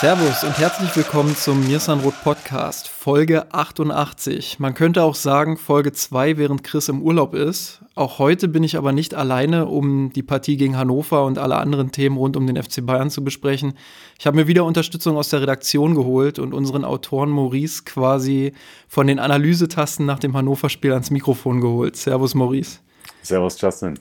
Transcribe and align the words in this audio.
Servus 0.00 0.44
und 0.44 0.56
herzlich 0.56 0.96
willkommen 0.96 1.36
zum 1.36 1.68
Mirsanrot 1.68 2.14
Podcast, 2.24 2.88
Folge 2.88 3.52
88. 3.52 4.58
Man 4.58 4.72
könnte 4.72 5.02
auch 5.02 5.14
sagen 5.14 5.58
Folge 5.58 5.92
2, 5.92 6.38
während 6.38 6.64
Chris 6.64 6.88
im 6.88 7.02
Urlaub 7.02 7.34
ist. 7.34 7.82
Auch 7.96 8.18
heute 8.18 8.48
bin 8.48 8.64
ich 8.64 8.78
aber 8.78 8.92
nicht 8.92 9.12
alleine, 9.12 9.66
um 9.66 10.10
die 10.14 10.22
Partie 10.22 10.56
gegen 10.56 10.78
Hannover 10.78 11.26
und 11.26 11.36
alle 11.36 11.56
anderen 11.58 11.92
Themen 11.92 12.16
rund 12.16 12.38
um 12.38 12.46
den 12.46 12.56
FC 12.56 12.86
Bayern 12.86 13.10
zu 13.10 13.22
besprechen. 13.22 13.74
Ich 14.18 14.26
habe 14.26 14.38
mir 14.38 14.46
wieder 14.46 14.64
Unterstützung 14.64 15.18
aus 15.18 15.28
der 15.28 15.42
Redaktion 15.42 15.94
geholt 15.94 16.38
und 16.38 16.54
unseren 16.54 16.86
Autoren 16.86 17.28
Maurice 17.28 17.82
quasi 17.84 18.54
von 18.88 19.06
den 19.06 19.18
Analysetasten 19.18 20.06
nach 20.06 20.18
dem 20.18 20.34
Hannover-Spiel 20.34 20.94
ans 20.94 21.10
Mikrofon 21.10 21.60
geholt. 21.60 21.96
Servus 21.96 22.34
Maurice. 22.34 22.78
Servus 23.20 23.60
Justin. 23.60 23.98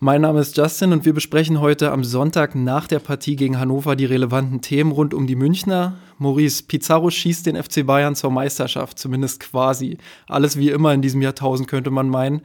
Mein 0.00 0.20
Name 0.20 0.38
ist 0.38 0.56
Justin 0.56 0.92
und 0.92 1.04
wir 1.04 1.12
besprechen 1.12 1.60
heute 1.60 1.90
am 1.90 2.04
Sonntag 2.04 2.54
nach 2.54 2.86
der 2.86 3.00
Partie 3.00 3.34
gegen 3.34 3.58
Hannover 3.58 3.96
die 3.96 4.04
relevanten 4.04 4.60
Themen 4.60 4.92
rund 4.92 5.12
um 5.12 5.26
die 5.26 5.34
Münchner. 5.34 5.94
Maurice, 6.18 6.62
Pizarro 6.62 7.10
schießt 7.10 7.46
den 7.46 7.60
FC 7.60 7.84
Bayern 7.84 8.14
zur 8.14 8.30
Meisterschaft, 8.30 8.96
zumindest 8.96 9.40
quasi. 9.40 9.98
Alles 10.28 10.56
wie 10.56 10.70
immer 10.70 10.94
in 10.94 11.02
diesem 11.02 11.20
Jahrtausend 11.20 11.68
könnte 11.68 11.90
man 11.90 12.08
meinen. 12.08 12.42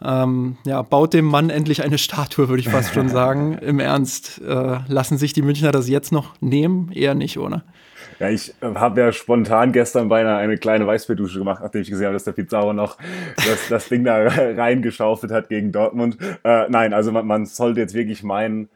Ähm, 0.00 0.58
ja, 0.64 0.80
baut 0.82 1.12
dem 1.12 1.24
Mann 1.24 1.50
endlich 1.50 1.82
eine 1.82 1.98
Statue, 1.98 2.48
würde 2.48 2.60
ich 2.60 2.68
fast 2.68 2.94
schon 2.94 3.08
sagen. 3.08 3.58
Im 3.58 3.80
Ernst, 3.80 4.40
äh, 4.40 4.78
lassen 4.86 5.18
sich 5.18 5.32
die 5.32 5.42
Münchner 5.42 5.72
das 5.72 5.88
jetzt 5.88 6.12
noch 6.12 6.34
nehmen? 6.40 6.92
Eher 6.92 7.16
nicht, 7.16 7.36
oder? 7.36 7.64
Ja, 8.18 8.28
ich 8.28 8.54
äh, 8.60 8.74
habe 8.74 9.00
ja 9.00 9.12
spontan 9.12 9.72
gestern 9.72 10.08
beinahe 10.08 10.38
eine 10.38 10.58
kleine 10.58 10.86
Weißbierdusche 10.86 11.38
gemacht, 11.38 11.62
nachdem 11.62 11.82
ich 11.82 11.90
gesehen 11.90 12.06
habe, 12.06 12.14
dass 12.14 12.24
der 12.24 12.32
Pizarro 12.32 12.72
noch 12.72 12.98
das, 13.36 13.68
das 13.68 13.88
Ding 13.88 14.04
da 14.04 14.16
reingeschaufelt 14.26 15.32
hat 15.32 15.48
gegen 15.48 15.72
Dortmund. 15.72 16.18
Äh, 16.44 16.68
nein, 16.68 16.92
also 16.92 17.12
man, 17.12 17.26
man 17.26 17.46
sollte 17.46 17.80
jetzt 17.80 17.94
wirklich 17.94 18.22
meinen, 18.22 18.68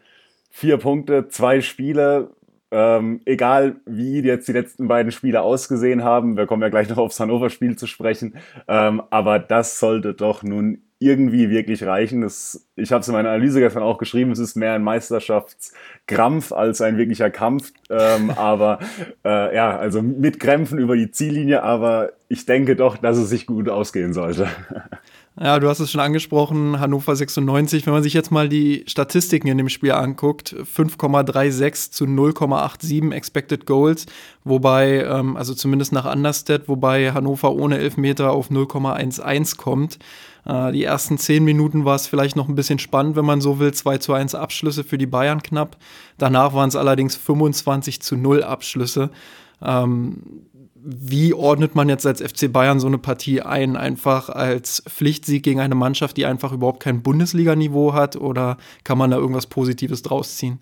vier 0.57 0.79
Punkte, 0.79 1.29
zwei 1.29 1.61
Spiele, 1.61 2.31
ähm, 2.71 3.21
egal 3.27 3.77
wie 3.85 4.21
jetzt 4.23 4.49
die 4.49 4.53
letzten 4.53 4.89
beiden 4.89 5.13
Spiele 5.13 5.43
ausgesehen 5.43 6.03
haben, 6.03 6.39
wir 6.39 6.47
kommen 6.47 6.63
ja 6.63 6.71
gleich 6.71 6.89
noch 6.89 6.97
aufs 6.97 7.21
Hannover-Spiel 7.21 7.77
zu 7.77 7.87
sprechen, 7.87 8.37
ähm, 8.67 9.03
aber 9.11 9.39
das 9.39 9.79
sollte 9.79 10.15
doch 10.15 10.43
nun 10.43 10.86
irgendwie 10.99 11.51
wirklich 11.51 11.85
reichen. 11.85 12.23
Das, 12.23 12.67
ich 12.75 12.91
habe 12.91 13.03
es 13.03 13.09
in 13.09 13.13
meiner 13.13 13.29
Analyse 13.31 13.61
gestern 13.61 13.83
auch 13.83 13.99
geschrieben, 13.99 14.31
es 14.31 14.39
ist 14.39 14.57
mehr 14.57 14.73
ein 14.73 14.83
Meisterschaftskrampf 14.83 16.53
als 16.53 16.81
ein 16.81 16.97
wirklicher 16.97 17.31
Kampf. 17.31 17.73
Ähm, 17.91 18.31
aber 18.37 18.79
äh, 19.25 19.55
ja, 19.55 19.77
also 19.77 20.03
mit 20.03 20.41
Krämpfen 20.41 20.79
über 20.79 20.97
die 20.97 21.11
Ziellinie, 21.11 21.63
aber 21.63 22.13
ich 22.29 22.47
denke 22.47 22.77
doch, 22.77 22.97
dass 22.97 23.19
es 23.19 23.29
sich 23.29 23.47
gut 23.47 23.69
ausgehen 23.69 24.13
sollte. 24.13 24.49
Ja, 25.39 25.59
du 25.59 25.69
hast 25.69 25.81
es 25.81 25.91
schon 25.91 26.01
angesprochen, 26.01 26.81
Hannover 26.81 27.15
96. 27.15 27.85
Wenn 27.85 27.93
man 27.93 28.03
sich 28.03 28.15
jetzt 28.15 28.31
mal 28.31 28.49
die 28.49 28.85
Statistiken 28.87 29.49
in 29.49 29.59
dem 29.59 29.69
Spiel 29.69 29.93
anguckt, 29.93 30.55
5,36 30.55 31.91
zu 31.91 32.05
0,87 32.07 33.13
Expected 33.13 33.67
Goals, 33.67 34.07
wobei, 34.45 35.05
ähm, 35.05 35.37
also 35.37 35.53
zumindest 35.53 35.93
nach 35.93 36.11
Understat, 36.11 36.69
wobei 36.69 37.13
Hannover 37.13 37.53
ohne 37.53 37.77
Elfmeter 37.77 38.33
auf 38.33 38.51
0,11 38.51 39.59
kommt. 39.59 39.99
Äh, 40.47 40.73
die 40.73 40.85
ersten 40.85 41.19
zehn 41.19 41.45
Minuten 41.45 41.85
war 41.85 41.97
es 41.97 42.07
vielleicht 42.07 42.37
noch 42.37 42.49
ein 42.49 42.55
bisschen 42.55 42.79
spannend, 42.79 43.17
wenn 43.17 43.25
man 43.25 43.41
so 43.41 43.59
will. 43.59 43.73
2 43.73 43.99
zu 43.99 44.13
1 44.13 44.35
Abschlüsse 44.35 44.85
für 44.85 44.99
die 44.99 45.07
Bayern 45.07 45.43
knapp. 45.43 45.77
Danach 46.19 46.55
waren 46.55 46.69
es 46.69 46.77
allerdings 46.77 47.17
25 47.17 48.01
zu 48.01 48.17
0 48.17 48.43
Abschlüsse. 48.43 49.11
Ähm, 49.63 50.47
wie 50.89 51.35
ordnet 51.35 51.75
man 51.75 51.89
jetzt 51.89 52.07
als 52.07 52.23
FC 52.23 52.53
Bayern 52.53 52.79
so 52.79 52.87
eine 52.87 52.99
Partie 52.99 53.43
ein? 53.43 53.77
Einfach 53.77 54.29
als 54.29 54.85
Pflichtsieg 54.89 55.43
gegen 55.43 55.59
eine 55.59 55.75
Mannschaft, 55.75 56.17
die 56.17 56.27
einfach 56.27 56.53
überhaupt 56.53 56.81
kein 56.81 57.03
Bundesliga-Niveau 57.03 57.93
hat? 57.93 58.15
Oder 58.15 58.57
kann 58.85 58.99
man 58.99 59.11
da 59.11 59.17
irgendwas 59.17 59.47
Positives 59.47 60.03
draus 60.03 60.37
ziehen? 60.37 60.61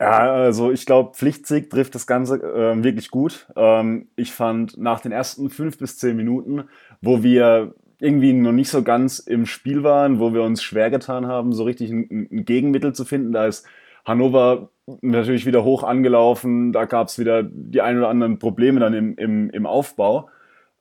Ja, 0.00 0.32
also 0.32 0.72
ich 0.72 0.84
glaube, 0.84 1.14
Pflichtsieg 1.14 1.70
trifft 1.70 1.94
das 1.94 2.06
Ganze 2.06 2.42
äh, 2.42 2.82
wirklich 2.82 3.10
gut. 3.10 3.46
Ähm, 3.56 4.08
ich 4.16 4.32
fand 4.32 4.76
nach 4.76 5.00
den 5.00 5.12
ersten 5.12 5.48
fünf 5.50 5.78
bis 5.78 5.98
zehn 5.98 6.16
Minuten, 6.16 6.64
wo 7.00 7.22
wir 7.22 7.74
irgendwie 8.00 8.32
noch 8.32 8.52
nicht 8.52 8.68
so 8.68 8.82
ganz 8.82 9.18
im 9.18 9.46
Spiel 9.46 9.82
waren, 9.82 10.20
wo 10.20 10.34
wir 10.34 10.42
uns 10.42 10.62
schwer 10.62 10.90
getan 10.90 11.26
haben, 11.26 11.52
so 11.52 11.64
richtig 11.64 11.90
ein, 11.90 12.28
ein 12.30 12.44
Gegenmittel 12.44 12.94
zu 12.94 13.04
finden. 13.04 13.32
Da 13.32 13.46
ist 13.46 13.66
Hannover 14.04 14.70
natürlich 15.02 15.46
wieder 15.46 15.64
hoch 15.64 15.82
angelaufen, 15.82 16.72
da 16.72 16.84
gab 16.84 17.08
es 17.08 17.18
wieder 17.18 17.42
die 17.42 17.80
ein 17.80 17.98
oder 17.98 18.08
anderen 18.08 18.38
Probleme 18.38 18.80
dann 18.80 18.94
im, 18.94 19.16
im, 19.16 19.50
im 19.50 19.66
Aufbau. 19.66 20.28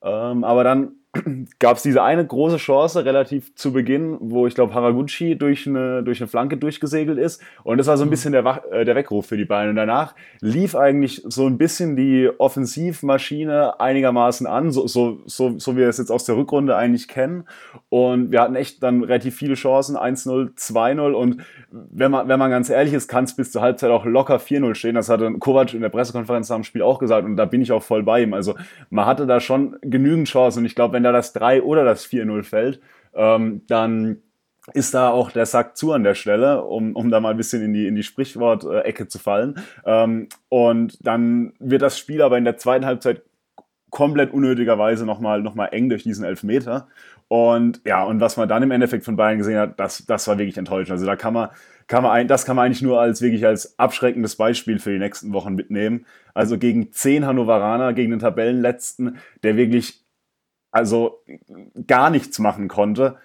Ähm, 0.03 0.43
aber 0.43 0.63
dann 0.63 0.91
gab 1.59 1.77
es 1.77 1.83
diese 1.83 2.03
eine 2.03 2.25
große 2.25 2.57
Chance 2.57 3.05
relativ 3.05 3.55
zu 3.55 3.71
Beginn, 3.73 4.17
wo 4.19 4.47
ich 4.47 4.55
glaube 4.55 4.73
Haraguchi 4.73 5.37
durch 5.37 5.67
eine, 5.67 6.03
durch 6.03 6.21
eine 6.21 6.27
Flanke 6.27 6.57
durchgesegelt 6.57 7.17
ist. 7.17 7.41
Und 7.63 7.77
das 7.77 7.87
war 7.87 7.97
so 7.97 8.03
ein 8.03 8.07
mhm. 8.07 8.11
bisschen 8.11 8.31
der, 8.33 8.63
äh, 8.71 8.85
der 8.85 8.95
Weckruf 8.95 9.27
für 9.27 9.37
die 9.37 9.45
Bayern. 9.45 9.69
Und 9.69 9.75
danach 9.75 10.15
lief 10.41 10.75
eigentlich 10.75 11.21
so 11.25 11.45
ein 11.47 11.57
bisschen 11.57 11.95
die 11.95 12.29
Offensivmaschine 12.37 13.79
einigermaßen 13.79 14.47
an, 14.47 14.71
so, 14.71 14.87
so, 14.87 15.19
so, 15.25 15.57
so 15.57 15.73
wie 15.73 15.79
wir 15.79 15.89
es 15.89 15.97
jetzt 15.97 16.11
aus 16.11 16.25
der 16.25 16.35
Rückrunde 16.35 16.75
eigentlich 16.75 17.07
kennen. 17.07 17.45
Und 17.89 18.31
wir 18.31 18.41
hatten 18.41 18.55
echt 18.55 18.83
dann 18.83 19.03
relativ 19.03 19.35
viele 19.35 19.55
Chancen, 19.55 19.95
1-0, 19.95 20.55
2-0. 20.57 21.11
Und 21.11 21.43
wenn 21.71 22.11
man, 22.11 22.27
wenn 22.27 22.39
man 22.39 22.51
ganz 22.51 22.69
ehrlich 22.69 22.93
ist, 22.93 23.07
kann 23.07 23.23
es 23.23 23.35
bis 23.35 23.51
zur 23.51 23.61
Halbzeit 23.61 23.91
auch 23.91 24.05
locker 24.05 24.37
4-0 24.37 24.75
stehen. 24.75 24.95
Das 24.95 25.09
hatte 25.09 25.31
Kovac 25.39 25.73
in 25.73 25.81
der 25.81 25.89
Pressekonferenz 25.89 26.49
nach 26.49 26.57
dem 26.57 26.63
Spiel 26.63 26.81
auch 26.81 26.99
gesagt. 26.99 27.25
Und 27.25 27.37
da 27.37 27.45
bin 27.45 27.61
ich 27.61 27.71
auch 27.71 27.83
voll 27.83 28.03
bei 28.03 28.23
ihm. 28.23 28.33
Also 28.33 28.55
man 28.89 29.05
hatte 29.05 29.25
da 29.25 29.39
schon 29.39 29.77
genügend 29.81 30.27
Chancen. 30.27 30.59
Und 30.59 30.65
ich 30.65 30.75
glaube, 30.75 30.93
wenn 30.93 31.04
da 31.05 31.13
das 31.13 31.31
3 31.33 31.63
oder 31.63 31.85
das 31.85 32.05
4-0 32.05 32.43
fällt, 32.43 32.81
ähm, 33.13 33.61
dann 33.67 34.17
ist 34.73 34.93
da 34.93 35.09
auch 35.09 35.31
der 35.31 35.45
Sack 35.45 35.77
zu 35.77 35.91
an 35.91 36.03
der 36.03 36.16
Stelle, 36.16 36.63
um, 36.63 36.95
um 36.95 37.11
da 37.11 37.19
mal 37.19 37.31
ein 37.31 37.38
bisschen 37.38 37.61
in 37.61 37.73
die, 37.73 37.88
in 37.88 37.95
die 37.95 38.03
Sprichwort-Ecke 38.03 39.07
zu 39.07 39.19
fallen. 39.19 39.59
Ähm, 39.85 40.27
und 40.49 41.05
dann 41.05 41.53
wird 41.59 41.81
das 41.81 41.99
Spiel 41.99 42.21
aber 42.21 42.38
in 42.38 42.45
der 42.45 42.57
zweiten 42.57 42.85
Halbzeit 42.85 43.21
komplett 43.91 44.33
unnötigerweise 44.33 45.05
nochmal 45.05 45.41
noch 45.41 45.55
mal 45.55 45.67
eng 45.67 45.89
durch 45.89 46.03
diesen 46.03 46.25
Elfmeter. 46.25 46.88
Und 47.27 47.81
ja, 47.85 48.03
und 48.03 48.19
was 48.19 48.38
man 48.38 48.49
dann 48.49 48.63
im 48.63 48.71
Endeffekt 48.71 49.05
von 49.05 49.15
Bayern 49.15 49.38
gesehen 49.38 49.57
hat, 49.57 49.79
das, 49.79 50.05
das 50.05 50.27
war 50.27 50.38
wirklich 50.38 50.57
enttäuschend. 50.57 50.91
Also 50.91 51.05
da 51.05 51.15
kann 51.15 51.33
man, 51.33 51.49
kann 51.88 52.03
man 52.03 52.11
ein, 52.11 52.27
das 52.27 52.45
kann 52.45 52.55
man 52.55 52.65
eigentlich 52.65 52.81
nur 52.81 52.99
als 52.99 53.21
wirklich 53.21 53.45
als 53.45 53.79
abschreckendes 53.79 54.35
Beispiel 54.35 54.79
für 54.79 54.91
die 54.91 54.99
nächsten 54.99 55.33
Wochen 55.33 55.55
mitnehmen. 55.55 56.05
Also 56.33 56.57
gegen 56.57 56.91
zehn 56.91 57.25
Hannoveraner, 57.25 57.94
gegen 57.94 58.11
den 58.11 58.19
Tabellenletzten, 58.19 59.17
der 59.44 59.57
wirklich 59.57 60.04
also 60.75 61.24
gar 61.88 62.09
nichts 62.09 62.38
machen 62.38 62.68
konnte, 62.68 63.16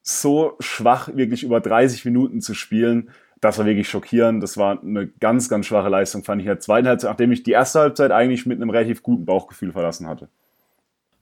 so 0.00 0.56
schwach 0.60 1.08
wirklich 1.14 1.42
über 1.42 1.60
30 1.60 2.04
Minuten 2.04 2.40
zu 2.40 2.54
spielen, 2.54 3.10
das 3.40 3.58
war 3.58 3.66
wirklich 3.66 3.88
schockierend. 3.88 4.42
Das 4.42 4.56
war 4.56 4.80
eine 4.80 5.08
ganz, 5.08 5.48
ganz 5.48 5.66
schwache 5.66 5.88
Leistung, 5.88 6.22
fand 6.22 6.40
ich 6.40 6.46
in 6.46 6.52
der 6.52 6.60
zweiten 6.60 6.86
Halbzeit, 6.86 7.10
nachdem 7.10 7.32
ich 7.32 7.42
die 7.42 7.52
erste 7.52 7.80
Halbzeit 7.80 8.12
eigentlich 8.12 8.46
mit 8.46 8.60
einem 8.60 8.70
relativ 8.70 9.02
guten 9.02 9.24
Bauchgefühl 9.24 9.72
verlassen 9.72 10.06
hatte. 10.06 10.28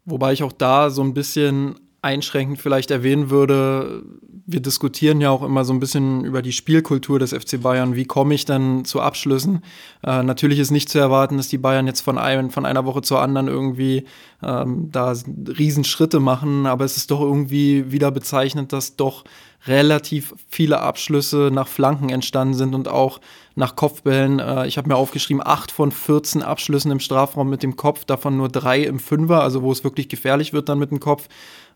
Wobei 0.04 0.32
ich 0.32 0.42
auch 0.42 0.52
da 0.52 0.90
so 0.90 1.02
ein 1.02 1.14
bisschen 1.14 1.76
einschränkend 2.00 2.60
vielleicht 2.60 2.90
erwähnen 2.90 3.30
würde, 3.30 4.04
wir 4.46 4.60
diskutieren 4.60 5.20
ja 5.20 5.30
auch 5.30 5.42
immer 5.42 5.64
so 5.64 5.74
ein 5.74 5.80
bisschen 5.80 6.24
über 6.24 6.40
die 6.40 6.52
Spielkultur 6.52 7.18
des 7.18 7.34
FC 7.34 7.60
Bayern. 7.60 7.96
Wie 7.96 8.06
komme 8.06 8.34
ich 8.34 8.44
dann 8.46 8.84
zu 8.84 9.00
Abschlüssen? 9.00 9.62
Äh, 10.02 10.22
natürlich 10.22 10.58
ist 10.58 10.70
nicht 10.70 10.88
zu 10.88 10.98
erwarten, 10.98 11.36
dass 11.36 11.48
die 11.48 11.58
Bayern 11.58 11.86
jetzt 11.86 12.00
von, 12.00 12.16
ein, 12.16 12.50
von 12.50 12.64
einer 12.64 12.86
Woche 12.86 13.02
zur 13.02 13.20
anderen 13.20 13.48
irgendwie 13.48 14.04
ähm, 14.42 14.90
da 14.90 15.12
Riesenschritte 15.58 16.18
machen, 16.18 16.66
aber 16.66 16.84
es 16.84 16.96
ist 16.96 17.10
doch 17.10 17.20
irgendwie 17.20 17.92
wieder 17.92 18.10
bezeichnend, 18.10 18.72
dass 18.72 18.96
doch 18.96 19.24
relativ 19.66 20.34
viele 20.48 20.80
Abschlüsse 20.80 21.50
nach 21.52 21.68
Flanken 21.68 22.08
entstanden 22.08 22.54
sind 22.54 22.74
und 22.74 22.88
auch 22.88 23.20
nach 23.54 23.76
Kopfbällen. 23.76 24.38
Äh, 24.38 24.66
ich 24.66 24.78
habe 24.78 24.88
mir 24.88 24.96
aufgeschrieben, 24.96 25.42
acht 25.44 25.72
von 25.72 25.92
14 25.92 26.42
Abschlüssen 26.42 26.90
im 26.90 27.00
Strafraum 27.00 27.50
mit 27.50 27.62
dem 27.62 27.76
Kopf, 27.76 28.04
davon 28.04 28.36
nur 28.36 28.48
drei 28.48 28.82
im 28.82 28.98
Fünfer, 28.98 29.42
also 29.42 29.62
wo 29.62 29.72
es 29.72 29.84
wirklich 29.84 30.08
gefährlich 30.08 30.52
wird 30.52 30.68
dann 30.68 30.78
mit 30.78 30.90
dem 30.90 31.00
Kopf. 31.00 31.28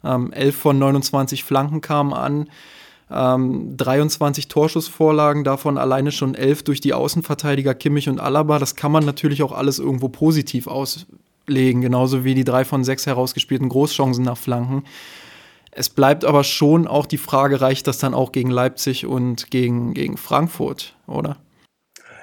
Ähm, 0.04 0.32
11 0.32 0.56
von 0.56 0.78
29 0.78 1.44
Flanken 1.44 1.81
kamen 1.81 2.12
an. 2.12 2.49
Ähm, 3.10 3.76
23 3.76 4.49
Torschussvorlagen, 4.49 5.44
davon 5.44 5.76
alleine 5.76 6.12
schon 6.12 6.34
11 6.34 6.62
durch 6.62 6.81
die 6.81 6.94
Außenverteidiger 6.94 7.75
Kimmich 7.75 8.08
und 8.08 8.20
Alaba. 8.20 8.58
Das 8.58 8.75
kann 8.75 8.93
man 8.93 9.04
natürlich 9.04 9.43
auch 9.43 9.52
alles 9.52 9.78
irgendwo 9.78 10.08
positiv 10.08 10.66
auslegen, 10.66 11.82
genauso 11.82 12.25
wie 12.25 12.34
die 12.34 12.44
drei 12.44 12.64
von 12.64 12.84
sechs 12.84 13.06
herausgespielten 13.06 13.69
Großchancen 13.69 14.25
nach 14.25 14.38
Flanken. 14.38 14.84
Es 15.75 15.88
bleibt 15.88 16.25
aber 16.25 16.44
schon 16.44 16.87
auch 16.87 17.06
die 17.06 17.19
Frage, 17.19 17.60
reicht 17.60 17.87
das 17.87 17.98
dann 17.98 18.12
auch 18.12 18.32
gegen 18.32 18.50
Leipzig 18.50 19.06
und 19.06 19.50
gegen, 19.50 19.94
gegen 19.94 20.19
Frankfurt, 20.19 20.94
oder? 21.06 21.38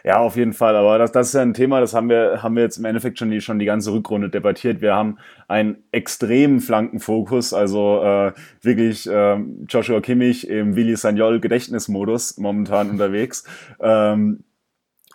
Ja, 0.03 0.19
auf 0.19 0.35
jeden 0.35 0.53
Fall. 0.53 0.75
Aber 0.75 0.97
das, 0.97 1.11
das 1.11 1.27
ist 1.27 1.33
ja 1.33 1.41
ein 1.41 1.53
Thema, 1.53 1.79
das 1.79 1.93
haben 1.93 2.09
wir, 2.09 2.41
haben 2.41 2.55
wir 2.55 2.63
jetzt 2.63 2.77
im 2.77 2.85
Endeffekt 2.85 3.19
schon 3.19 3.31
die, 3.31 3.41
schon 3.41 3.59
die 3.59 3.65
ganze 3.65 3.91
Rückrunde 3.91 4.29
debattiert. 4.29 4.81
Wir 4.81 4.95
haben 4.95 5.17
einen 5.47 5.83
extremen 5.91 6.59
Flankenfokus, 6.59 7.53
also 7.53 8.01
äh, 8.03 8.31
wirklich 8.61 9.09
äh, 9.09 9.37
Joshua 9.67 10.01
Kimmich 10.01 10.47
im 10.49 10.75
Willi 10.75 10.95
Sagnol 10.95 11.39
Gedächtnismodus 11.39 12.37
momentan 12.37 12.89
unterwegs. 12.91 13.43
Ähm, 13.79 14.43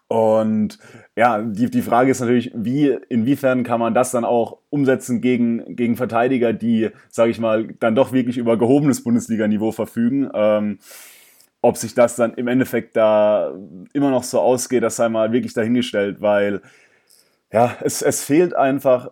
und 0.06 0.78
ja, 1.16 1.40
die, 1.40 1.70
die 1.70 1.82
Frage 1.82 2.10
ist 2.10 2.20
natürlich, 2.20 2.52
wie, 2.54 2.96
inwiefern 3.08 3.64
kann 3.64 3.81
man 3.81 3.94
das 3.94 4.10
dann 4.10 4.25
auch 4.25 4.58
umsetzen 4.69 5.20
gegen, 5.20 5.76
gegen 5.76 5.96
Verteidiger, 5.96 6.52
die, 6.52 6.90
sage 7.08 7.31
ich 7.31 7.40
mal, 7.40 7.69
dann 7.81 7.94
doch 7.94 8.12
wirklich 8.12 8.36
über 8.36 8.58
gehobenes 8.58 9.02
Bundesliga-Niveau 9.02 9.72
verfügen. 9.72 10.31
Ähm, 10.34 10.78
ob 11.64 11.78
sich 11.78 11.94
das 11.94 12.16
dann 12.16 12.34
im 12.34 12.46
Endeffekt 12.46 12.94
da 12.94 13.55
immer 13.94 14.11
noch 14.11 14.22
so 14.22 14.38
ausgeht, 14.38 14.82
das 14.82 14.96
sei 14.96 15.08
mal 15.08 15.32
wirklich 15.32 15.55
dahingestellt, 15.55 16.20
weil 16.20 16.61
ja, 17.50 17.75
es, 17.81 18.02
es 18.02 18.22
fehlt 18.22 18.55
einfach 18.55 19.08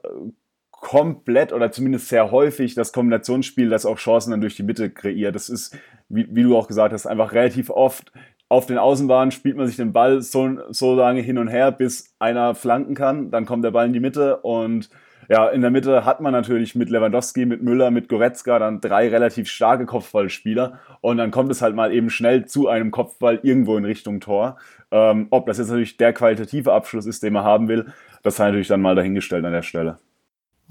komplett 0.71 1.55
oder 1.55 1.73
zumindest 1.73 2.09
sehr 2.09 2.31
häufig 2.31 2.75
das 2.75 2.93
Kombinationsspiel, 2.93 3.71
das 3.71 3.87
auch 3.87 3.97
Chancen 3.97 4.33
dann 4.33 4.43
durch 4.43 4.55
die 4.55 4.65
Mitte 4.65 4.91
kreiert. 4.91 5.35
Das 5.35 5.49
ist, 5.49 5.79
wie, 6.11 6.27
wie 6.31 6.43
du 6.43 6.55
auch 6.55 6.69
gesagt 6.69 6.93
hast, 6.93 7.07
einfach 7.07 7.33
relativ 7.33 7.71
oft 7.71 8.13
auf 8.51 8.67
den 8.67 8.77
Außenbahnen 8.77 9.31
spielt 9.31 9.57
man 9.57 9.67
sich 9.67 9.77
den 9.77 9.95
Ball 9.95 10.21
so, 10.21 10.59
so 10.69 10.95
lange 10.95 11.23
hin 11.23 11.39
und 11.39 11.49
her, 11.49 11.73
bis 11.73 12.15
einer 12.19 12.55
flanken 12.55 12.95
kann. 12.95 13.31
Dann 13.31 13.47
kommt 13.47 13.65
der 13.65 13.71
Ball 13.71 13.87
in 13.87 13.95
die 13.95 14.01
Mitte 14.01 14.37
und 14.43 14.91
ja, 15.33 15.49
in 15.49 15.63
der 15.63 15.71
Mitte 15.71 16.05
hat 16.05 16.21
man 16.21 16.35
natürlich 16.35 16.75
mit 16.75 16.91
Lewandowski, 16.91 17.47
mit 17.47 17.63
Müller, 17.63 17.91
mit 17.91 18.11
Goretzka 18.11 18.59
dann 18.59 18.83
drei 18.83 19.09
relativ 19.09 19.49
starke 19.49 19.87
Kopfballspieler 19.87 20.79
und 21.01 21.17
dann 21.17 21.31
kommt 21.31 21.51
es 21.51 21.63
halt 21.63 21.75
mal 21.75 21.91
eben 21.91 22.11
schnell 22.11 22.45
zu 22.45 22.69
einem 22.69 22.91
Kopfball 22.91 23.41
irgendwo 23.43 23.79
in 23.79 23.87
Richtung 23.87 24.21
Tor. 24.21 24.59
Ähm, 24.91 25.29
ob 25.31 25.47
das 25.47 25.57
jetzt 25.57 25.69
natürlich 25.69 25.97
der 25.97 26.13
qualitative 26.13 26.75
Abschluss 26.75 27.07
ist, 27.07 27.23
den 27.23 27.33
man 27.33 27.45
haben 27.45 27.69
will, 27.69 27.87
das 28.23 28.37
sei 28.37 28.45
natürlich 28.45 28.69
dann 28.69 28.83
mal 28.83 28.95
dahingestellt 28.95 29.47
an 29.47 29.53
der 29.53 29.63
Stelle. 29.63 29.97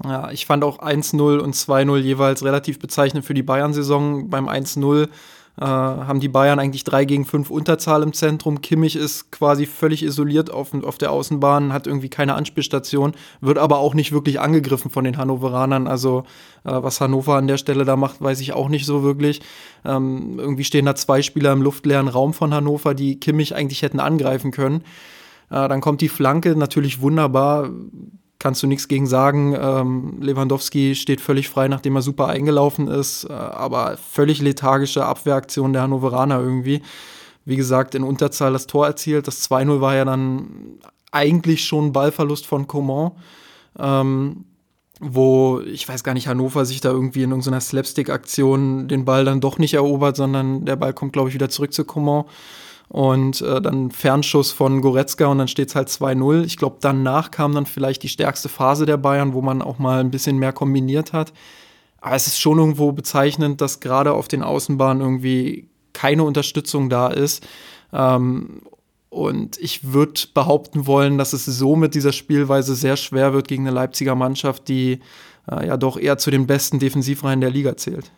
Ja, 0.04 0.30
ich 0.30 0.46
fand 0.46 0.62
auch 0.62 0.78
1-0 0.78 1.38
und 1.38 1.56
2-0 1.56 1.96
jeweils 1.96 2.44
relativ 2.44 2.78
bezeichnend 2.78 3.24
für 3.24 3.34
die 3.34 3.42
Bayern-Saison. 3.42 4.30
Beim 4.30 4.48
1-0 4.48 5.08
äh, 5.60 5.64
haben 5.64 6.20
die 6.20 6.28
Bayern 6.28 6.58
eigentlich 6.58 6.84
3 6.84 7.04
gegen 7.04 7.24
5 7.26 7.50
Unterzahl 7.50 8.02
im 8.02 8.14
Zentrum. 8.14 8.62
Kimmich 8.62 8.96
ist 8.96 9.30
quasi 9.30 9.66
völlig 9.66 10.02
isoliert 10.02 10.50
auf, 10.50 10.72
auf 10.82 10.96
der 10.96 11.10
Außenbahn, 11.10 11.72
hat 11.72 11.86
irgendwie 11.86 12.08
keine 12.08 12.34
Anspielstation, 12.34 13.12
wird 13.40 13.58
aber 13.58 13.78
auch 13.78 13.94
nicht 13.94 14.12
wirklich 14.12 14.40
angegriffen 14.40 14.90
von 14.90 15.04
den 15.04 15.18
Hannoveranern. 15.18 15.86
Also 15.86 16.24
äh, 16.64 16.70
was 16.72 17.00
Hannover 17.00 17.36
an 17.36 17.48
der 17.48 17.58
Stelle 17.58 17.84
da 17.84 17.96
macht, 17.96 18.22
weiß 18.22 18.40
ich 18.40 18.54
auch 18.54 18.70
nicht 18.70 18.86
so 18.86 19.02
wirklich. 19.02 19.42
Ähm, 19.84 20.38
irgendwie 20.38 20.64
stehen 20.64 20.86
da 20.86 20.94
zwei 20.94 21.20
Spieler 21.20 21.52
im 21.52 21.60
luftleeren 21.60 22.08
Raum 22.08 22.32
von 22.32 22.54
Hannover, 22.54 22.94
die 22.94 23.20
Kimmich 23.20 23.54
eigentlich 23.54 23.82
hätten 23.82 24.00
angreifen 24.00 24.52
können. 24.52 24.84
Äh, 25.50 25.68
dann 25.68 25.82
kommt 25.82 26.00
die 26.00 26.08
Flanke, 26.08 26.56
natürlich 26.56 27.02
wunderbar 27.02 27.68
kannst 28.42 28.60
du 28.60 28.66
nichts 28.66 28.88
gegen 28.88 29.06
sagen. 29.06 29.56
Ähm, 29.56 30.16
Lewandowski 30.20 30.96
steht 30.96 31.20
völlig 31.20 31.48
frei, 31.48 31.68
nachdem 31.68 31.94
er 31.94 32.02
super 32.02 32.26
eingelaufen 32.26 32.88
ist, 32.88 33.24
äh, 33.24 33.32
aber 33.32 33.96
völlig 33.96 34.42
lethargische 34.42 35.06
Abwehraktion 35.06 35.72
der 35.72 35.82
Hannoveraner 35.82 36.40
irgendwie. 36.40 36.82
Wie 37.44 37.54
gesagt, 37.54 37.94
in 37.94 38.02
Unterzahl 38.02 38.52
das 38.52 38.66
Tor 38.66 38.84
erzielt. 38.86 39.28
Das 39.28 39.48
2-0 39.48 39.80
war 39.80 39.94
ja 39.94 40.04
dann 40.04 40.80
eigentlich 41.12 41.64
schon 41.64 41.92
Ballverlust 41.92 42.46
von 42.46 42.66
Coman. 42.66 43.12
Ähm, 43.78 44.44
wo, 44.98 45.60
ich 45.60 45.88
weiß 45.88 46.02
gar 46.02 46.14
nicht, 46.14 46.26
Hannover 46.26 46.64
sich 46.64 46.80
da 46.80 46.90
irgendwie 46.90 47.22
in 47.22 47.30
irgendeiner 47.30 47.60
Slapstick-Aktion 47.60 48.88
den 48.88 49.04
Ball 49.04 49.24
dann 49.24 49.40
doch 49.40 49.58
nicht 49.58 49.74
erobert, 49.74 50.16
sondern 50.16 50.64
der 50.64 50.76
Ball 50.76 50.92
kommt, 50.92 51.12
glaube 51.12 51.28
ich, 51.28 51.34
wieder 51.34 51.48
zurück 51.48 51.72
zu 51.72 51.84
Coman 51.84 52.24
und 52.92 53.40
äh, 53.40 53.62
dann 53.62 53.90
Fernschuss 53.90 54.52
von 54.52 54.82
Goretzka 54.82 55.24
und 55.24 55.38
dann 55.38 55.48
steht 55.48 55.70
es 55.70 55.74
halt 55.74 55.88
2-0. 55.88 56.44
Ich 56.44 56.58
glaube, 56.58 56.76
danach 56.82 57.30
kam 57.30 57.54
dann 57.54 57.64
vielleicht 57.64 58.02
die 58.02 58.10
stärkste 58.10 58.50
Phase 58.50 58.84
der 58.84 58.98
Bayern, 58.98 59.32
wo 59.32 59.40
man 59.40 59.62
auch 59.62 59.78
mal 59.78 60.00
ein 60.00 60.10
bisschen 60.10 60.36
mehr 60.36 60.52
kombiniert 60.52 61.14
hat. 61.14 61.32
Aber 62.02 62.16
es 62.16 62.26
ist 62.26 62.38
schon 62.38 62.58
irgendwo 62.58 62.92
bezeichnend, 62.92 63.62
dass 63.62 63.80
gerade 63.80 64.12
auf 64.12 64.28
den 64.28 64.42
Außenbahnen 64.42 65.00
irgendwie 65.00 65.70
keine 65.94 66.24
Unterstützung 66.24 66.90
da 66.90 67.08
ist. 67.08 67.46
Ähm, 67.94 68.60
und 69.08 69.56
ich 69.58 69.94
würde 69.94 70.20
behaupten 70.34 70.86
wollen, 70.86 71.16
dass 71.16 71.32
es 71.32 71.46
so 71.46 71.76
mit 71.76 71.94
dieser 71.94 72.12
Spielweise 72.12 72.74
sehr 72.74 72.98
schwer 72.98 73.32
wird 73.32 73.48
gegen 73.48 73.66
eine 73.66 73.74
Leipziger 73.74 74.16
Mannschaft, 74.16 74.68
die 74.68 75.00
äh, 75.50 75.66
ja 75.66 75.78
doch 75.78 75.96
eher 75.96 76.18
zu 76.18 76.30
den 76.30 76.46
besten 76.46 76.78
Defensivreihen 76.78 77.40
der 77.40 77.50
Liga 77.50 77.74
zählt. 77.74 78.12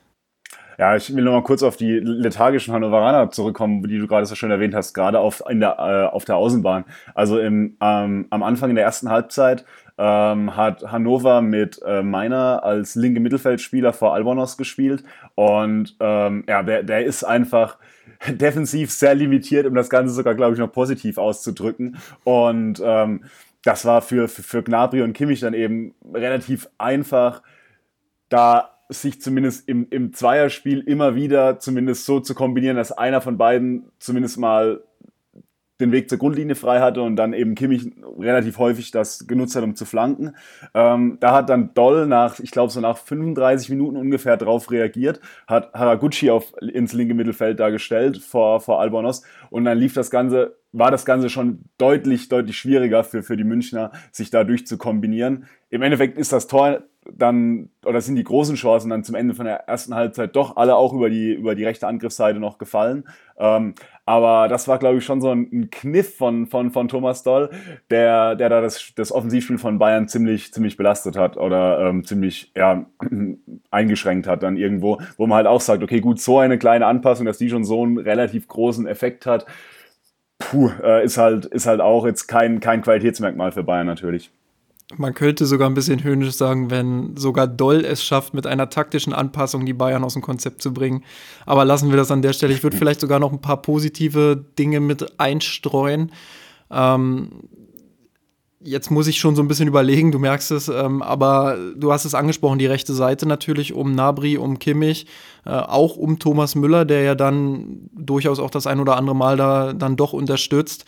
Ja, 0.79 0.97
ich 0.97 1.15
will 1.15 1.23
noch 1.23 1.33
mal 1.33 1.43
kurz 1.43 1.63
auf 1.63 1.77
die 1.77 2.01
lethargischen 2.01 2.75
Hannoveraner 2.75 3.31
zurückkommen, 3.31 3.83
die 3.87 3.99
du 3.99 4.07
gerade 4.07 4.27
so 4.27 4.35
schön 4.35 4.51
erwähnt 4.51 4.75
hast, 4.75 4.95
gerade 4.95 5.21
auf, 5.21 5.43
in 5.49 5.61
der, 5.61 5.79
äh, 5.79 6.15
auf 6.15 6.25
der 6.25 6.37
Außenbahn. 6.37 6.85
Also 7.15 7.39
im, 7.39 7.77
ähm, 7.81 8.27
am 8.31 8.43
Anfang 8.43 8.71
in 8.71 8.77
der 8.77 8.85
ersten 8.85 9.11
Halbzeit 9.11 9.65
ähm, 9.99 10.57
hat 10.57 10.91
Hannover 10.91 11.41
mit 11.41 11.81
äh, 11.87 12.03
Meiner 12.03 12.65
als 12.65 12.95
linke 12.95 13.21
Mittelfeldspieler 13.21 13.93
vor 13.93 14.15
Albonos 14.15 14.57
gespielt 14.57 15.05
und 15.37 15.97
ähm, 16.01 16.45
ja, 16.49 16.63
der, 16.63 16.83
der 16.83 17.05
ist 17.05 17.23
einfach 17.23 17.79
defensiv 18.29 18.91
sehr 18.91 19.15
limitiert, 19.15 19.67
um 19.67 19.75
das 19.75 19.91
Ganze 19.91 20.13
sogar, 20.13 20.35
glaube 20.35 20.55
ich, 20.55 20.59
noch 20.59 20.73
positiv 20.73 21.19
auszudrücken 21.19 21.97
und 22.25 22.83
ähm, 22.85 23.25
das 23.63 23.85
war 23.85 24.03
für, 24.03 24.29
für, 24.29 24.43
für 24.43 24.63
Gnabry 24.63 25.03
und 25.03 25.13
Kimmich 25.15 25.41
dann 25.41 25.55
eben 25.55 25.95
relativ 26.13 26.69
einfach, 26.77 27.43
da 28.29 28.74
sich 28.89 29.21
zumindest 29.21 29.69
im, 29.69 29.89
im 29.91 30.13
Zweierspiel 30.13 30.81
immer 30.81 31.15
wieder 31.15 31.59
zumindest 31.59 32.05
so 32.05 32.21
zu 32.21 32.35
kombinieren, 32.35 32.77
dass 32.77 32.93
einer 32.93 33.21
von 33.21 33.39
beiden 33.39 33.91
zumindest 33.99 34.39
mal 34.39 34.83
den 35.81 35.91
Weg 35.91 36.09
zur 36.09 36.19
Grundlinie 36.19 36.55
frei 36.55 36.81
hatte 36.81 37.03
und 37.03 37.17
dann 37.17 37.33
eben 37.33 37.55
Kimmich 37.55 37.91
relativ 38.19 38.59
häufig 38.59 38.93
das 38.93 39.27
genutzt 39.27 39.57
hat, 39.57 39.65
um 39.65 39.75
zu 39.75 39.85
flanken. 39.85 40.37
Ähm, 40.73 41.19
da 41.21 41.35
hat 41.35 41.51
dann 41.51 41.75
Doll 41.75 42.07
nach, 42.07 42.39
ich 42.39 42.53
glaube 42.53 42.73
so 42.73 42.81
nach 42.81 42.97
35 42.97 43.71
Minuten 43.71 43.97
ungefähr 43.97 44.37
drauf 44.37 44.71
reagiert, 44.71 45.21
hat 45.49 45.75
Haraguchi 45.75 46.31
auf, 46.31 46.53
ins 46.61 46.93
linke 46.93 47.15
Mittelfeld 47.15 47.59
da 47.59 47.71
gestellt 47.71 48.19
vor, 48.19 48.61
vor 48.61 48.81
Albonos 48.81 49.25
und 49.51 49.65
dann 49.65 49.79
lief 49.79 49.95
das 49.95 50.11
Ganze, 50.11 50.57
war 50.71 50.93
das 50.93 51.05
Ganze 51.05 51.29
schon 51.29 51.65
deutlich, 51.77 52.29
deutlich 52.29 52.57
schwieriger 52.57 53.03
für, 53.03 53.25
für 53.25 53.37
die 53.37 53.45
Münchner, 53.45 53.91
sich 54.13 54.31
da 54.31 54.45
durchzukombinieren. 54.45 55.47
Im 55.71 55.83
Endeffekt 55.83 56.19
ist 56.19 56.33
das 56.33 56.47
Tor 56.47 56.85
dann, 57.13 57.71
oder 57.85 58.01
sind 58.01 58.17
die 58.17 58.25
großen 58.25 58.57
Chancen 58.57 58.91
dann 58.91 59.05
zum 59.05 59.15
Ende 59.15 59.35
von 59.35 59.45
der 59.45 59.69
ersten 59.69 59.95
Halbzeit 59.95 60.35
doch 60.37 60.57
alle 60.57 60.77
auch 60.77 60.93
über 60.93 61.11
die, 61.11 61.33
über 61.35 61.55
die 61.55 61.65
rechte 61.65 61.87
Angriffsseite 61.87 62.41
noch 62.41 62.59
gefallen. 62.59 63.05
Ähm, 63.39 63.75
aber 64.07 64.49
das 64.49 64.69
war, 64.69 64.79
glaube 64.79 64.99
ich, 64.99 65.05
schon 65.05 65.21
so 65.21 65.31
ein, 65.31 65.71
Kniff 65.71 66.17
von, 66.17 66.47
von, 66.47 66.71
von 66.71 66.89
Thomas 66.89 67.23
Doll, 67.23 67.51
der, 67.91 68.37
der 68.37 68.49
da 68.49 68.61
das, 68.61 68.93
das 68.97 69.13
Offensivspiel 69.13 69.59
von 69.59 69.79
Bayern 69.79 70.09
ziemlich, 70.09 70.53
ziemlich 70.53 70.77
belastet 70.77 71.17
hat 71.17 71.37
oder 71.37 71.81
ähm, 71.81 72.05
ziemlich 72.05 72.53
ja, 72.57 72.87
eingeschränkt 73.71 74.27
hat 74.27 74.43
dann 74.43 74.57
irgendwo, 74.57 75.01
wo 75.17 75.27
man 75.27 75.37
halt 75.37 75.47
auch 75.47 75.61
sagt, 75.61 75.83
okay, 75.83 76.01
gut, 76.01 76.21
so 76.21 76.39
eine 76.39 76.59
kleine 76.59 76.87
Anpassung, 76.87 77.27
dass 77.27 77.39
die 77.39 77.51
schon 77.51 77.65
so 77.65 77.83
einen 77.83 77.99
relativ 77.99 78.49
großen 78.49 78.87
Effekt 78.87 79.27
hat, 79.27 79.47
puh, 80.39 80.71
äh, 80.83 81.05
ist 81.05 81.19
halt, 81.19 81.47
ist 81.47 81.67
halt 81.67 81.81
auch 81.81 82.07
jetzt 82.07 82.27
kein, 82.27 82.61
kein 82.61 82.83
Qualitätsmerkmal 82.83 83.53
für 83.53 83.63
Bayern 83.63 83.87
natürlich. 83.87 84.31
Man 84.97 85.15
könnte 85.15 85.47
sogar 85.47 85.69
ein 85.69 85.75
bisschen 85.75 86.03
höhnisch 86.05 86.35
sagen, 86.35 86.71
wenn 86.71 87.17
sogar 87.17 87.47
Doll 87.47 87.85
es 87.85 88.05
schafft, 88.05 88.35
mit 88.35 88.47
einer 88.47 88.71
taktischen 88.71 89.13
Anpassung 89.13 89.67
die 89.67 89.73
Bayern 89.73 90.05
aus 90.05 90.15
dem 90.15 90.23
Konzept 90.23 90.63
zu 90.63 90.73
bringen. 90.73 91.05
Aber 91.47 91.65
lassen 91.65 91.91
wir 91.91 91.97
das 91.97 92.11
an 92.11 92.23
der 92.23 92.33
Stelle. 92.33 92.55
Ich 92.55 92.63
würde 92.63 92.77
vielleicht 92.77 93.01
sogar 93.01 93.19
noch 93.19 93.33
ein 93.33 93.41
paar 93.41 93.63
positive 93.63 94.45
Dinge 94.59 94.81
mit 94.81 95.19
einstreuen. 95.19 96.13
Ähm, 96.71 97.31
jetzt 98.65 98.91
muss 98.91 99.07
ich 99.07 99.19
schon 99.19 99.37
so 99.37 99.43
ein 99.43 99.49
bisschen 99.49 99.69
überlegen, 99.69 100.11
du 100.11 100.19
merkst 100.19 100.51
es, 100.51 100.69
ähm, 100.69 101.03
aber 101.03 101.57
du 101.77 101.93
hast 101.93 102.05
es 102.05 102.15
angesprochen, 102.15 102.59
die 102.59 102.67
rechte 102.67 102.95
Seite 102.95 103.27
natürlich 103.27 103.75
um 103.75 103.95
Nabri, 103.95 104.39
um 104.39 104.59
Kimmich, 104.59 105.07
äh, 105.45 105.51
auch 105.51 105.97
um 105.97 106.19
Thomas 106.19 106.55
Müller, 106.55 106.85
der 106.85 107.03
ja 107.03 107.15
dann 107.15 107.91
durchaus 107.93 108.39
auch 108.39 108.51
das 108.51 108.67
ein 108.67 108.81
oder 108.81 108.97
andere 108.97 109.15
Mal 109.15 109.37
da 109.37 109.73
dann 109.73 109.97
doch 109.97 110.13
unterstützt. 110.13 110.87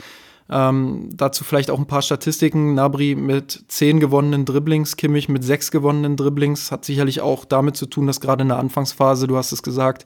Ähm, 0.49 1.11
dazu 1.13 1.45
vielleicht 1.45 1.71
auch 1.71 1.79
ein 1.79 1.87
paar 1.87 2.03
Statistiken. 2.03 2.75
Nabri 2.75 3.15
mit 3.15 3.65
zehn 3.69 3.99
gewonnenen 4.01 4.45
Dribblings, 4.45 4.97
Kimmich 4.97 5.29
mit 5.29 5.43
sechs 5.45 5.71
gewonnenen 5.71 6.17
Dribblings. 6.17 6.71
Hat 6.71 6.85
sicherlich 6.85 7.21
auch 7.21 7.45
damit 7.45 7.77
zu 7.77 7.87
tun, 7.87 8.07
dass 8.07 8.21
gerade 8.21 8.43
in 8.43 8.49
der 8.49 8.59
Anfangsphase, 8.59 9.27
du 9.27 9.37
hast 9.37 9.53
es 9.53 9.63
gesagt, 9.63 10.05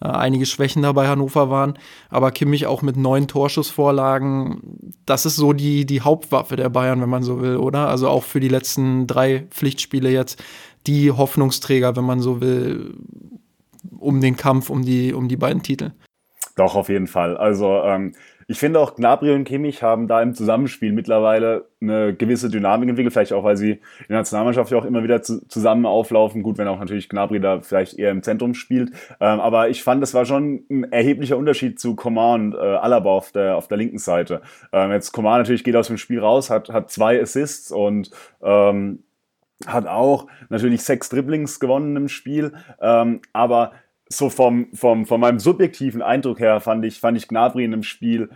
äh, 0.00 0.08
einige 0.08 0.46
Schwächen 0.46 0.82
dabei 0.82 1.08
Hannover 1.08 1.50
waren. 1.50 1.78
Aber 2.08 2.30
Kimmich 2.30 2.66
auch 2.66 2.82
mit 2.82 2.96
neun 2.96 3.28
Torschussvorlagen. 3.28 4.92
Das 5.04 5.26
ist 5.26 5.36
so 5.36 5.52
die, 5.52 5.84
die 5.84 6.00
Hauptwaffe 6.00 6.56
der 6.56 6.70
Bayern, 6.70 7.00
wenn 7.02 7.10
man 7.10 7.22
so 7.22 7.40
will, 7.40 7.56
oder? 7.56 7.88
Also 7.88 8.08
auch 8.08 8.24
für 8.24 8.40
die 8.40 8.48
letzten 8.48 9.06
drei 9.06 9.46
Pflichtspiele 9.50 10.10
jetzt 10.10 10.42
die 10.86 11.12
Hoffnungsträger, 11.12 11.96
wenn 11.96 12.04
man 12.04 12.20
so 12.20 12.40
will, 12.40 12.94
um 13.98 14.20
den 14.20 14.36
Kampf 14.36 14.70
um 14.70 14.82
die, 14.84 15.12
um 15.12 15.28
die 15.28 15.36
beiden 15.36 15.62
Titel. 15.62 15.92
Doch, 16.56 16.74
auf 16.74 16.88
jeden 16.88 17.06
Fall. 17.06 17.36
Also 17.36 17.82
ähm, 17.82 18.14
ich 18.52 18.58
finde 18.58 18.80
auch 18.80 18.94
Gnabry 18.96 19.32
und 19.32 19.44
Kimmich 19.44 19.82
haben 19.82 20.08
da 20.08 20.20
im 20.20 20.34
Zusammenspiel 20.34 20.92
mittlerweile 20.92 21.64
eine 21.80 22.14
gewisse 22.14 22.50
Dynamik 22.50 22.90
entwickelt, 22.90 23.14
vielleicht 23.14 23.32
auch, 23.32 23.44
weil 23.44 23.56
sie 23.56 23.70
in 23.70 24.08
der 24.10 24.18
Nationalmannschaft 24.18 24.70
ja 24.70 24.76
auch 24.76 24.84
immer 24.84 25.02
wieder 25.02 25.22
zu, 25.22 25.46
zusammen 25.48 25.86
auflaufen. 25.86 26.42
Gut, 26.42 26.58
wenn 26.58 26.68
auch 26.68 26.78
natürlich 26.78 27.08
Gnabry 27.08 27.40
da 27.40 27.60
vielleicht 27.62 27.98
eher 27.98 28.10
im 28.10 28.22
Zentrum 28.22 28.52
spielt. 28.52 28.90
Ähm, 29.20 29.40
aber 29.40 29.70
ich 29.70 29.82
fand, 29.82 30.02
das 30.02 30.12
war 30.12 30.26
schon 30.26 30.64
ein 30.70 30.92
erheblicher 30.92 31.38
Unterschied 31.38 31.80
zu 31.80 31.96
Coman 31.96 32.52
und 32.52 32.54
äh, 32.54 32.58
Alaba 32.58 33.08
auf 33.08 33.32
der, 33.32 33.56
auf 33.56 33.68
der 33.68 33.78
linken 33.78 33.98
Seite. 33.98 34.42
Ähm, 34.70 34.92
jetzt 34.92 35.12
Coman 35.12 35.38
natürlich 35.38 35.64
geht 35.64 35.74
aus 35.74 35.86
dem 35.86 35.96
Spiel 35.96 36.20
raus, 36.20 36.50
hat, 36.50 36.68
hat 36.68 36.90
zwei 36.90 37.22
Assists 37.22 37.72
und 37.72 38.10
ähm, 38.42 38.98
hat 39.66 39.86
auch 39.86 40.26
natürlich 40.50 40.82
sechs 40.82 41.08
Dribblings 41.08 41.58
gewonnen 41.58 41.96
im 41.96 42.08
Spiel. 42.08 42.52
Ähm, 42.80 43.20
aber 43.32 43.72
so 44.16 44.30
vom, 44.30 44.68
vom, 44.74 45.06
von 45.06 45.20
meinem 45.20 45.38
subjektiven 45.38 46.02
Eindruck 46.02 46.40
her 46.40 46.60
fand 46.60 46.84
ich, 46.84 47.00
fand 47.00 47.16
ich 47.16 47.28
Gnabry 47.28 47.64
in 47.64 47.70
dem 47.70 47.82
Spiel 47.82 48.30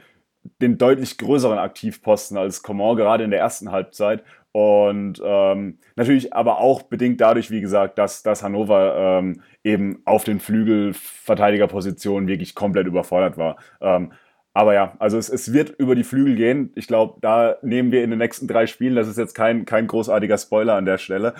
den 0.60 0.78
deutlich 0.78 1.18
größeren 1.18 1.58
Aktivposten 1.58 2.36
als 2.36 2.62
Coman, 2.62 2.96
gerade 2.96 3.24
in 3.24 3.30
der 3.30 3.40
ersten 3.40 3.72
Halbzeit. 3.72 4.22
Und 4.52 5.20
ähm, 5.22 5.78
natürlich 5.96 6.32
aber 6.32 6.60
auch 6.60 6.82
bedingt 6.82 7.20
dadurch, 7.20 7.50
wie 7.50 7.60
gesagt, 7.60 7.98
dass, 7.98 8.22
dass 8.22 8.42
Hannover 8.42 9.18
ähm, 9.18 9.42
eben 9.64 10.00
auf 10.06 10.24
den 10.24 10.40
Flügelverteidigerpositionen 10.40 12.26
wirklich 12.26 12.54
komplett 12.54 12.86
überfordert 12.86 13.36
war. 13.36 13.56
Ähm, 13.82 14.12
aber 14.54 14.72
ja, 14.72 14.94
also 14.98 15.18
es, 15.18 15.28
es 15.28 15.52
wird 15.52 15.74
über 15.78 15.94
die 15.94 16.04
Flügel 16.04 16.36
gehen. 16.36 16.72
Ich 16.76 16.86
glaube, 16.86 17.18
da 17.20 17.56
nehmen 17.60 17.92
wir 17.92 18.02
in 18.02 18.08
den 18.08 18.18
nächsten 18.18 18.48
drei 18.48 18.66
Spielen, 18.66 18.96
das 18.96 19.08
ist 19.08 19.18
jetzt 19.18 19.34
kein, 19.34 19.66
kein 19.66 19.86
großartiger 19.86 20.38
Spoiler 20.38 20.76
an 20.76 20.86
der 20.86 20.96
Stelle. 20.96 21.34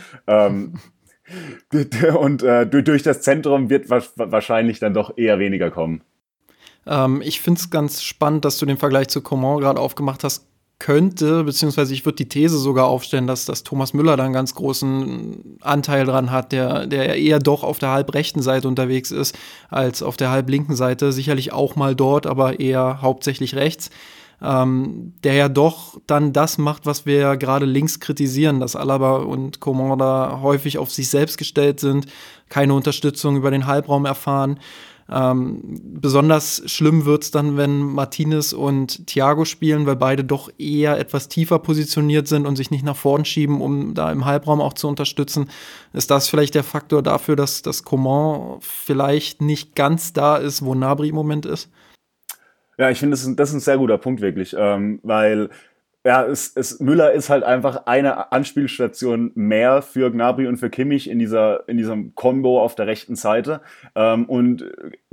Und 2.19 2.43
äh, 2.43 2.67
durch 2.67 3.03
das 3.03 3.23
Zentrum 3.23 3.69
wird 3.69 3.91
wahrscheinlich 3.91 4.79
dann 4.79 4.95
doch 4.95 5.17
eher 5.17 5.39
weniger 5.39 5.71
kommen. 5.71 6.03
Ähm, 6.87 7.21
ich 7.25 7.41
finde 7.41 7.61
es 7.61 7.71
ganz 7.71 8.03
spannend, 8.03 8.45
dass 8.45 8.59
du 8.59 8.67
den 8.67 8.79
Vergleich 8.79 9.09
zu 9.09 9.21
Coman 9.21 9.59
gerade 9.59 9.81
aufgemacht 9.81 10.25
hast. 10.25 10.47
Könnte, 10.79 11.45
beziehungsweise 11.45 11.95
ich 11.95 12.05
würde 12.05 12.17
die 12.17 12.29
These 12.29 12.59
sogar 12.59 12.87
aufstellen, 12.87 13.27
dass, 13.27 13.47
dass 13.47 13.63
Thomas 13.63 13.95
Müller 13.95 14.19
da 14.19 14.25
einen 14.25 14.35
ganz 14.35 14.55
großen 14.55 15.57
Anteil 15.63 16.05
dran 16.05 16.31
hat, 16.31 16.53
der, 16.53 16.87
der 16.87 17.17
eher 17.17 17.39
doch 17.39 17.65
auf 17.65 17.79
der 17.79 17.93
halbrechten 17.93 18.43
Seite 18.43 18.69
unterwegs 18.69 19.11
ist, 19.11 19.39
als 19.71 20.03
auf 20.03 20.19
der 20.19 20.31
halblinken 20.31 20.77
Seite. 20.77 21.13
Sicherlich 21.13 21.51
auch 21.51 21.77
mal 21.77 21.95
dort, 21.95 22.27
aber 22.27 22.61
eher 22.61 23.01
hauptsächlich 23.01 23.55
rechts 23.55 23.89
ähm, 24.43 25.15
der 25.25 25.35
ja 25.35 25.49
doch 25.49 25.99
dann 26.07 26.33
das 26.33 26.59
macht, 26.59 26.87
was 26.87 27.07
wir 27.07 27.17
ja 27.19 27.35
gerade 27.37 27.67
links 27.67 28.01
kritisieren, 28.01 28.61
dass 28.61 28.77
Alaba 28.77 29.19
und 29.19 29.61
Coman 29.61 29.99
da 29.99 30.41
häufig 30.43 30.79
auf 30.79 30.93
sich 30.93 31.09
selbst 31.09 31.39
gestellt 31.39 31.81
sind, 31.81 32.07
keine 32.49 32.75
Unterstützung 32.75 33.37
über 33.37 33.51
den 33.51 33.67
Halbraum 33.67 34.05
erfahren. 34.05 34.61
Ähm, 35.09 35.61
besonders 36.01 36.63
schlimm 36.67 37.05
wird's 37.05 37.31
dann, 37.31 37.57
wenn 37.57 37.79
Martinez 37.79 38.53
und 38.53 39.07
Thiago 39.07 39.45
spielen, 39.45 39.87
weil 39.87 39.95
beide 39.95 40.25
doch 40.25 40.51
eher 40.59 40.99
etwas 40.99 41.29
tiefer 41.29 41.61
positioniert 41.61 42.27
sind 42.27 42.45
und 42.45 42.57
sich 42.57 42.73
nicht 42.73 42.85
nach 42.85 42.97
vorn 42.97 43.25
schieben, 43.25 43.61
um 43.61 43.95
da 43.95 44.11
im 44.11 44.25
Halbraum 44.25 44.61
auch 44.61 44.73
zu 44.73 44.89
unterstützen. 44.89 45.49
Ist 45.93 46.11
das 46.11 46.29
vielleicht 46.29 46.57
der 46.57 46.65
Faktor 46.65 47.03
dafür, 47.03 47.37
dass 47.37 47.63
das 47.63 47.85
Coman 47.85 48.59
vielleicht 48.61 49.41
nicht 49.41 49.77
ganz 49.77 50.13
da 50.13 50.37
ist, 50.37 50.65
wo 50.65 50.75
Nabri 50.75 51.11
im 51.11 51.15
Moment 51.15 51.47
ist? 51.47 51.71
Ja, 52.79 52.91
ich 52.91 52.99
finde, 52.99 53.13
das, 53.13 53.25
ist, 53.25 53.37
das 53.39 53.51
ist 53.51 53.55
ein 53.55 53.61
sehr 53.61 53.79
guter 53.79 53.99
Punkt 53.99 54.21
wirklich, 54.21 54.55
ähm, 54.59 55.01
weil 55.03 55.49
ja, 56.07 56.25
es, 56.25 56.53
es, 56.55 56.79
Müller 56.79 57.11
ist 57.11 57.31
halt 57.31 57.43
einfach 57.43 57.87
eine 57.87 58.31
Anspielstation 58.31 59.33
mehr 59.35 59.83
für 59.83 60.13
Gnabry 60.13 60.47
und 60.47 60.57
für 60.57 60.71
Kimmich 60.71 61.11
in 61.11 61.19
dieser 61.19 61.69
in 61.69 61.79
diesem 61.79 62.15
Combo 62.15 62.63
auf 62.63 62.77
der 62.77 62.87
rechten 62.87 63.17
Seite. 63.17 63.61
Ähm, 63.97 64.27
und 64.27 64.65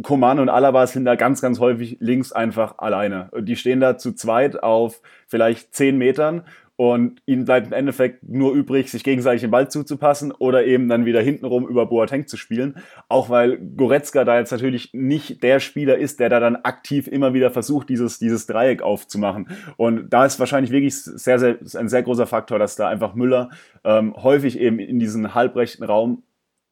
Koman 0.04 0.38
und 0.38 0.50
Alaba 0.50 0.86
sind 0.86 1.06
da 1.06 1.16
ganz, 1.16 1.42
ganz 1.42 1.60
häufig 1.60 1.98
links 2.00 2.32
einfach 2.32 2.78
alleine. 2.78 3.32
Die 3.40 3.56
stehen 3.56 3.80
da 3.80 3.98
zu 3.98 4.14
zweit 4.14 4.62
auf 4.62 5.02
vielleicht 5.26 5.74
zehn 5.74 5.98
Metern 5.98 6.44
und 6.84 7.22
ihnen 7.26 7.46
bleibt 7.46 7.68
im 7.68 7.72
Endeffekt 7.72 8.28
nur 8.28 8.54
übrig, 8.54 8.92
sich 8.92 9.06
gegenseitig 9.06 9.40
den 9.40 9.52
Ball 9.52 9.72
zuzupassen 9.72 10.34
oder 10.34 10.66
eben 10.66 10.90
dann 10.90 11.06
wieder 11.06 11.22
hintenrum 11.22 11.66
über 11.66 11.86
Boateng 11.86 12.28
zu 12.28 12.36
spielen. 12.36 12.76
Auch 13.08 13.30
weil 13.30 13.58
Goretzka 13.58 14.26
da 14.26 14.38
jetzt 14.38 14.52
natürlich 14.52 14.90
nicht 14.92 15.44
der 15.44 15.62
Spieler 15.62 15.98
ist, 15.98 16.20
der 16.20 16.28
da 16.28 16.42
dann 16.42 16.58
aktiv 16.58 17.08
immer 17.08 17.34
wieder 17.34 17.52
versucht, 17.52 17.88
dieses, 17.88 18.20
dieses 18.20 18.48
Dreieck 18.48 18.82
aufzumachen. 18.82 19.48
Und 19.78 20.10
da 20.10 20.26
ist 20.26 20.42
wahrscheinlich 20.42 20.72
wirklich 20.72 21.02
sehr, 21.02 21.40
sehr, 21.40 21.58
ein 21.78 21.88
sehr 21.88 22.04
großer 22.04 22.28
Faktor, 22.28 22.60
dass 22.60 22.76
da 22.76 22.90
einfach 22.90 23.16
Müller 23.16 23.50
ähm, 23.86 24.14
häufig 24.18 24.60
eben 24.60 24.80
in 24.80 25.00
diesen 25.00 25.34
halbrechten 25.34 25.86
Raum 25.86 26.24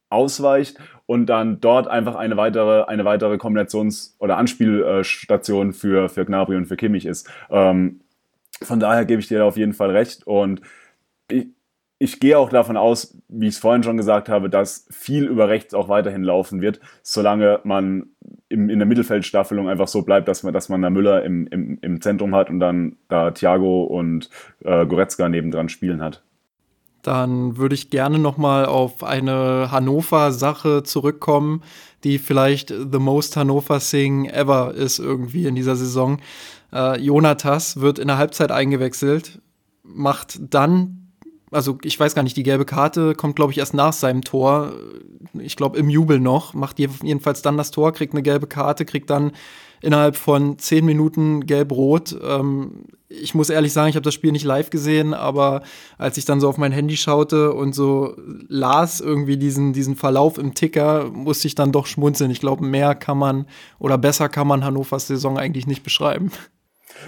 ausweicht 0.09 0.77
und 1.05 1.27
dann 1.27 1.61
dort 1.61 1.87
einfach 1.87 2.15
eine 2.15 2.35
weitere, 2.35 2.83
eine 2.83 3.05
weitere 3.05 3.35
Kombinations- 3.35 4.17
oder 4.19 4.35
Anspielstation 4.35 5.71
für, 5.71 6.09
für 6.09 6.25
Gnabry 6.25 6.57
und 6.57 6.65
für 6.65 6.75
Kimmich 6.75 7.05
ist. 7.05 7.29
Ähm, 7.49 8.01
von 8.63 8.79
daher 8.79 9.05
gebe 9.05 9.21
ich 9.21 9.27
dir 9.27 9.45
auf 9.45 9.57
jeden 9.57 9.73
Fall 9.73 9.91
recht. 9.91 10.25
Und 10.25 10.61
ich, 11.29 11.47
ich 11.99 12.19
gehe 12.19 12.37
auch 12.37 12.49
davon 12.49 12.77
aus, 12.77 13.15
wie 13.27 13.47
ich 13.47 13.53
es 13.53 13.59
vorhin 13.59 13.83
schon 13.83 13.97
gesagt 13.97 14.27
habe, 14.27 14.49
dass 14.49 14.87
viel 14.89 15.25
über 15.25 15.49
rechts 15.49 15.73
auch 15.73 15.87
weiterhin 15.87 16.23
laufen 16.23 16.59
wird, 16.59 16.79
solange 17.03 17.59
man 17.63 18.07
im, 18.49 18.69
in 18.69 18.79
der 18.79 18.87
Mittelfeldstaffelung 18.87 19.69
einfach 19.69 19.87
so 19.87 20.01
bleibt, 20.01 20.27
dass 20.27 20.43
man, 20.43 20.51
dass 20.51 20.67
man 20.67 20.81
da 20.81 20.89
Müller 20.89 21.23
im, 21.23 21.47
im, 21.47 21.77
im 21.81 22.01
Zentrum 22.01 22.35
hat 22.35 22.49
und 22.49 22.59
dann 22.59 22.97
da 23.07 23.31
Thiago 23.31 23.83
und 23.83 24.29
äh, 24.63 24.85
Goretzka 24.85 25.29
nebendran 25.29 25.69
spielen 25.69 26.01
hat. 26.01 26.23
Dann 27.03 27.57
würde 27.57 27.75
ich 27.75 27.89
gerne 27.89 28.19
noch 28.19 28.37
mal 28.37 28.65
auf 28.65 29.03
eine 29.03 29.69
Hannover-Sache 29.71 30.83
zurückkommen, 30.83 31.63
die 32.03 32.19
vielleicht 32.19 32.69
the 32.69 32.99
most 32.99 33.37
Hannover 33.37 33.79
thing 33.79 34.25
ever 34.25 34.73
ist 34.73 34.99
irgendwie 34.99 35.47
in 35.47 35.55
dieser 35.55 35.75
Saison. 35.75 36.19
Äh, 36.73 36.99
Jonatas 36.99 37.79
wird 37.79 37.99
in 37.99 38.07
der 38.07 38.17
Halbzeit 38.17 38.51
eingewechselt, 38.51 39.41
macht 39.83 40.39
dann, 40.53 41.11
also 41.51 41.77
ich 41.83 41.99
weiß 41.99 42.15
gar 42.15 42.23
nicht, 42.23 42.37
die 42.37 42.43
gelbe 42.43 42.65
Karte 42.65 43.13
kommt, 43.15 43.35
glaube 43.35 43.51
ich, 43.51 43.57
erst 43.57 43.73
nach 43.73 43.93
seinem 43.93 44.23
Tor. 44.23 44.73
Ich 45.39 45.55
glaube, 45.55 45.77
im 45.77 45.89
Jubel 45.89 46.19
noch, 46.19 46.53
macht 46.53 46.79
jedenfalls 46.79 47.41
dann 47.41 47.57
das 47.57 47.71
Tor, 47.71 47.91
kriegt 47.91 48.13
eine 48.13 48.23
gelbe 48.23 48.47
Karte, 48.47 48.85
kriegt 48.85 49.09
dann 49.09 49.31
innerhalb 49.81 50.15
von 50.15 50.59
zehn 50.59 50.85
Minuten 50.85 51.45
gelb-rot. 51.45 52.15
Ähm, 52.23 52.85
ich 53.09 53.35
muss 53.35 53.49
ehrlich 53.49 53.73
sagen, 53.73 53.89
ich 53.89 53.95
habe 53.95 54.03
das 54.03 54.13
Spiel 54.13 54.31
nicht 54.31 54.45
live 54.45 54.69
gesehen, 54.69 55.13
aber 55.13 55.63
als 55.97 56.17
ich 56.17 56.25
dann 56.25 56.39
so 56.39 56.47
auf 56.47 56.57
mein 56.57 56.71
Handy 56.71 56.95
schaute 56.95 57.51
und 57.53 57.73
so 57.73 58.15
las 58.47 59.01
irgendwie 59.01 59.37
diesen, 59.37 59.73
diesen 59.73 59.95
Verlauf 59.95 60.37
im 60.37 60.53
Ticker, 60.53 61.09
musste 61.11 61.47
ich 61.47 61.55
dann 61.55 61.71
doch 61.71 61.87
schmunzeln. 61.87 62.31
Ich 62.31 62.39
glaube, 62.39 62.63
mehr 62.63 62.95
kann 62.95 63.17
man 63.17 63.47
oder 63.79 63.97
besser 63.97 64.29
kann 64.29 64.47
man 64.47 64.63
Hannovers 64.63 65.07
Saison 65.07 65.37
eigentlich 65.37 65.67
nicht 65.67 65.83
beschreiben. 65.83 66.31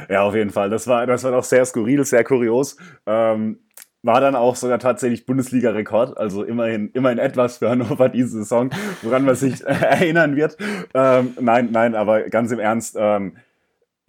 Ja, 0.09 0.23
auf 0.23 0.35
jeden 0.35 0.49
Fall. 0.49 0.69
Das 0.69 0.87
war, 0.87 1.05
das 1.05 1.23
war 1.23 1.31
doch 1.31 1.43
sehr 1.43 1.65
skurril, 1.65 2.03
sehr 2.05 2.23
kurios. 2.23 2.77
Ähm, 3.05 3.59
war 4.03 4.19
dann 4.19 4.35
auch 4.35 4.55
sogar 4.55 4.79
tatsächlich 4.79 5.25
Bundesliga-Rekord, 5.25 6.17
also 6.17 6.43
immerhin, 6.43 6.89
immerhin 6.93 7.19
etwas 7.19 7.59
für 7.59 7.69
Hannover 7.69 8.09
diese 8.09 8.39
Saison, 8.39 8.69
woran 9.01 9.23
man 9.23 9.35
sich 9.35 9.61
erinnern 9.65 10.35
wird. 10.35 10.57
Ähm, 10.93 11.33
nein, 11.39 11.69
nein, 11.71 11.95
aber 11.95 12.23
ganz 12.23 12.51
im 12.51 12.59
Ernst, 12.59 12.97
ähm, 12.99 13.37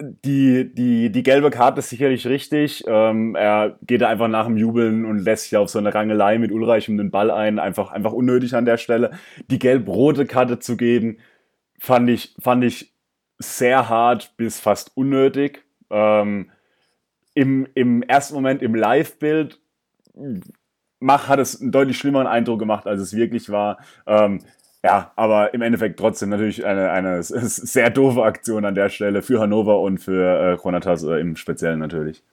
die, 0.01 0.73
die, 0.73 1.09
die 1.09 1.23
gelbe 1.23 1.49
Karte 1.49 1.79
ist 1.79 1.89
sicherlich 1.89 2.27
richtig. 2.27 2.83
Ähm, 2.85 3.35
er 3.35 3.77
geht 3.83 4.01
da 4.01 4.09
einfach 4.09 4.27
nach 4.27 4.45
dem 4.45 4.57
Jubeln 4.57 5.05
und 5.05 5.19
lässt 5.19 5.45
sich 5.45 5.57
auf 5.57 5.69
so 5.69 5.79
eine 5.79 5.93
Rangelei 5.93 6.37
mit 6.37 6.51
Ulreich 6.51 6.89
um 6.89 6.97
den 6.97 7.11
Ball 7.11 7.31
ein. 7.31 7.59
Einfach, 7.59 7.91
einfach 7.91 8.11
unnötig 8.11 8.53
an 8.55 8.65
der 8.65 8.77
Stelle. 8.77 9.11
Die 9.49 9.59
gelb-rote 9.59 10.25
Karte 10.25 10.59
zu 10.59 10.75
geben, 10.75 11.19
fand 11.79 12.09
ich, 12.09 12.35
fand 12.41 12.65
ich 12.65 12.93
sehr 13.39 13.87
hart 13.87 14.35
bis 14.35 14.59
fast 14.59 14.91
unnötig. 14.95 15.64
Ähm, 15.89 16.49
im, 17.33 17.67
Im 17.75 18.01
ersten 18.03 18.33
Moment 18.33 18.61
im 18.61 18.75
Live-Bild 18.75 19.59
hat 21.07 21.39
es 21.39 21.61
einen 21.61 21.71
deutlich 21.71 21.97
schlimmeren 21.97 22.27
Eindruck 22.27 22.59
gemacht, 22.59 22.87
als 22.87 23.01
es 23.01 23.15
wirklich 23.15 23.49
war. 23.49 23.77
Ähm, 24.07 24.39
ja, 24.83 25.11
aber 25.15 25.53
im 25.53 25.61
Endeffekt 25.61 25.99
trotzdem 25.99 26.29
natürlich 26.29 26.65
eine, 26.65 26.91
eine 26.91 27.23
sehr 27.23 27.89
doofe 27.89 28.23
Aktion 28.23 28.65
an 28.65 28.75
der 28.75 28.89
Stelle 28.89 29.21
für 29.21 29.39
Hannover 29.39 29.81
und 29.81 29.97
für 29.97 30.53
äh, 30.53 30.57
Kronatas 30.57 31.03
äh, 31.03 31.19
im 31.19 31.35
Speziellen 31.35 31.79
natürlich. 31.79 32.23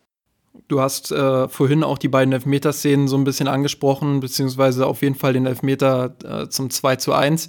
Du 0.68 0.80
hast 0.80 1.10
äh, 1.10 1.48
vorhin 1.48 1.82
auch 1.82 1.96
die 1.96 2.08
beiden 2.08 2.32
Elfmeterszenen 2.32 3.08
so 3.08 3.16
ein 3.16 3.24
bisschen 3.24 3.48
angesprochen, 3.48 4.20
beziehungsweise 4.20 4.86
auf 4.86 5.00
jeden 5.00 5.14
Fall 5.14 5.32
den 5.32 5.46
Elfmeter 5.46 6.14
äh, 6.24 6.48
zum 6.48 6.68
2 6.68 6.96
zu 6.96 7.14
1. 7.14 7.48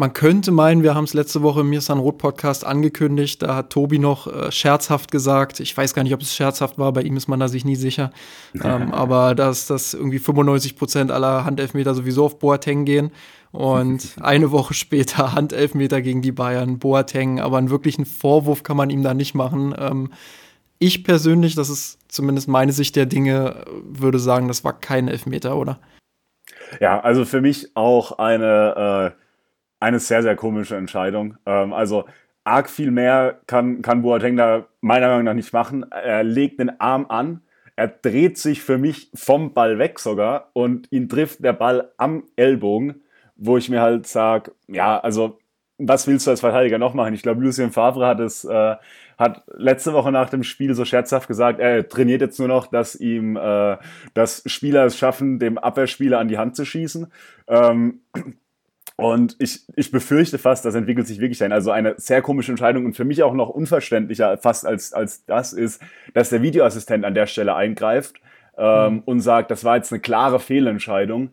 Man 0.00 0.14
könnte 0.14 0.50
meinen, 0.50 0.82
wir 0.82 0.94
haben 0.94 1.04
es 1.04 1.12
letzte 1.12 1.42
Woche 1.42 1.60
im 1.60 1.68
Mirsan 1.68 1.98
Roth 1.98 2.16
Podcast 2.16 2.64
angekündigt, 2.64 3.42
da 3.42 3.54
hat 3.54 3.68
Tobi 3.68 3.98
noch 3.98 4.26
äh, 4.26 4.50
scherzhaft 4.50 5.10
gesagt, 5.10 5.60
ich 5.60 5.76
weiß 5.76 5.92
gar 5.92 6.04
nicht, 6.04 6.14
ob 6.14 6.22
es 6.22 6.34
scherzhaft 6.34 6.78
war, 6.78 6.90
bei 6.94 7.02
ihm 7.02 7.18
ist 7.18 7.28
man 7.28 7.38
da 7.38 7.48
sich 7.48 7.66
nie 7.66 7.76
sicher, 7.76 8.10
ähm, 8.64 8.94
aber 8.94 9.34
dass, 9.34 9.66
dass 9.66 9.92
irgendwie 9.92 10.18
95 10.18 10.76
Prozent 10.76 11.10
aller 11.10 11.44
Handelfmeter 11.44 11.94
sowieso 11.94 12.24
auf 12.24 12.38
Boateng 12.38 12.86
gehen 12.86 13.10
und 13.52 14.16
eine 14.22 14.50
Woche 14.52 14.72
später 14.72 15.34
Handelfmeter 15.34 16.00
gegen 16.00 16.22
die 16.22 16.32
Bayern, 16.32 16.78
Boateng, 16.78 17.38
aber 17.38 17.58
einen 17.58 17.68
wirklichen 17.68 18.06
Vorwurf 18.06 18.62
kann 18.62 18.78
man 18.78 18.88
ihm 18.88 19.02
da 19.02 19.12
nicht 19.12 19.34
machen. 19.34 19.74
Ähm, 19.78 20.12
ich 20.78 21.04
persönlich, 21.04 21.56
das 21.56 21.68
ist 21.68 21.98
zumindest 22.08 22.48
meine 22.48 22.72
Sicht 22.72 22.96
der 22.96 23.04
Dinge, 23.04 23.66
würde 23.84 24.18
sagen, 24.18 24.48
das 24.48 24.64
war 24.64 24.80
kein 24.80 25.08
Elfmeter, 25.08 25.58
oder? 25.58 25.78
Ja, 26.80 27.00
also 27.00 27.26
für 27.26 27.42
mich 27.42 27.76
auch 27.76 28.12
eine 28.12 29.12
äh 29.14 29.20
eine 29.80 29.98
sehr, 29.98 30.22
sehr 30.22 30.36
komische 30.36 30.76
Entscheidung. 30.76 31.36
Ähm, 31.46 31.72
also 31.72 32.04
arg 32.44 32.70
viel 32.70 32.90
mehr 32.90 33.40
kann, 33.46 33.82
kann 33.82 34.02
Boateng 34.02 34.36
da 34.36 34.66
meiner 34.80 35.08
Meinung 35.08 35.24
nach 35.24 35.34
nicht 35.34 35.52
machen. 35.52 35.90
Er 35.90 36.22
legt 36.22 36.60
den 36.60 36.80
Arm 36.80 37.06
an, 37.08 37.42
er 37.76 37.88
dreht 37.88 38.38
sich 38.38 38.62
für 38.62 38.78
mich 38.78 39.10
vom 39.14 39.54
Ball 39.54 39.78
weg 39.78 39.98
sogar 39.98 40.50
und 40.52 40.90
ihn 40.92 41.08
trifft 41.08 41.42
der 41.42 41.54
Ball 41.54 41.90
am 41.96 42.24
Ellbogen, 42.36 43.02
wo 43.36 43.56
ich 43.56 43.68
mir 43.68 43.80
halt 43.80 44.06
sage, 44.06 44.52
ja, 44.68 44.98
also 45.00 45.38
was 45.78 46.06
willst 46.06 46.26
du 46.26 46.30
als 46.30 46.40
Verteidiger 46.40 46.76
noch 46.76 46.92
machen? 46.92 47.14
Ich 47.14 47.22
glaube, 47.22 47.42
Lucien 47.42 47.72
Favre 47.72 48.06
hat 48.06 48.20
es 48.20 48.44
äh, 48.44 48.76
hat 49.16 49.44
letzte 49.54 49.92
Woche 49.92 50.12
nach 50.12 50.30
dem 50.30 50.42
Spiel 50.42 50.74
so 50.74 50.84
scherzhaft 50.84 51.28
gesagt, 51.28 51.58
er 51.58 51.88
trainiert 51.88 52.20
jetzt 52.20 52.38
nur 52.38 52.48
noch, 52.48 52.66
dass 52.66 52.94
ihm 52.94 53.36
äh, 53.36 53.76
dass 54.14 54.42
Spieler 54.46 54.84
es 54.84 54.98
schaffen, 54.98 55.38
dem 55.38 55.58
Abwehrspieler 55.58 56.18
an 56.18 56.28
die 56.28 56.38
Hand 56.38 56.56
zu 56.56 56.64
schießen. 56.64 57.10
Ähm, 57.48 58.00
und 59.00 59.36
ich, 59.38 59.60
ich 59.76 59.90
befürchte 59.90 60.38
fast, 60.38 60.64
das 60.64 60.74
entwickelt 60.74 61.06
sich 61.06 61.20
wirklich 61.20 61.42
ein. 61.42 61.52
Also 61.52 61.70
eine 61.70 61.94
sehr 61.96 62.22
komische 62.22 62.52
Entscheidung 62.52 62.84
und 62.84 62.94
für 62.94 63.04
mich 63.04 63.22
auch 63.22 63.34
noch 63.34 63.48
unverständlicher 63.48 64.38
fast 64.38 64.66
als, 64.66 64.92
als 64.92 65.24
das 65.24 65.52
ist, 65.52 65.82
dass 66.14 66.30
der 66.30 66.42
Videoassistent 66.42 67.04
an 67.04 67.14
der 67.14 67.26
Stelle 67.26 67.54
eingreift 67.54 68.20
ähm, 68.58 68.94
mhm. 68.94 69.02
und 69.04 69.20
sagt, 69.20 69.50
das 69.50 69.64
war 69.64 69.76
jetzt 69.76 69.92
eine 69.92 70.00
klare 70.00 70.40
Fehlentscheidung, 70.40 71.30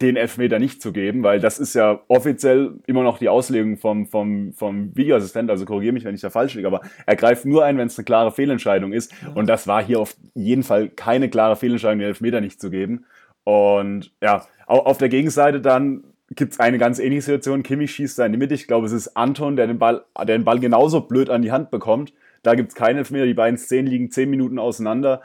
den 0.00 0.16
Elfmeter 0.16 0.58
nicht 0.58 0.82
zu 0.82 0.92
geben, 0.92 1.22
weil 1.22 1.40
das 1.40 1.58
ist 1.58 1.74
ja 1.74 2.00
offiziell 2.08 2.74
immer 2.86 3.02
noch 3.02 3.18
die 3.18 3.28
Auslegung 3.28 3.76
vom, 3.76 4.06
vom, 4.06 4.52
vom 4.52 4.96
Videoassistent, 4.96 5.50
also 5.50 5.64
korrigiere 5.64 5.92
mich, 5.92 6.04
wenn 6.04 6.14
ich 6.14 6.20
da 6.20 6.30
falsch 6.30 6.54
liege, 6.54 6.66
aber 6.66 6.80
er 7.06 7.16
greift 7.16 7.44
nur 7.44 7.64
ein, 7.64 7.78
wenn 7.78 7.86
es 7.86 7.98
eine 7.98 8.04
klare 8.04 8.32
Fehlentscheidung 8.32 8.92
ist. 8.92 9.12
Ja. 9.22 9.32
Und 9.34 9.48
das 9.48 9.66
war 9.66 9.82
hier 9.82 10.00
auf 10.00 10.16
jeden 10.34 10.62
Fall 10.62 10.88
keine 10.88 11.28
klare 11.28 11.56
Fehlentscheidung, 11.56 12.00
den 12.00 12.08
Elfmeter 12.08 12.40
nicht 12.40 12.60
zu 12.60 12.70
geben. 12.70 13.04
Und 13.44 14.12
ja, 14.20 14.44
auf 14.66 14.98
der 14.98 15.08
Gegenseite 15.08 15.60
dann 15.60 16.02
gibt 16.30 16.54
es 16.54 16.60
eine 16.60 16.78
ganz 16.78 16.98
ähnliche 16.98 17.22
Situation. 17.22 17.62
Kimmich 17.62 17.92
schießt 17.92 18.18
da 18.18 18.26
in 18.26 18.32
die 18.32 18.38
Mitte. 18.38 18.54
Ich 18.54 18.66
glaube, 18.66 18.86
es 18.86 18.92
ist 18.92 19.16
Anton, 19.16 19.56
der 19.56 19.66
den 19.66 19.78
Ball, 19.78 20.04
der 20.18 20.38
den 20.38 20.44
Ball 20.44 20.58
genauso 20.58 21.02
blöd 21.02 21.30
an 21.30 21.42
die 21.42 21.52
Hand 21.52 21.70
bekommt. 21.70 22.12
Da 22.42 22.54
gibt 22.54 22.70
es 22.70 22.74
keinen 22.74 22.98
Elfmeter. 22.98 23.26
Die 23.26 23.34
beiden 23.34 23.58
Szenen 23.58 23.86
liegen 23.88 24.10
zehn 24.10 24.28
Minuten 24.28 24.58
auseinander. 24.58 25.22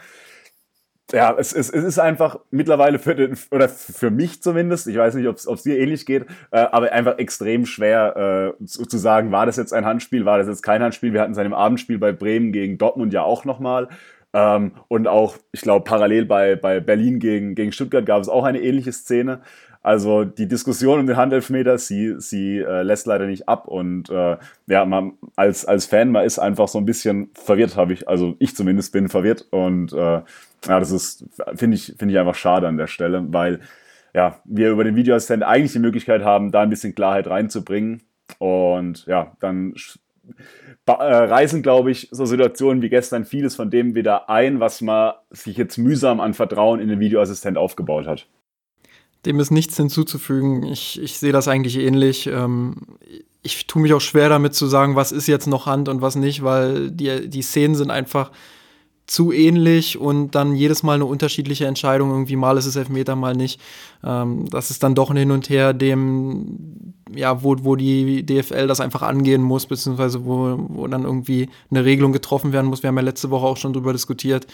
Ja, 1.11 1.35
es, 1.37 1.51
es, 1.51 1.69
es 1.69 1.83
ist 1.83 1.99
einfach 1.99 2.39
mittlerweile 2.51 2.97
für 2.97 3.15
den, 3.15 3.37
oder 3.51 3.67
für 3.67 4.11
mich 4.11 4.41
zumindest, 4.41 4.87
ich 4.87 4.95
weiß 4.95 5.15
nicht, 5.15 5.27
ob 5.27 5.35
es 5.35 5.63
dir 5.63 5.77
ähnlich 5.77 6.05
geht, 6.05 6.25
äh, 6.51 6.59
aber 6.59 6.91
einfach 6.93 7.17
extrem 7.17 7.65
schwer 7.65 8.55
äh, 8.61 8.65
zu, 8.65 8.85
zu, 8.85 8.97
sagen, 8.97 9.31
war 9.31 9.45
das 9.45 9.57
jetzt 9.57 9.73
ein 9.73 9.85
Handspiel, 9.85 10.23
war 10.23 10.37
das 10.37 10.47
jetzt 10.47 10.61
kein 10.61 10.81
Handspiel. 10.81 11.11
Wir 11.11 11.21
hatten 11.21 11.33
es 11.33 11.37
in 11.37 11.43
einem 11.43 11.53
Abendspiel 11.53 11.97
bei 11.97 12.13
Bremen 12.13 12.53
gegen 12.53 12.77
Dortmund 12.77 13.11
ja 13.11 13.23
auch 13.23 13.43
nochmal. 13.43 13.89
Ähm, 14.33 14.71
und 14.87 15.07
auch, 15.07 15.35
ich 15.51 15.61
glaube, 15.61 15.83
parallel 15.83 16.25
bei, 16.25 16.55
bei 16.55 16.79
Berlin 16.79 17.19
gegen, 17.19 17.55
gegen 17.55 17.73
Stuttgart 17.73 18.05
gab 18.05 18.21
es 18.21 18.29
auch 18.29 18.45
eine 18.45 18.61
ähnliche 18.61 18.93
Szene. 18.93 19.41
Also 19.83 20.25
die 20.25 20.47
Diskussion 20.47 20.99
um 20.99 21.07
den 21.07 21.17
Handelfmeter, 21.17 21.77
sie, 21.79 22.15
sie 22.19 22.59
äh, 22.59 22.83
lässt 22.83 23.07
leider 23.07 23.25
nicht 23.25 23.49
ab. 23.49 23.67
Und 23.67 24.09
äh, 24.11 24.37
ja, 24.67 24.85
man, 24.85 25.13
als, 25.35 25.65
als 25.65 25.85
Fan, 25.85 26.11
man 26.11 26.23
ist 26.23 26.37
einfach 26.37 26.67
so 26.67 26.77
ein 26.77 26.85
bisschen 26.85 27.31
verwirrt, 27.33 27.75
habe 27.75 27.93
ich, 27.93 28.07
also 28.07 28.35
ich 28.37 28.55
zumindest 28.55 28.93
bin 28.93 29.09
verwirrt. 29.09 29.47
Und 29.49 29.91
äh, 29.93 29.97
ja, 29.97 30.23
das 30.79 30.91
ist, 30.91 31.25
finde 31.55 31.75
ich, 31.75 31.95
finde 31.97 32.13
ich 32.13 32.19
einfach 32.19 32.35
schade 32.35 32.67
an 32.67 32.77
der 32.77 32.87
Stelle, 32.87 33.25
weil 33.29 33.59
ja, 34.13 34.39
wir 34.45 34.69
über 34.69 34.83
den 34.83 34.95
Videoassistent 34.95 35.43
eigentlich 35.43 35.71
die 35.71 35.79
Möglichkeit 35.79 36.23
haben, 36.23 36.51
da 36.51 36.61
ein 36.61 36.69
bisschen 36.69 36.93
Klarheit 36.93 37.27
reinzubringen. 37.27 38.03
Und 38.37 39.05
ja, 39.07 39.35
dann 39.39 39.73
äh, 40.85 40.91
reißen, 40.91 41.63
glaube 41.63 41.91
ich, 41.91 42.07
so 42.11 42.25
Situationen 42.25 42.81
wie 42.81 42.89
gestern 42.89 43.25
vieles 43.25 43.55
von 43.55 43.71
dem 43.71 43.95
wieder 43.95 44.29
ein, 44.29 44.59
was 44.59 44.81
man 44.81 45.13
sich 45.31 45.57
jetzt 45.57 45.77
mühsam 45.77 46.19
an 46.19 46.33
Vertrauen 46.33 46.79
in 46.79 46.87
den 46.87 46.99
Videoassistent 46.99 47.57
aufgebaut 47.57 48.05
hat. 48.05 48.27
Dem 49.25 49.39
ist 49.39 49.51
nichts 49.51 49.77
hinzuzufügen. 49.77 50.63
Ich, 50.63 50.99
ich 51.01 51.17
sehe 51.17 51.31
das 51.31 51.47
eigentlich 51.47 51.77
ähnlich. 51.77 52.27
Ähm, 52.27 52.75
ich 53.43 53.67
tue 53.67 53.81
mich 53.81 53.93
auch 53.93 54.01
schwer 54.01 54.29
damit 54.29 54.53
zu 54.53 54.67
sagen, 54.67 54.95
was 54.95 55.11
ist 55.11 55.27
jetzt 55.27 55.47
noch 55.47 55.65
Hand 55.65 55.89
und 55.89 56.01
was 56.01 56.15
nicht, 56.15 56.43
weil 56.43 56.91
die, 56.91 57.29
die 57.29 57.41
Szenen 57.41 57.75
sind 57.75 57.91
einfach 57.91 58.31
zu 59.11 59.33
ähnlich 59.33 59.99
und 59.99 60.35
dann 60.35 60.55
jedes 60.55 60.83
Mal 60.83 60.93
eine 60.93 61.05
unterschiedliche 61.05 61.65
Entscheidung. 61.65 62.11
Irgendwie 62.11 62.37
mal 62.37 62.57
ist 62.57 62.65
es 62.65 62.77
Elfmeter, 62.77 63.17
mal 63.17 63.35
nicht. 63.35 63.59
Ähm, 64.05 64.45
das 64.49 64.71
ist 64.71 64.83
dann 64.83 64.95
doch 64.95 65.09
ein 65.09 65.17
Hin 65.17 65.31
und 65.31 65.49
Her, 65.49 65.73
dem, 65.73 66.93
ja, 67.13 67.43
wo, 67.43 67.57
wo 67.59 67.75
die 67.75 68.25
DFL 68.25 68.67
das 68.67 68.79
einfach 68.79 69.01
angehen 69.01 69.41
muss, 69.41 69.65
beziehungsweise 69.65 70.23
wo, 70.25 70.55
wo 70.69 70.87
dann 70.87 71.03
irgendwie 71.03 71.49
eine 71.69 71.83
Regelung 71.83 72.13
getroffen 72.13 72.53
werden 72.53 72.67
muss. 72.67 72.83
Wir 72.83 72.87
haben 72.87 72.95
ja 72.95 73.03
letzte 73.03 73.31
Woche 73.31 73.47
auch 73.47 73.57
schon 73.57 73.73
drüber 73.73 73.91
diskutiert, 73.91 74.47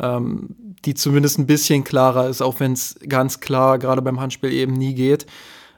ähm, 0.00 0.56
die 0.84 0.94
zumindest 0.94 1.38
ein 1.38 1.46
bisschen 1.46 1.84
klarer 1.84 2.28
ist, 2.28 2.42
auch 2.42 2.60
wenn 2.60 2.72
es 2.72 2.96
ganz 3.08 3.40
klar 3.40 3.78
gerade 3.78 4.02
beim 4.02 4.20
Handspiel 4.20 4.52
eben 4.52 4.72
nie 4.72 4.94
geht. 4.94 5.26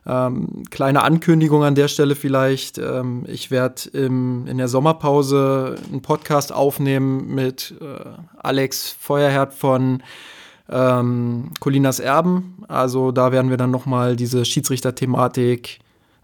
Ähm, 0.04 0.64
kleine 0.70 1.02
Ankündigung 1.02 1.62
an 1.62 1.74
der 1.74 1.88
Stelle 1.88 2.16
vielleicht. 2.16 2.78
Ähm, 2.78 3.24
ich 3.26 3.50
werde 3.50 3.88
in 3.92 4.58
der 4.58 4.68
Sommerpause 4.68 5.76
einen 5.90 6.02
Podcast 6.02 6.52
aufnehmen 6.52 7.34
mit 7.34 7.74
äh, 7.80 7.84
Alex 8.38 8.96
Feuerherd 8.98 9.54
von 9.54 10.02
ähm, 10.68 11.50
Colinas 11.60 12.00
Erben. 12.00 12.64
Also 12.66 13.12
da 13.12 13.30
werden 13.30 13.50
wir 13.50 13.56
dann 13.56 13.70
nochmal 13.70 14.16
diese 14.16 14.44
Schiedsrichter-Thematik 14.44 15.78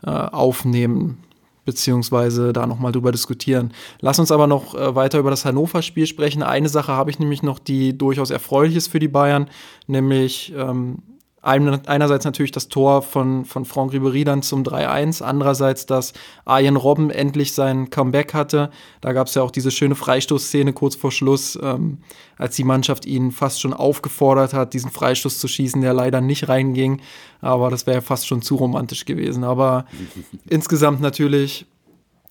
äh, 0.04 0.10
aufnehmen 0.10 1.22
beziehungsweise 1.68 2.54
da 2.54 2.66
nochmal 2.66 2.92
drüber 2.92 3.12
diskutieren. 3.12 3.74
Lass 4.00 4.18
uns 4.18 4.32
aber 4.32 4.46
noch 4.46 4.74
äh, 4.74 4.94
weiter 4.94 5.18
über 5.18 5.28
das 5.28 5.44
Hannover-Spiel 5.44 6.06
sprechen. 6.06 6.42
Eine 6.42 6.70
Sache 6.70 6.92
habe 6.92 7.10
ich 7.10 7.18
nämlich 7.18 7.42
noch, 7.42 7.58
die 7.58 7.96
durchaus 7.96 8.30
erfreulich 8.30 8.74
ist 8.74 8.88
für 8.88 9.00
die 9.00 9.08
Bayern, 9.08 9.50
nämlich 9.86 10.50
ähm, 10.56 11.02
einerseits 11.40 12.24
natürlich 12.24 12.50
das 12.50 12.68
Tor 12.68 13.02
von, 13.02 13.44
von 13.44 13.64
Franck 13.64 13.92
Ribéry 13.92 14.24
dann 14.24 14.42
zum 14.42 14.64
3-1, 14.64 15.22
andererseits, 15.22 15.86
dass 15.86 16.12
Arjen 16.44 16.76
Robben 16.76 17.10
endlich 17.10 17.52
sein 17.52 17.90
Comeback 17.90 18.34
hatte. 18.34 18.70
Da 19.00 19.12
gab 19.12 19.28
es 19.28 19.34
ja 19.34 19.42
auch 19.42 19.50
diese 19.50 19.70
schöne 19.70 19.94
Freistoßszene 19.94 20.72
kurz 20.72 20.96
vor 20.96 21.12
Schluss, 21.12 21.58
ähm, 21.62 21.98
als 22.36 22.56
die 22.56 22.64
Mannschaft 22.64 23.06
ihn 23.06 23.30
fast 23.30 23.60
schon 23.60 23.72
aufgefordert 23.72 24.52
hat, 24.52 24.74
diesen 24.74 24.90
Freistoß 24.90 25.38
zu 25.38 25.48
schießen, 25.48 25.80
der 25.80 25.94
leider 25.94 26.20
nicht 26.20 26.48
reinging. 26.48 27.00
Aber 27.40 27.70
das 27.70 27.86
wäre 27.86 27.98
ja 27.98 28.00
fast 28.00 28.26
schon 28.26 28.42
zu 28.42 28.56
romantisch 28.56 29.04
gewesen. 29.04 29.44
Aber 29.44 29.86
insgesamt 30.48 31.00
natürlich 31.00 31.66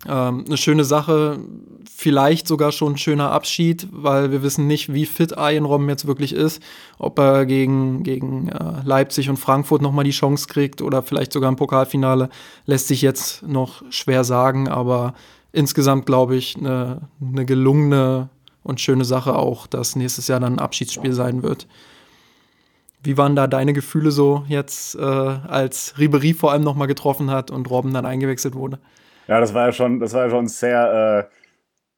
ähm, 0.08 0.46
eine 0.46 0.58
schöne 0.58 0.84
Sache, 0.84 1.40
vielleicht 1.96 2.48
sogar 2.48 2.72
schon 2.72 2.94
ein 2.94 2.98
schöner 2.98 3.32
Abschied, 3.32 3.88
weil 3.92 4.32
wir 4.32 4.44
wissen 4.44 4.68
nicht, 4.68 4.94
wie 4.94 5.06
fit 5.06 5.38
Arjen 5.38 5.66
Robben 5.66 5.90
jetzt 5.90 6.08
wirklich 6.08 6.34
ist, 6.34 6.62
ob 6.98 7.20
er 7.20 7.46
gegen, 7.46 8.04
gegen 8.04 8.50
äh, 8.50 8.82
Leipzig 8.84 9.30
und 9.30 9.38
Frankfurt 9.38 9.82
nochmal 9.82 10.06
die 10.06 10.12
Chance 10.12 10.48
kriegt 10.48 10.82
oder 10.82 11.02
vielleicht 11.04 11.34
sogar 11.34 11.50
im 11.50 11.56
Pokalfinale, 11.56 12.30
lässt 12.66 12.88
sich 12.88 13.02
jetzt 13.02 13.44
noch 13.44 13.84
schwer 13.90 14.24
sagen, 14.24 14.68
aber 14.68 15.14
insgesamt 15.52 16.06
glaube 16.06 16.36
ich 16.36 16.56
eine, 16.56 17.02
eine 17.22 17.46
gelungene 17.46 18.30
und 18.64 18.82
schöne 18.82 19.06
Sache 19.06 19.36
auch, 19.36 19.66
dass 19.66 19.96
nächstes 19.96 20.28
Jahr 20.28 20.40
dann 20.40 20.54
ein 20.54 20.60
Abschiedsspiel 20.60 21.14
sein 21.14 21.42
wird. 21.42 21.68
Wie 23.02 23.18
waren 23.18 23.36
da 23.36 23.48
deine 23.48 23.74
Gefühle 23.74 24.12
so 24.12 24.44
jetzt, 24.48 24.96
äh, 24.96 25.02
als 25.02 25.94
Ribery 25.98 26.34
vor 26.34 26.52
allem 26.52 26.64
nochmal 26.64 26.88
getroffen 26.88 27.32
hat 27.32 27.50
und 27.52 27.70
Robben 27.70 27.94
dann 27.94 28.06
eingewechselt 28.06 28.56
wurde? 28.56 28.80
Ja, 29.28 29.40
das 29.40 29.54
war 29.54 29.68
ja 29.68 29.72
schon, 29.72 30.00
das 30.00 30.14
war 30.14 30.26
ja 30.26 30.30
schon 30.30 30.48
sehr 30.48 31.30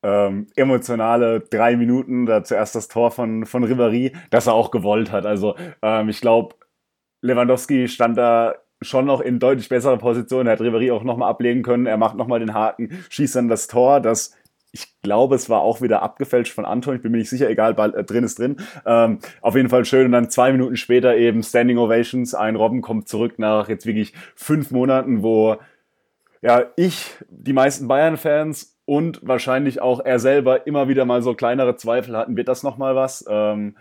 äh, 0.03 0.07
ähm, 0.07 0.47
emotionale 0.55 1.41
drei 1.41 1.75
Minuten. 1.75 2.25
Da 2.25 2.43
zuerst 2.43 2.75
das 2.75 2.87
Tor 2.87 3.11
von, 3.11 3.45
von 3.45 3.63
Ribéry, 3.65 4.15
das 4.29 4.47
er 4.47 4.53
auch 4.53 4.71
gewollt 4.71 5.11
hat. 5.11 5.25
Also 5.25 5.55
ähm, 5.81 6.09
ich 6.09 6.21
glaube, 6.21 6.55
Lewandowski 7.21 7.87
stand 7.87 8.17
da 8.17 8.55
schon 8.81 9.05
noch 9.05 9.21
in 9.21 9.39
deutlich 9.39 9.69
besserer 9.69 9.97
Position. 9.97 10.47
Er 10.47 10.53
hat 10.53 10.61
Ribéry 10.61 10.91
auch 10.93 11.03
nochmal 11.03 11.29
ablegen 11.29 11.63
können. 11.63 11.85
Er 11.85 11.97
macht 11.97 12.15
nochmal 12.15 12.39
den 12.39 12.53
Haken, 12.53 13.03
schießt 13.09 13.35
dann 13.35 13.49
das 13.49 13.67
Tor, 13.67 13.99
das 13.99 14.35
ich 14.71 15.01
glaube, 15.01 15.35
es 15.35 15.49
war 15.49 15.61
auch 15.61 15.81
wieder 15.81 16.01
abgefälscht 16.03 16.53
von 16.53 16.65
Anton. 16.65 16.95
Ich 16.95 17.01
bin 17.01 17.11
mir 17.11 17.17
nicht 17.17 17.29
sicher, 17.29 17.49
egal, 17.49 17.73
Ball, 17.73 17.93
äh, 17.95 18.03
drin 18.03 18.23
ist 18.23 18.39
drin. 18.39 18.57
Ähm, 18.85 19.19
auf 19.41 19.55
jeden 19.55 19.69
Fall 19.69 19.85
schön. 19.85 20.05
Und 20.05 20.11
dann 20.11 20.29
zwei 20.29 20.51
Minuten 20.51 20.75
später 20.77 21.15
eben 21.17 21.41
Standing 21.41 21.77
Ovations. 21.77 22.35
Ein 22.35 22.55
Robben 22.55 22.81
kommt 22.81 23.07
zurück 23.07 23.39
nach 23.39 23.69
jetzt 23.69 23.85
wirklich 23.85 24.13
fünf 24.35 24.71
Monaten, 24.71 25.23
wo 25.23 25.57
ja, 26.41 26.63
ich, 26.75 27.15
die 27.29 27.53
meisten 27.53 27.87
Bayern-Fans 27.87 28.77
und 28.85 29.19
wahrscheinlich 29.21 29.81
auch 29.81 29.99
er 29.99 30.19
selber 30.19 30.65
immer 30.67 30.87
wieder 30.87 31.05
mal 31.05 31.21
so 31.21 31.33
kleinere 31.33 31.75
Zweifel 31.75 32.17
hatten, 32.17 32.37
wird 32.37 32.47
das 32.47 32.63
nochmal 32.63 32.95
was? 32.95 33.25
Ähm, 33.29 33.75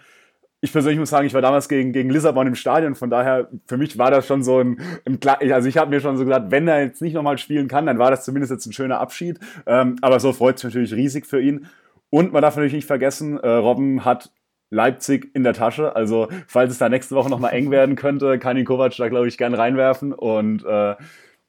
ich 0.61 0.73
persönlich 0.73 0.99
muss 0.99 1.11
sagen, 1.11 1.27
ich 1.27 1.35
war 1.35 1.40
damals 1.40 1.68
gegen, 1.68 1.92
gegen 1.92 2.11
Lissabon 2.11 2.49
im 2.49 2.57
Stadion, 2.57 2.97
von 2.97 3.11
daher, 3.11 3.49
für 3.66 3.77
mich 3.77 3.97
war 3.97 4.11
das 4.11 4.27
schon 4.27 4.42
so 4.42 4.59
ein, 4.59 4.81
ein 5.07 5.18
also 5.53 5.68
ich 5.68 5.79
habe 5.79 5.90
mir 5.90 6.01
schon 6.01 6.16
so 6.16 6.25
gesagt, 6.25 6.51
wenn 6.51 6.66
er 6.66 6.83
jetzt 6.83 7.01
nicht 7.01 7.14
nochmal 7.14 7.38
spielen 7.38 7.68
kann, 7.68 7.87
dann 7.87 7.99
war 7.99 8.11
das 8.11 8.25
zumindest 8.25 8.51
jetzt 8.51 8.66
ein 8.66 8.73
schöner 8.73 8.99
Abschied. 8.99 9.38
Ähm, 9.66 9.97
aber 10.03 10.18
so 10.18 10.33
freut 10.33 10.57
es 10.57 10.64
mich 10.64 10.75
natürlich 10.75 10.94
riesig 10.94 11.27
für 11.27 11.40
ihn. 11.40 11.66
Und 12.11 12.33
man 12.33 12.42
darf 12.42 12.57
natürlich 12.57 12.73
nicht 12.73 12.87
vergessen, 12.87 13.38
äh, 13.38 13.49
Robben 13.49 14.05
hat 14.05 14.33
Leipzig 14.71 15.31
in 15.35 15.44
der 15.44 15.55
Tasche. 15.55 15.94
Also, 15.94 16.29
falls 16.47 16.73
es 16.73 16.79
da 16.79 16.88
nächste 16.88 17.14
Woche 17.14 17.31
nochmal 17.31 17.53
eng 17.55 17.71
werden 17.71 17.97
könnte, 17.97 18.38
kann 18.38 18.57
ihn 18.57 18.64
Kovac 18.64 18.97
da, 18.97 19.09
glaube 19.09 19.29
ich, 19.29 19.38
gern 19.38 19.55
reinwerfen. 19.55 20.12
Und 20.12 20.64
äh, 20.64 20.97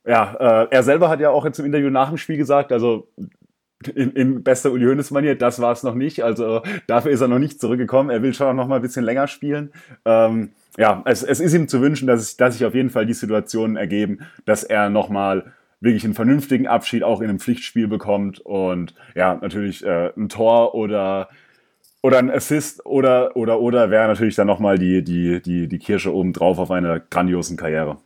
ja, 0.09 0.63
äh, 0.63 0.67
er 0.71 0.81
selber 0.81 1.07
hat 1.07 1.19
ja 1.19 1.29
auch 1.29 1.45
jetzt 1.45 1.59
im 1.59 1.65
Interview 1.65 1.91
nach 1.91 2.09
dem 2.09 2.17
Spiel 2.17 2.37
gesagt, 2.37 2.71
also 2.71 3.07
in, 3.93 4.11
in 4.13 4.43
bester 4.43 4.71
Uli 4.71 4.85
Hoeneß-Manier, 4.85 5.35
das 5.35 5.61
war 5.61 5.71
es 5.71 5.83
noch 5.83 5.93
nicht. 5.93 6.23
Also 6.23 6.63
dafür 6.87 7.11
ist 7.11 7.21
er 7.21 7.27
noch 7.27 7.37
nicht 7.37 7.61
zurückgekommen. 7.61 8.09
Er 8.09 8.23
will 8.23 8.33
schon 8.33 8.55
noch 8.55 8.67
mal 8.67 8.77
ein 8.77 8.81
bisschen 8.81 9.05
länger 9.05 9.27
spielen. 9.27 9.71
Ähm, 10.05 10.49
ja, 10.77 11.03
es, 11.05 11.21
es 11.21 11.39
ist 11.39 11.53
ihm 11.53 11.67
zu 11.67 11.79
wünschen, 11.81 12.07
dass, 12.07 12.21
es, 12.21 12.37
dass 12.37 12.55
sich 12.55 12.65
auf 12.65 12.73
jeden 12.73 12.89
Fall 12.89 13.05
die 13.05 13.13
Situationen 13.13 13.77
ergeben, 13.77 14.19
dass 14.45 14.63
er 14.63 14.89
noch 14.89 15.09
mal 15.09 15.53
wirklich 15.79 16.03
einen 16.03 16.15
vernünftigen 16.15 16.67
Abschied 16.67 17.03
auch 17.03 17.21
in 17.21 17.29
einem 17.29 17.39
Pflichtspiel 17.39 17.87
bekommt 17.87 18.39
und 18.39 18.95
ja, 19.13 19.35
natürlich 19.35 19.85
äh, 19.85 20.11
ein 20.17 20.27
Tor 20.27 20.73
oder 20.73 21.29
oder 22.01 22.17
ein 22.17 22.31
Assist 22.31 22.85
oder 22.85 23.35
oder 23.37 23.59
oder 23.59 23.91
wäre 23.91 24.07
natürlich 24.07 24.35
dann 24.35 24.47
nochmal 24.47 24.79
die, 24.79 25.03
die, 25.03 25.39
die, 25.41 25.67
die 25.67 25.79
Kirsche 25.79 26.13
oben 26.13 26.33
drauf 26.33 26.57
auf 26.57 26.71
einer 26.71 26.99
grandiosen 26.99 27.55
Karriere. 27.55 27.97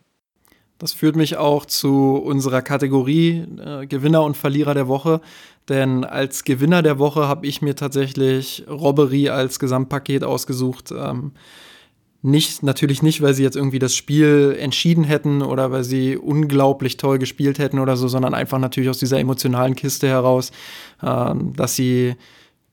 Das 0.84 0.92
führt 0.92 1.16
mich 1.16 1.38
auch 1.38 1.64
zu 1.64 2.16
unserer 2.16 2.60
Kategorie 2.60 3.46
äh, 3.56 3.86
Gewinner 3.86 4.22
und 4.22 4.36
Verlierer 4.36 4.74
der 4.74 4.86
Woche. 4.86 5.22
Denn 5.70 6.04
als 6.04 6.44
Gewinner 6.44 6.82
der 6.82 6.98
Woche 6.98 7.26
habe 7.26 7.46
ich 7.46 7.62
mir 7.62 7.74
tatsächlich 7.74 8.66
Robbery 8.68 9.30
als 9.30 9.58
Gesamtpaket 9.58 10.24
ausgesucht. 10.24 10.92
Ähm, 10.92 11.32
nicht, 12.20 12.62
natürlich 12.62 13.02
nicht, 13.02 13.22
weil 13.22 13.32
sie 13.32 13.42
jetzt 13.42 13.56
irgendwie 13.56 13.78
das 13.78 13.94
Spiel 13.94 14.54
entschieden 14.60 15.04
hätten 15.04 15.40
oder 15.40 15.72
weil 15.72 15.84
sie 15.84 16.18
unglaublich 16.18 16.98
toll 16.98 17.18
gespielt 17.18 17.58
hätten 17.58 17.78
oder 17.78 17.96
so, 17.96 18.06
sondern 18.06 18.34
einfach 18.34 18.58
natürlich 18.58 18.90
aus 18.90 18.98
dieser 18.98 19.18
emotionalen 19.18 19.76
Kiste 19.76 20.06
heraus, 20.06 20.52
ähm, 21.02 21.54
dass 21.56 21.76
sie 21.76 22.14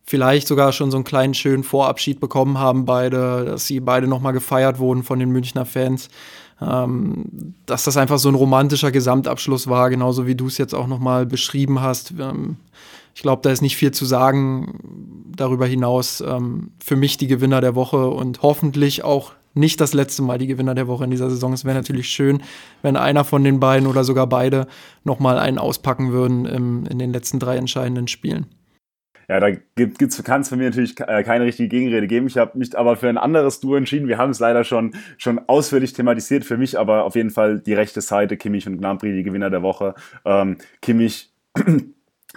vielleicht 0.04 0.50
sogar 0.50 0.74
schon 0.74 0.92
so 0.92 0.98
einen 0.98 1.06
kleinen 1.06 1.34
schönen 1.34 1.64
Vorabschied 1.64 2.20
bekommen 2.20 2.58
haben, 2.58 2.84
beide, 2.84 3.46
dass 3.46 3.68
sie 3.68 3.80
beide 3.80 4.08
nochmal 4.08 4.34
gefeiert 4.34 4.80
wurden 4.80 5.04
von 5.04 5.18
den 5.18 5.30
Münchner 5.30 5.66
Fans 5.66 6.10
ähm, 6.62 7.56
dass 7.66 7.84
das 7.84 7.98
einfach 7.98 8.20
so 8.20 8.30
ein 8.30 8.36
romantischer 8.36 8.92
Gesamtabschluss 8.92 9.68
war, 9.68 9.90
genauso 9.90 10.28
wie 10.28 10.36
du 10.36 10.48
es 10.48 10.58
jetzt 10.58 10.76
auch 10.76 10.88
nochmal 10.88 11.26
beschrieben 11.26 11.82
hast. 11.82 12.14
Ähm, 12.20 12.58
ich 13.14 13.22
glaube, 13.22 13.42
da 13.42 13.50
ist 13.50 13.62
nicht 13.62 13.76
viel 13.76 13.92
zu 13.92 14.06
sagen 14.06 15.24
darüber 15.36 15.66
hinaus. 15.66 16.22
Ähm, 16.22 16.72
für 16.84 16.96
mich 16.96 17.18
die 17.18 17.28
Gewinner 17.28 17.62
der 17.62 17.76
Woche 17.76 18.10
und 18.10 18.42
hoffentlich 18.42 19.04
auch 19.04 19.34
nicht 19.54 19.82
das 19.82 19.94
letzte 19.94 20.22
Mal 20.22 20.38
die 20.38 20.48
Gewinner 20.48 20.76
der 20.76 20.88
Woche 20.88 21.04
in 21.04 21.12
dieser 21.12 21.30
Saison. 21.30 21.52
Es 21.52 21.66
wäre 21.66 21.76
natürlich 21.76 22.08
schön, 22.10 22.42
wenn 22.82 22.96
einer 22.96 23.26
von 23.26 23.44
den 23.44 23.60
beiden 23.60 23.88
oder 23.88 24.04
sogar 24.04 24.28
beide 24.28 24.68
nochmal 25.04 25.38
einen 25.38 25.58
auspacken 25.58 26.12
würden 26.14 26.46
im, 26.46 26.86
in 26.86 27.00
den 27.00 27.12
letzten 27.12 27.40
drei 27.40 27.58
entscheidenden 27.58 28.08
Spielen. 28.08 28.46
Ja, 29.32 29.40
da 29.40 29.50
kann 30.26 30.42
es 30.42 30.50
für 30.50 30.58
mich 30.58 30.66
natürlich 30.66 31.00
äh, 31.00 31.24
keine 31.24 31.46
richtige 31.46 31.70
Gegenrede 31.70 32.06
geben. 32.06 32.28
Ich 32.28 32.36
habe 32.36 32.58
mich 32.58 32.78
aber 32.78 32.98
für 32.98 33.08
ein 33.08 33.18
anderes 33.18 33.62
Duo 33.62 33.78
entschieden. 33.78 34.10
Wir 34.10 34.18
haben 34.18 34.32
es 34.32 34.40
leider 34.40 34.66
schon, 34.66 34.94
schon 35.18 35.40
ausführlich 35.48 35.94
thematisiert. 35.94 36.44
Für 36.44 36.58
mich 36.58 36.78
aber 36.78 37.06
auf 37.06 37.16
jeden 37.16 37.30
Fall 37.30 37.62
die 37.62 37.74
rechte 37.74 38.02
Seite, 38.02 38.36
Kimmich 38.36 38.68
und 38.68 38.80
Gnabry, 38.80 39.14
die 39.14 39.24
Gewinner 39.24 39.50
der 39.50 39.62
Woche. 39.62 39.96
Ähm, 40.26 40.58
Kimmich 40.82 41.32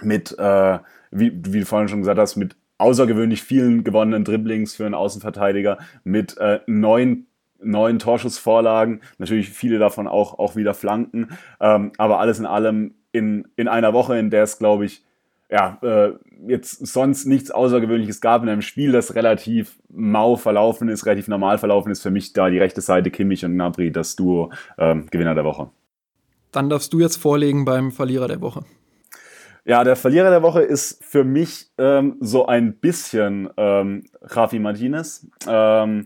mit, 0.01 0.39
äh, 0.39 0.79
wie, 1.11 1.33
wie 1.45 1.59
du 1.59 1.65
vorhin 1.65 1.89
schon 1.89 1.99
gesagt 1.99 2.17
hast, 2.17 2.37
mit 2.37 2.55
außergewöhnlich 2.77 3.43
vielen 3.43 3.83
gewonnenen 3.83 4.23
Dribblings 4.23 4.73
für 4.75 4.85
einen 4.85 4.95
Außenverteidiger, 4.95 5.79
mit 6.05 6.37
äh, 6.37 6.61
neun 6.65 7.25
neun 7.59 7.99
Torschussvorlagen, 7.99 9.01
natürlich 9.17 9.49
viele 9.49 9.79
davon 9.79 10.07
auch, 10.07 10.39
auch 10.39 10.55
wieder 10.55 10.73
Flanken, 10.73 11.29
ähm, 11.59 11.91
aber 11.97 12.19
alles 12.19 12.37
in 12.37 12.45
allem 12.45 12.93
in, 13.11 13.47
in 13.55 13.67
einer 13.67 13.93
Woche, 13.93 14.17
in 14.17 14.29
der 14.29 14.43
es, 14.43 14.59
glaube 14.59 14.85
ich, 14.85 15.04
ja, 15.49 15.77
äh, 15.81 16.13
jetzt 16.47 16.85
sonst 16.87 17.25
nichts 17.25 17.51
Außergewöhnliches 17.51 18.21
gab 18.21 18.43
in 18.43 18.49
einem 18.49 18.61
Spiel, 18.61 18.91
das 18.91 19.15
relativ 19.15 19.77
mau 19.89 20.35
verlaufen 20.35 20.89
ist, 20.89 21.05
relativ 21.05 21.27
normal 21.27 21.57
verlaufen 21.57 21.91
ist, 21.91 22.01
für 22.01 22.11
mich 22.11 22.33
da 22.33 22.49
die 22.49 22.57
rechte 22.57 22.81
Seite 22.81 23.11
Kimmich 23.11 23.45
und 23.45 23.55
Nabri, 23.55 23.91
das 23.91 24.15
Duo 24.15 24.51
ähm, 24.77 25.07
Gewinner 25.11 25.35
der 25.35 25.45
Woche. 25.45 25.69
Dann 26.51 26.69
darfst 26.69 26.93
du 26.93 26.99
jetzt 26.99 27.17
vorlegen 27.17 27.65
beim 27.65 27.91
Verlierer 27.91 28.27
der 28.27 28.41
Woche. 28.41 28.63
Ja, 29.65 29.83
der 29.83 29.95
Verlierer 29.95 30.29
der 30.29 30.43
Woche 30.43 30.61
ist 30.61 31.03
für 31.03 31.23
mich 31.23 31.71
ähm, 31.77 32.17
so 32.19 32.45
ein 32.45 32.75
bisschen 32.75 33.49
ähm, 33.57 34.03
Rafi 34.21 34.59
Martinez. 34.59 35.27
Ähm, 35.47 36.05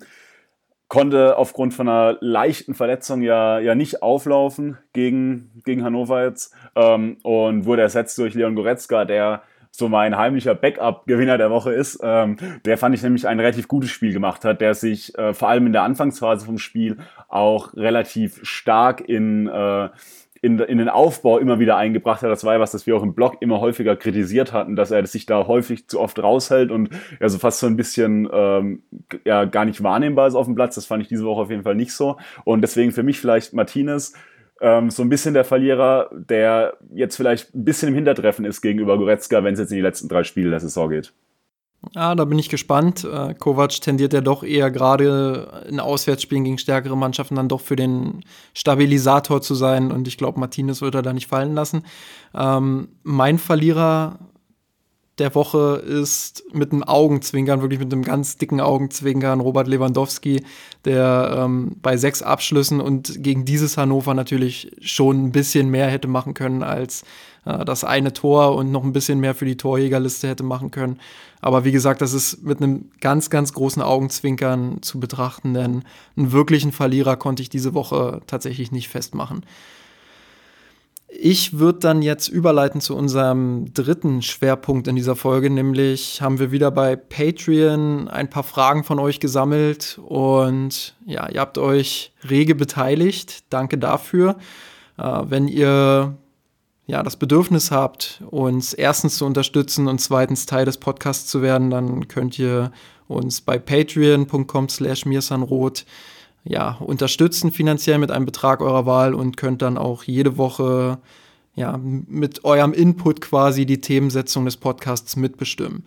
konnte 0.90 1.38
aufgrund 1.38 1.74
von 1.74 1.88
einer 1.88 2.18
leichten 2.20 2.74
Verletzung 2.74 3.22
ja, 3.22 3.60
ja 3.60 3.76
nicht 3.76 4.04
auflaufen 4.04 4.78
gegen, 4.92 5.62
gegen 5.64 5.84
Hannover 5.84 6.26
jetzt 6.26 6.54
ähm, 6.76 7.18
und 7.24 7.66
wurde 7.66 7.84
ersetzt 7.84 8.18
durch 8.18 8.34
Leon 8.34 8.56
Goretzka, 8.56 9.06
der 9.06 9.44
so 9.72 9.88
mein 9.88 10.18
heimlicher 10.18 10.56
Backup-Gewinner 10.56 11.38
der 11.38 11.52
Woche 11.52 11.72
ist. 11.72 12.00
Ähm, 12.02 12.38
der 12.66 12.78
fand 12.78 12.96
ich 12.96 13.04
nämlich 13.04 13.28
ein 13.28 13.40
relativ 13.40 13.68
gutes 13.68 13.92
Spiel 13.92 14.14
gemacht 14.14 14.44
hat, 14.44 14.62
der 14.62 14.74
sich 14.74 15.16
äh, 15.18 15.34
vor 15.34 15.48
allem 15.48 15.68
in 15.68 15.74
der 15.74 15.84
Anfangsphase 15.84 16.46
vom 16.46 16.58
Spiel 16.58 16.98
auch 17.28 17.74
relativ 17.76 18.40
stark 18.44 19.02
in 19.08 19.48
äh, 19.48 19.90
in, 20.42 20.60
in 20.60 20.78
den 20.78 20.90
Aufbau 20.90 21.38
immer 21.38 21.60
wieder 21.60 21.78
eingebracht 21.78 22.22
hat. 22.22 22.30
Das 22.30 22.44
war 22.44 22.54
ja 22.54 22.60
was, 22.60 22.72
das 22.72 22.86
wir 22.88 22.96
auch 22.96 23.04
im 23.04 23.14
Blog 23.14 23.38
immer 23.42 23.60
häufiger 23.60 23.96
kritisiert 23.96 24.54
hatten, 24.54 24.76
dass 24.76 24.92
er 24.92 25.06
sich 25.06 25.26
da 25.26 25.48
häufig 25.48 25.88
zu 25.88 26.00
oft 26.00 26.22
raushält 26.22 26.72
und 26.72 26.90
ja 27.20 27.30
so 27.30 27.38
fast 27.38 27.60
so 27.60 27.68
ein 27.68 27.76
bisschen 27.76 28.30
ähm, 28.32 28.84
ja, 29.26 29.46
gar 29.46 29.66
nicht 29.66 29.84
wahrnehmbar 29.84 30.28
ist 30.28 30.36
auf 30.36 30.46
dem 30.46 30.56
Platz. 30.56 30.76
Das 30.76 30.86
fand 30.86 31.04
ich 31.04 31.10
diese 31.10 31.26
Woche 31.26 31.42
auf 31.42 31.50
jeden 31.50 31.64
Fall 31.64 31.76
nicht 31.76 31.94
so. 31.94 32.18
Und 32.46 32.62
deswegen 32.62 32.92
für 32.92 33.04
mich 33.04 33.20
vielleicht 33.20 33.54
Martinez 33.54 34.14
ähm, 34.62 34.90
so 34.90 35.04
ein 35.04 35.10
bisschen 35.10 35.34
der 35.34 35.46
Verlierer, 35.46 36.10
der 36.12 36.78
jetzt 36.94 37.16
vielleicht 37.16 37.54
ein 37.56 37.66
bisschen 37.66 37.90
im 37.90 37.96
Hintertreffen 37.96 38.46
ist 38.46 38.62
gegenüber 38.62 38.98
Goretzka, 38.98 39.44
wenn 39.44 39.54
es 39.54 39.60
jetzt 39.60 39.72
in 39.72 39.78
die 39.78 39.84
letzten 39.84 40.10
drei 40.10 40.24
Spiele 40.24 40.50
der 40.50 40.60
Saison 40.60 40.90
geht. 40.90 41.14
Ja, 41.96 42.14
da 42.14 42.26
bin 42.26 42.38
ich 42.38 42.50
gespannt. 42.50 43.06
Äh, 43.06 43.34
Kovac 43.36 43.82
tendiert 43.82 44.12
ja 44.12 44.20
doch 44.20 44.44
eher 44.44 44.70
gerade 44.70 45.66
in 45.70 45.80
Auswärtsspielen 45.80 46.44
gegen 46.44 46.58
stärkere 46.58 46.98
Mannschaften 46.98 47.36
dann 47.36 47.48
doch 47.48 47.62
für 47.62 47.78
den 47.78 48.24
Stabilisator 48.54 49.42
zu 49.42 49.56
sein 49.56 49.92
und 49.92 50.08
ich 50.08 50.18
glaube, 50.18 50.40
Martinez 50.40 50.82
wird 50.82 50.96
er 50.96 51.02
da 51.02 51.14
nicht 51.14 51.28
fallen 51.28 51.54
lassen. 51.54 51.84
Ähm, 52.36 52.90
mein 53.04 53.40
Verlierer 53.40 54.20
der 55.20 55.36
Woche 55.36 55.82
ist 55.86 56.44
mit 56.54 56.72
einem 56.72 56.84
Augenzwinkern, 56.84 57.62
wirklich 57.62 57.80
mit 57.80 57.92
einem 57.92 58.04
ganz 58.04 58.38
dicken 58.38 58.62
Augenzwinkern, 58.62 59.40
Robert 59.40 59.68
Lewandowski, 59.68 60.44
der 60.86 61.36
ähm, 61.38 61.76
bei 61.82 61.98
sechs 61.98 62.22
Abschlüssen 62.22 62.82
und 62.82 63.22
gegen 63.24 63.46
dieses 63.46 63.78
Hannover 63.78 64.14
natürlich 64.14 64.72
schon 64.82 65.26
ein 65.26 65.32
bisschen 65.32 65.70
mehr 65.70 65.88
hätte 65.88 66.08
machen 66.08 66.34
können 66.34 66.64
als 66.64 67.04
das 67.58 67.84
eine 67.84 68.14
Tor 68.14 68.56
und 68.56 68.72
noch 68.72 68.84
ein 68.84 68.94
bisschen 68.94 69.20
mehr 69.20 69.36
für 69.36 69.46
die 69.46 69.58
Torjägerliste 69.58 70.28
hätte 70.28 70.44
machen 70.44 70.72
können. 70.72 71.00
Aber 71.42 71.64
wie 71.64 71.72
gesagt, 71.72 72.02
das 72.02 72.14
ist 72.14 72.44
mit 72.44 72.62
einem 72.62 72.92
ganz, 73.00 73.30
ganz 73.30 73.54
großen 73.54 73.82
Augenzwinkern 73.82 74.82
zu 74.82 75.00
betrachten, 75.00 75.54
denn 75.54 75.84
einen 76.18 76.32
wirklichen 76.32 76.72
Verlierer 76.72 77.16
konnte 77.16 77.42
ich 77.42 77.50
diese 77.50 77.74
Woche 77.74 78.22
tatsächlich 78.28 78.72
nicht 78.72 78.90
festmachen. 78.90 79.46
Ich 81.12 81.58
würde 81.58 81.80
dann 81.80 82.04
jetzt 82.04 82.28
überleiten 82.28 82.82
zu 82.82 82.96
unserem 82.96 83.74
dritten 83.74 84.22
Schwerpunkt 84.22 84.88
in 84.88 84.96
dieser 84.96 85.16
Folge, 85.16 85.50
nämlich 85.50 86.22
haben 86.22 86.38
wir 86.38 86.52
wieder 86.52 86.70
bei 86.70 86.96
Patreon 86.96 88.08
ein 88.08 88.30
paar 88.30 88.44
Fragen 88.44 88.84
von 88.84 89.00
euch 89.00 89.20
gesammelt 89.20 90.00
und 90.06 90.96
ja, 91.06 91.28
ihr 91.28 91.40
habt 91.42 91.58
euch 91.58 92.14
rege 92.30 92.54
beteiligt. 92.54 93.44
Danke 93.50 93.80
dafür. 93.80 94.38
Äh, 95.00 95.22
wenn 95.26 95.48
ihr 95.48 96.16
ja, 96.90 97.04
das 97.04 97.18
Bedürfnis 97.18 97.70
habt, 97.70 98.24
uns 98.32 98.74
erstens 98.74 99.20
zu 99.20 99.26
unterstützen 99.28 99.88
und 99.88 100.02
zweitens 100.02 100.48
Teil 100.48 100.66
des 100.66 100.80
Podcasts 100.80 101.30
zu 101.30 101.44
werden, 101.44 101.70
dann 101.70 102.08
könnt 102.08 102.40
ihr 102.40 102.72
uns 103.08 103.42
bei 103.42 103.60
patreon.com 103.60 104.70
slash 104.70 105.06
mirsanroth 105.06 105.86
ja, 106.44 106.78
unterstützen 106.80 107.52
finanziell 107.52 108.00
mit 108.00 108.10
einem 108.10 108.26
Betrag 108.26 108.62
eurer 108.62 108.88
Wahl 108.88 109.14
und 109.14 109.38
könnt 109.38 109.62
dann 109.62 109.78
auch 109.78 110.02
jede 110.04 110.38
Woche 110.40 110.98
ja, 111.54 111.78
mit 111.78 112.44
eurem 112.44 112.74
Input 112.74 113.22
quasi 113.22 113.68
die 113.68 113.82
Themensetzung 113.82 114.46
des 114.46 114.58
Podcasts 114.58 115.16
mitbestimmen. 115.16 115.84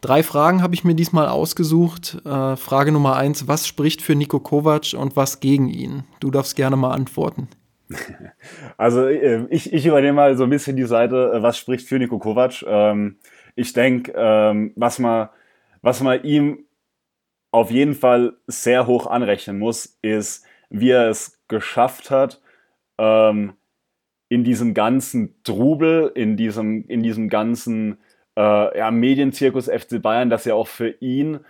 Drei 0.00 0.22
Fragen 0.22 0.62
habe 0.62 0.74
ich 0.74 0.84
mir 0.84 0.94
diesmal 0.94 1.28
ausgesucht. 1.28 2.16
Äh, 2.24 2.56
Frage 2.56 2.92
Nummer 2.92 3.16
eins, 3.16 3.46
was 3.46 3.66
spricht 3.66 4.00
für 4.00 4.14
Nico 4.14 4.40
Kovac 4.40 4.94
und 4.96 5.16
was 5.16 5.40
gegen 5.40 5.68
ihn? 5.68 6.04
Du 6.20 6.30
darfst 6.30 6.56
gerne 6.56 6.76
mal 6.76 6.92
antworten. 6.92 7.48
Also 8.76 9.06
äh, 9.06 9.46
ich, 9.50 9.72
ich 9.72 9.86
übernehme 9.86 10.14
mal 10.14 10.36
so 10.36 10.44
ein 10.44 10.50
bisschen 10.50 10.76
die 10.76 10.84
Seite, 10.84 11.32
äh, 11.34 11.42
was 11.42 11.58
spricht 11.58 11.88
für 11.88 11.98
Nico 11.98 12.18
Kovac. 12.18 12.64
Ähm, 12.66 13.18
ich 13.54 13.72
denke, 13.72 14.12
ähm, 14.16 14.72
was 14.76 14.98
man, 14.98 15.28
was 15.82 16.02
man 16.02 16.22
ihm 16.24 16.64
auf 17.50 17.70
jeden 17.70 17.94
Fall 17.94 18.34
sehr 18.46 18.86
hoch 18.86 19.06
anrechnen 19.06 19.58
muss, 19.58 19.98
ist, 20.02 20.44
wie 20.68 20.90
er 20.90 21.08
es 21.08 21.40
geschafft 21.48 22.10
hat, 22.10 22.40
ähm, 22.98 23.54
in 24.28 24.44
diesem 24.44 24.74
ganzen 24.74 25.42
Trubel, 25.44 26.10
in 26.14 26.36
diesem, 26.36 26.84
in 26.88 27.02
diesem 27.02 27.28
ganzen 27.28 27.98
äh, 28.36 28.78
ja, 28.78 28.90
Medienzirkus 28.90 29.68
FC 29.68 30.02
Bayern, 30.02 30.30
dass 30.30 30.46
er 30.46 30.56
auch 30.56 30.66
für 30.66 30.90
ihn 31.00 31.40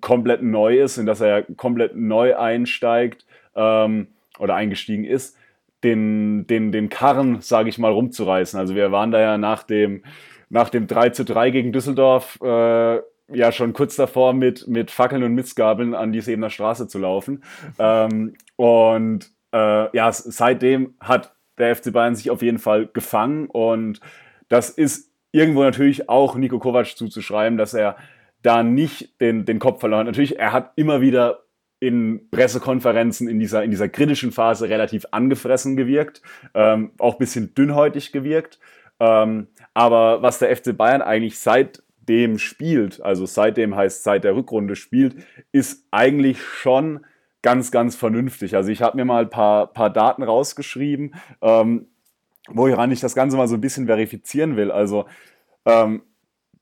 komplett 0.00 0.42
neu 0.42 0.80
ist 0.80 0.98
und 0.98 1.06
dass 1.06 1.20
er 1.20 1.42
komplett 1.42 1.96
neu 1.96 2.36
einsteigt 2.36 3.26
ähm, 3.56 4.08
oder 4.38 4.54
eingestiegen 4.54 5.04
ist, 5.04 5.36
den, 5.84 6.46
den, 6.46 6.72
den 6.72 6.88
Karren, 6.88 7.40
sage 7.40 7.68
ich 7.68 7.78
mal, 7.78 7.92
rumzureißen. 7.92 8.58
Also 8.58 8.74
wir 8.74 8.92
waren 8.92 9.10
da 9.10 9.20
ja 9.20 9.38
nach 9.38 9.62
dem, 9.62 10.02
nach 10.48 10.68
dem 10.68 10.86
3 10.86 11.10
zu 11.10 11.24
3 11.24 11.50
gegen 11.50 11.72
Düsseldorf 11.72 12.38
äh, 12.42 12.96
ja 13.32 13.52
schon 13.52 13.72
kurz 13.72 13.96
davor, 13.96 14.32
mit, 14.32 14.66
mit 14.68 14.90
Fackeln 14.90 15.22
und 15.22 15.34
Mistgabeln 15.34 15.94
an 15.94 16.12
die 16.12 16.20
Sebener 16.20 16.50
Straße 16.50 16.88
zu 16.88 16.98
laufen. 16.98 17.42
Ähm, 17.78 18.34
und 18.56 19.30
äh, 19.52 19.96
ja, 19.96 20.12
seitdem 20.12 20.94
hat 21.00 21.34
der 21.58 21.74
FC 21.74 21.92
Bayern 21.92 22.14
sich 22.14 22.30
auf 22.30 22.42
jeden 22.42 22.58
Fall 22.58 22.86
gefangen 22.92 23.46
und 23.46 24.00
das 24.48 24.70
ist 24.70 25.10
irgendwo 25.32 25.62
natürlich 25.62 26.08
auch 26.08 26.34
Nico 26.34 26.58
Kovac 26.58 26.96
zuzuschreiben, 26.96 27.56
dass 27.56 27.72
er 27.72 27.96
da 28.42 28.62
nicht 28.62 29.20
den, 29.20 29.44
den 29.44 29.58
Kopf 29.58 29.80
verloren 29.80 30.00
hat. 30.00 30.06
Natürlich, 30.06 30.38
er 30.38 30.52
hat 30.52 30.72
immer 30.76 31.00
wieder 31.00 31.44
in 31.80 32.28
Pressekonferenzen 32.30 33.26
in 33.26 33.38
dieser, 33.40 33.64
in 33.64 33.70
dieser 33.70 33.88
kritischen 33.88 34.32
Phase 34.32 34.68
relativ 34.68 35.06
angefressen 35.10 35.76
gewirkt, 35.76 36.22
ähm, 36.54 36.92
auch 36.98 37.16
bisschen 37.16 37.54
dünnhäutig 37.54 38.12
gewirkt. 38.12 38.60
Ähm, 39.00 39.48
aber 39.72 40.22
was 40.22 40.38
der 40.38 40.54
FC 40.54 40.76
Bayern 40.76 41.00
eigentlich 41.00 41.38
seitdem 41.38 42.38
spielt, 42.38 43.00
also 43.00 43.24
seitdem 43.24 43.74
heißt 43.74 44.04
seit 44.04 44.24
der 44.24 44.36
Rückrunde 44.36 44.76
spielt, 44.76 45.16
ist 45.52 45.86
eigentlich 45.90 46.42
schon 46.42 47.00
ganz, 47.42 47.70
ganz 47.70 47.96
vernünftig. 47.96 48.56
Also 48.56 48.70
ich 48.70 48.82
habe 48.82 48.98
mir 48.98 49.06
mal 49.06 49.22
ein 49.22 49.30
paar, 49.30 49.68
paar 49.68 49.90
Daten 49.90 50.22
rausgeschrieben, 50.22 51.14
ähm, 51.40 51.86
woran 52.48 52.90
ich 52.90 53.00
das 53.00 53.14
Ganze 53.14 53.38
mal 53.38 53.48
so 53.48 53.54
ein 53.54 53.62
bisschen 53.62 53.86
verifizieren 53.86 54.56
will. 54.56 54.70
Also 54.70 55.06
ähm, 55.64 56.02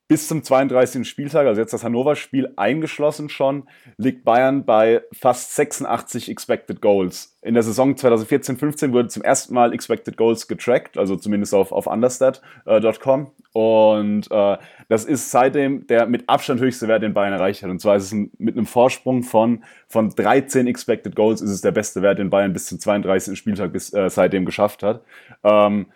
bis 0.08 0.26
zum 0.26 0.42
32. 0.42 1.06
Spieltag, 1.06 1.46
also 1.46 1.60
jetzt 1.60 1.74
das 1.74 1.84
Hannover-Spiel 1.84 2.54
eingeschlossen 2.56 3.28
schon, 3.28 3.68
liegt 3.98 4.24
Bayern 4.24 4.64
bei 4.64 5.02
fast 5.12 5.54
86 5.54 6.30
Expected 6.30 6.80
Goals. 6.80 7.36
In 7.42 7.52
der 7.54 7.62
Saison 7.62 7.94
2014-15 7.94 8.92
wurde 8.92 9.08
zum 9.08 9.22
ersten 9.22 9.54
Mal 9.54 9.74
Expected 9.74 10.16
Goals 10.16 10.48
getrackt, 10.48 10.96
also 10.96 11.14
zumindest 11.14 11.54
auf, 11.54 11.72
auf 11.72 11.86
understat.com. 11.86 13.30
Und 13.52 14.30
äh, 14.30 14.56
das 14.88 15.04
ist 15.04 15.30
seitdem 15.30 15.86
der 15.86 16.06
mit 16.06 16.28
Abstand 16.28 16.60
höchste 16.60 16.88
Wert, 16.88 17.02
den 17.02 17.12
Bayern 17.12 17.34
erreicht 17.34 17.62
hat. 17.62 17.70
Und 17.70 17.80
zwar 17.80 17.96
ist 17.96 18.04
es 18.04 18.12
ein, 18.12 18.30
mit 18.38 18.56
einem 18.56 18.66
Vorsprung 18.66 19.22
von, 19.22 19.62
von 19.88 20.10
13 20.10 20.66
Expected 20.66 21.16
Goals 21.16 21.42
ist 21.42 21.50
es 21.50 21.60
der 21.60 21.72
beste 21.72 22.00
Wert, 22.00 22.18
den 22.18 22.30
Bayern 22.30 22.54
bis 22.54 22.66
zum 22.66 22.80
32. 22.80 23.38
Spieltag 23.38 23.72
bis, 23.72 23.92
äh, 23.92 24.08
seitdem 24.08 24.46
geschafft 24.46 24.82
hat. 24.82 25.02
Ähm, 25.44 25.86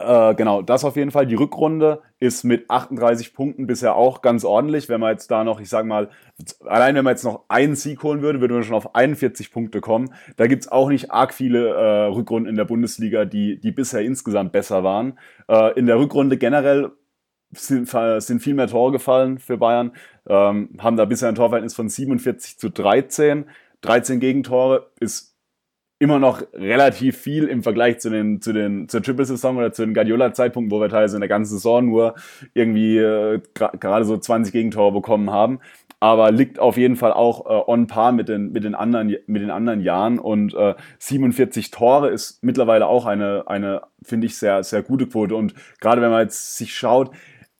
äh, 0.00 0.34
genau, 0.34 0.62
das 0.62 0.84
auf 0.84 0.96
jeden 0.96 1.10
Fall. 1.10 1.26
Die 1.26 1.34
Rückrunde 1.34 2.00
ist 2.18 2.44
mit 2.44 2.70
38 2.70 3.34
Punkten 3.34 3.66
bisher 3.66 3.94
auch 3.96 4.22
ganz 4.22 4.44
ordentlich. 4.44 4.88
Wenn 4.88 5.00
man 5.00 5.12
jetzt 5.12 5.30
da 5.30 5.44
noch, 5.44 5.60
ich 5.60 5.68
sag 5.68 5.84
mal, 5.84 6.08
allein 6.64 6.94
wenn 6.94 7.04
man 7.04 7.12
jetzt 7.12 7.24
noch 7.24 7.44
einen 7.48 7.76
Sieg 7.76 8.02
holen 8.02 8.22
würde, 8.22 8.40
würde 8.40 8.54
man 8.54 8.62
schon 8.62 8.74
auf 8.74 8.94
41 8.94 9.52
Punkte 9.52 9.80
kommen. 9.80 10.12
Da 10.36 10.46
gibt's 10.46 10.68
auch 10.68 10.88
nicht 10.88 11.10
arg 11.10 11.34
viele 11.34 11.68
äh, 11.68 12.06
Rückrunden 12.06 12.48
in 12.48 12.56
der 12.56 12.64
Bundesliga, 12.64 13.26
die, 13.26 13.60
die 13.60 13.72
bisher 13.72 14.00
insgesamt 14.00 14.52
besser 14.52 14.82
waren. 14.82 15.18
Äh, 15.48 15.78
in 15.78 15.86
der 15.86 15.98
Rückrunde 15.98 16.38
generell 16.38 16.92
sind, 17.52 17.88
sind 17.88 18.40
viel 18.40 18.54
mehr 18.54 18.68
Tore 18.68 18.92
gefallen 18.92 19.38
für 19.38 19.58
Bayern, 19.58 19.92
ähm, 20.28 20.70
haben 20.78 20.96
da 20.96 21.04
bisher 21.04 21.28
ein 21.28 21.34
Torverhältnis 21.34 21.74
von 21.74 21.88
47 21.88 22.58
zu 22.58 22.70
13. 22.70 23.46
13 23.82 24.20
Gegentore 24.20 24.90
ist 25.00 25.29
immer 26.00 26.18
noch 26.18 26.42
relativ 26.54 27.18
viel 27.18 27.44
im 27.44 27.62
Vergleich 27.62 28.00
zu 28.00 28.08
den, 28.08 28.40
zu 28.40 28.54
den, 28.54 28.88
zur 28.88 29.02
Triple-Saison 29.02 29.58
oder 29.58 29.70
zu 29.70 29.84
den 29.84 29.92
Guardiola-Zeitpunkten, 29.92 30.70
wo 30.70 30.80
wir 30.80 30.88
teilweise 30.88 31.18
in 31.18 31.20
der 31.20 31.28
ganzen 31.28 31.52
Saison 31.52 31.84
nur 31.84 32.14
irgendwie 32.54 32.96
äh, 32.96 33.40
gerade 33.54 34.06
so 34.06 34.16
20 34.16 34.50
Gegentore 34.50 34.92
bekommen 34.92 35.30
haben. 35.30 35.60
Aber 36.00 36.30
liegt 36.32 36.58
auf 36.58 36.78
jeden 36.78 36.96
Fall 36.96 37.12
auch 37.12 37.44
äh, 37.44 37.70
on 37.70 37.86
par 37.86 38.12
mit 38.12 38.30
den, 38.30 38.50
mit 38.50 38.64
den 38.64 38.74
anderen, 38.74 39.14
mit 39.26 39.42
den 39.42 39.50
anderen 39.50 39.82
Jahren. 39.82 40.18
Und 40.18 40.54
äh, 40.54 40.74
47 40.98 41.70
Tore 41.70 42.08
ist 42.08 42.42
mittlerweile 42.42 42.86
auch 42.86 43.04
eine, 43.04 43.44
eine 43.46 43.82
finde 44.02 44.26
ich, 44.26 44.38
sehr, 44.38 44.64
sehr 44.64 44.82
gute 44.82 45.06
Quote. 45.06 45.36
Und 45.36 45.52
gerade 45.80 46.00
wenn 46.00 46.10
man 46.10 46.22
jetzt 46.22 46.56
sich 46.56 46.74
schaut, 46.74 47.10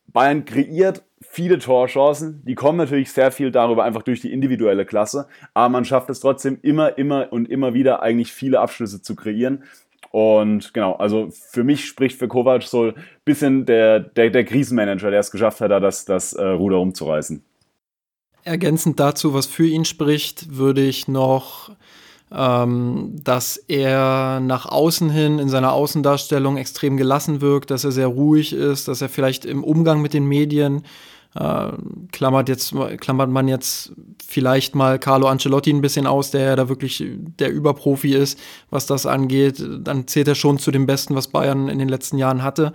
Bayern 0.06 0.46
kreiert 0.46 1.04
viele 1.32 1.60
Torchancen. 1.60 2.42
Die 2.44 2.56
kommen 2.56 2.76
natürlich 2.76 3.12
sehr 3.12 3.30
viel 3.30 3.52
darüber 3.52 3.84
einfach 3.84 4.02
durch 4.02 4.20
die 4.20 4.32
individuelle 4.32 4.84
Klasse. 4.84 5.28
Aber 5.54 5.68
man 5.68 5.84
schafft 5.84 6.10
es 6.10 6.18
trotzdem 6.18 6.58
immer, 6.62 6.98
immer 6.98 7.32
und 7.32 7.48
immer 7.48 7.72
wieder 7.72 8.02
eigentlich 8.02 8.32
viele 8.32 8.58
Abschlüsse 8.58 9.00
zu 9.00 9.14
kreieren. 9.14 9.62
Und 10.10 10.74
genau, 10.74 10.94
also 10.94 11.28
für 11.30 11.62
mich 11.62 11.84
spricht 11.84 12.18
für 12.18 12.26
Kovac 12.26 12.64
so 12.64 12.86
ein 12.86 12.94
bisschen 13.24 13.64
der, 13.64 14.00
der, 14.00 14.30
der 14.30 14.44
Krisenmanager, 14.44 15.12
der 15.12 15.20
es 15.20 15.30
geschafft 15.30 15.60
hat, 15.60 15.70
da 15.70 15.78
das, 15.78 16.04
das 16.04 16.32
äh, 16.32 16.44
Ruder 16.44 16.80
umzureißen. 16.80 17.44
Ergänzend 18.42 18.98
dazu, 18.98 19.32
was 19.32 19.46
für 19.46 19.66
ihn 19.66 19.84
spricht, 19.84 20.56
würde 20.56 20.82
ich 20.82 21.06
noch 21.06 21.70
ähm, 22.32 23.16
dass 23.24 23.56
er 23.56 24.40
nach 24.40 24.66
außen 24.66 25.10
hin 25.10 25.38
in 25.38 25.48
seiner 25.48 25.72
Außendarstellung 25.72 26.56
extrem 26.56 26.96
gelassen 26.96 27.40
wirkt, 27.40 27.70
dass 27.70 27.84
er 27.84 27.90
sehr 27.90 28.06
ruhig 28.06 28.52
ist, 28.52 28.86
dass 28.86 29.02
er 29.02 29.08
vielleicht 29.08 29.44
im 29.44 29.64
Umgang 29.64 30.00
mit 30.00 30.14
den 30.14 30.26
Medien 30.26 30.82
äh, 31.34 31.72
klammert 32.12 32.48
jetzt 32.48 32.74
klammert 32.98 33.30
man 33.30 33.46
jetzt 33.46 33.92
vielleicht 34.26 34.74
mal 34.74 34.98
Carlo 34.98 35.28
Ancelotti 35.28 35.70
ein 35.70 35.80
bisschen 35.80 36.06
aus, 36.06 36.30
der 36.30 36.42
ja 36.42 36.56
da 36.56 36.68
wirklich 36.68 37.04
der 37.38 37.52
Überprofi 37.52 38.14
ist, 38.14 38.38
was 38.70 38.86
das 38.86 39.06
angeht. 39.06 39.64
Dann 39.80 40.08
zählt 40.08 40.28
er 40.28 40.34
schon 40.34 40.58
zu 40.58 40.70
dem 40.70 40.86
Besten, 40.86 41.14
was 41.14 41.28
Bayern 41.28 41.68
in 41.68 41.78
den 41.78 41.88
letzten 41.88 42.18
Jahren 42.18 42.42
hatte. 42.42 42.72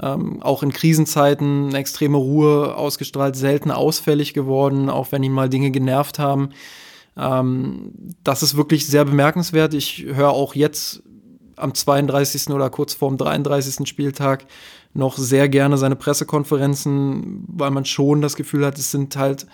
Ähm, 0.00 0.42
auch 0.42 0.62
in 0.62 0.72
Krisenzeiten 0.72 1.68
eine 1.68 1.78
extreme 1.78 2.18
Ruhe 2.18 2.76
ausgestrahlt, 2.76 3.34
selten 3.34 3.70
ausfällig 3.70 4.34
geworden, 4.34 4.90
auch 4.90 5.10
wenn 5.10 5.22
ihn 5.22 5.32
mal 5.32 5.48
Dinge 5.48 5.70
genervt 5.70 6.18
haben. 6.18 6.50
Ähm, 7.16 7.92
das 8.22 8.42
ist 8.42 8.56
wirklich 8.56 8.86
sehr 8.86 9.04
bemerkenswert. 9.04 9.74
Ich 9.74 10.04
höre 10.04 10.30
auch 10.30 10.54
jetzt 10.54 11.02
am 11.56 11.74
32. 11.74 12.50
oder 12.50 12.68
kurz 12.70 12.94
vorm 12.94 13.16
33. 13.16 13.88
Spieltag 13.88 14.46
noch 14.96 15.16
sehr 15.16 15.48
gerne 15.48 15.78
seine 15.78 15.96
Pressekonferenzen, 15.96 17.44
weil 17.48 17.70
man 17.70 17.84
schon 17.84 18.20
das 18.20 18.36
Gefühl 18.36 18.64
hat, 18.64 18.78
es 18.78 18.90
sind 18.90 19.16
halt 19.16 19.46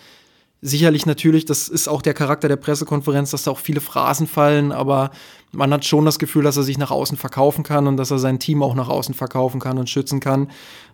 sicherlich 0.64 1.06
natürlich, 1.06 1.44
das 1.44 1.68
ist 1.68 1.88
auch 1.88 2.02
der 2.02 2.14
Charakter 2.14 2.48
der 2.48 2.56
Pressekonferenz, 2.56 3.32
dass 3.32 3.42
da 3.42 3.50
auch 3.50 3.58
viele 3.58 3.80
Phrasen 3.80 4.28
fallen, 4.28 4.70
aber 4.70 5.10
man 5.50 5.72
hat 5.72 5.84
schon 5.84 6.04
das 6.04 6.20
Gefühl, 6.20 6.44
dass 6.44 6.56
er 6.56 6.62
sich 6.62 6.78
nach 6.78 6.92
außen 6.92 7.18
verkaufen 7.18 7.64
kann 7.64 7.88
und 7.88 7.96
dass 7.96 8.12
er 8.12 8.20
sein 8.20 8.38
Team 8.38 8.62
auch 8.62 8.76
nach 8.76 8.88
außen 8.88 9.14
verkaufen 9.14 9.60
kann 9.60 9.76
und 9.76 9.90
schützen 9.90 10.20
kann. 10.20 10.50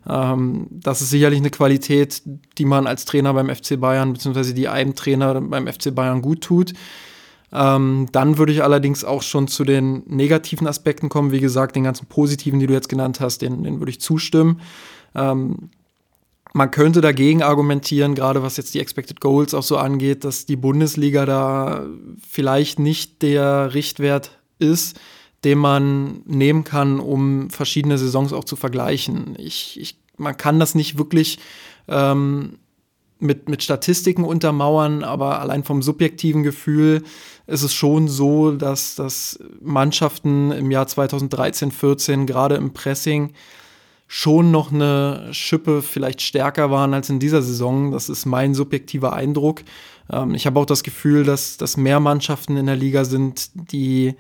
Ähm, 0.09 0.67
das 0.71 1.03
ist 1.03 1.11
sicherlich 1.11 1.39
eine 1.39 1.51
Qualität, 1.51 2.23
die 2.57 2.65
man 2.65 2.87
als 2.87 3.05
Trainer 3.05 3.35
beim 3.35 3.55
FC 3.55 3.79
Bayern, 3.79 4.15
beziehungsweise 4.15 4.55
die 4.55 4.69
einem 4.69 4.95
Trainer 4.95 5.39
beim 5.41 5.67
FC 5.67 5.95
Bayern 5.95 6.23
gut 6.23 6.41
tut. 6.41 6.73
Ähm, 7.53 8.09
dann 8.13 8.39
würde 8.39 8.53
ich 8.53 8.63
allerdings 8.63 9.05
auch 9.05 9.23
schon 9.23 9.49
zu 9.49 9.65
den 9.65 10.03
negativen 10.07 10.67
Aspekten 10.67 11.09
kommen. 11.09 11.33
Wie 11.33 11.41
gesagt, 11.41 11.77
den 11.77 11.85
ganzen 11.85 12.07
positiven, 12.07 12.61
die 12.61 12.67
du 12.67 12.75
jetzt 12.75 12.89
genannt 12.89 13.21
hast, 13.21 13.43
den, 13.43 13.63
den 13.63 13.81
würde 13.81 13.91
ich 13.91 14.01
zustimmen. 14.01 14.61
Ähm, 15.15 15.71
man 16.53 16.71
könnte 16.71 17.01
dagegen 17.01 17.43
argumentieren, 17.43 18.15
gerade 18.15 18.43
was 18.43 18.57
jetzt 18.57 18.75
die 18.75 18.81
Expected 18.81 19.21
Goals 19.21 19.55
auch 19.55 19.63
so 19.63 19.77
angeht, 19.77 20.25
dass 20.25 20.47
die 20.47 20.57
Bundesliga 20.57 21.27
da 21.27 21.87
vielleicht 22.27 22.79
nicht 22.79 23.23
der 23.23 23.75
Richtwert 23.75 24.39
ist, 24.59 24.99
den 25.45 25.59
man 25.59 26.23
nehmen 26.27 26.65
kann, 26.65 27.01
um 27.01 27.51
verschiedene 27.51 27.99
Saisons 27.99 28.33
auch 28.33 28.45
zu 28.45 28.57
vergleichen. 28.57 29.37
Ich, 29.39 29.79
ich, 29.81 29.97
man 30.17 30.37
kann 30.37 30.59
das 30.59 30.75
nicht 30.75 30.99
wirklich 30.99 31.39
ähm, 31.87 32.59
mit, 33.21 33.49
mit 33.49 33.63
Statistiken 33.63 34.25
untermauern, 34.25 35.03
aber 35.03 35.41
allein 35.41 35.65
vom 35.65 35.83
subjektiven 35.83 36.43
Gefühl 36.43 37.03
ist 37.47 37.63
es 37.63 37.75
schon 37.75 38.09
so, 38.09 38.53
dass, 38.53 38.95
dass 38.95 39.39
Mannschaften 39.61 40.53
im 40.53 40.71
Jahr 40.71 40.87
2013, 40.87 41.73
14 41.73 42.27
gerade 42.27 42.57
im 42.57 42.73
Pressing 42.73 43.33
schon 44.07 44.51
noch 44.51 44.73
eine 44.73 45.29
Schippe 45.33 45.83
vielleicht 45.83 46.23
stärker 46.23 46.71
waren 46.71 46.95
als 46.95 47.11
in 47.11 47.19
dieser 47.19 47.43
Saison. 47.43 47.93
Das 47.93 48.09
ist 48.09 48.25
mein 48.25 48.55
subjektiver 48.55 49.13
Eindruck. 49.13 49.63
Ähm, 50.11 50.35
ich 50.35 50.47
habe 50.47 50.59
auch 50.59 50.67
das 50.67 50.83
Gefühl, 50.83 51.25
dass, 51.25 51.59
dass 51.59 51.77
mehr 51.77 52.01
Mannschaften 52.01 52.57
in 52.57 52.67
der 52.67 52.77
Liga 52.77 53.05
sind, 53.05 53.51
die 53.73 54.15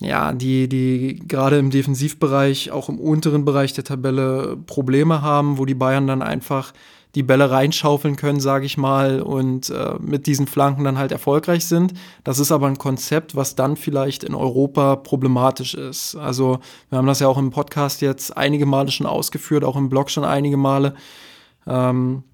ja, 0.00 0.32
die, 0.32 0.68
die 0.68 1.20
gerade 1.26 1.58
im 1.58 1.70
Defensivbereich, 1.70 2.70
auch 2.70 2.88
im 2.88 3.00
unteren 3.00 3.44
Bereich 3.44 3.72
der 3.72 3.82
Tabelle 3.82 4.56
Probleme 4.66 5.22
haben, 5.22 5.58
wo 5.58 5.64
die 5.64 5.74
Bayern 5.74 6.06
dann 6.06 6.22
einfach 6.22 6.72
die 7.14 7.22
Bälle 7.22 7.50
reinschaufeln 7.50 8.16
können, 8.16 8.40
sage 8.40 8.66
ich 8.66 8.76
mal, 8.76 9.22
und 9.22 9.70
äh, 9.70 9.94
mit 10.00 10.26
diesen 10.26 10.46
Flanken 10.46 10.84
dann 10.84 10.98
halt 10.98 11.10
erfolgreich 11.10 11.64
sind. 11.66 11.94
Das 12.22 12.38
ist 12.38 12.52
aber 12.52 12.66
ein 12.66 12.78
Konzept, 12.78 13.34
was 13.34 13.54
dann 13.54 13.76
vielleicht 13.76 14.24
in 14.24 14.34
Europa 14.34 14.96
problematisch 14.96 15.74
ist. 15.74 16.16
Also 16.16 16.58
wir 16.90 16.98
haben 16.98 17.06
das 17.06 17.20
ja 17.20 17.28
auch 17.28 17.38
im 17.38 17.50
Podcast 17.50 18.02
jetzt 18.02 18.36
einige 18.36 18.66
Male 18.66 18.90
schon 18.90 19.06
ausgeführt, 19.06 19.64
auch 19.64 19.76
im 19.76 19.88
Blog 19.88 20.10
schon 20.10 20.24
einige 20.24 20.56
Male. 20.56 20.94
Ähm, 21.66 22.24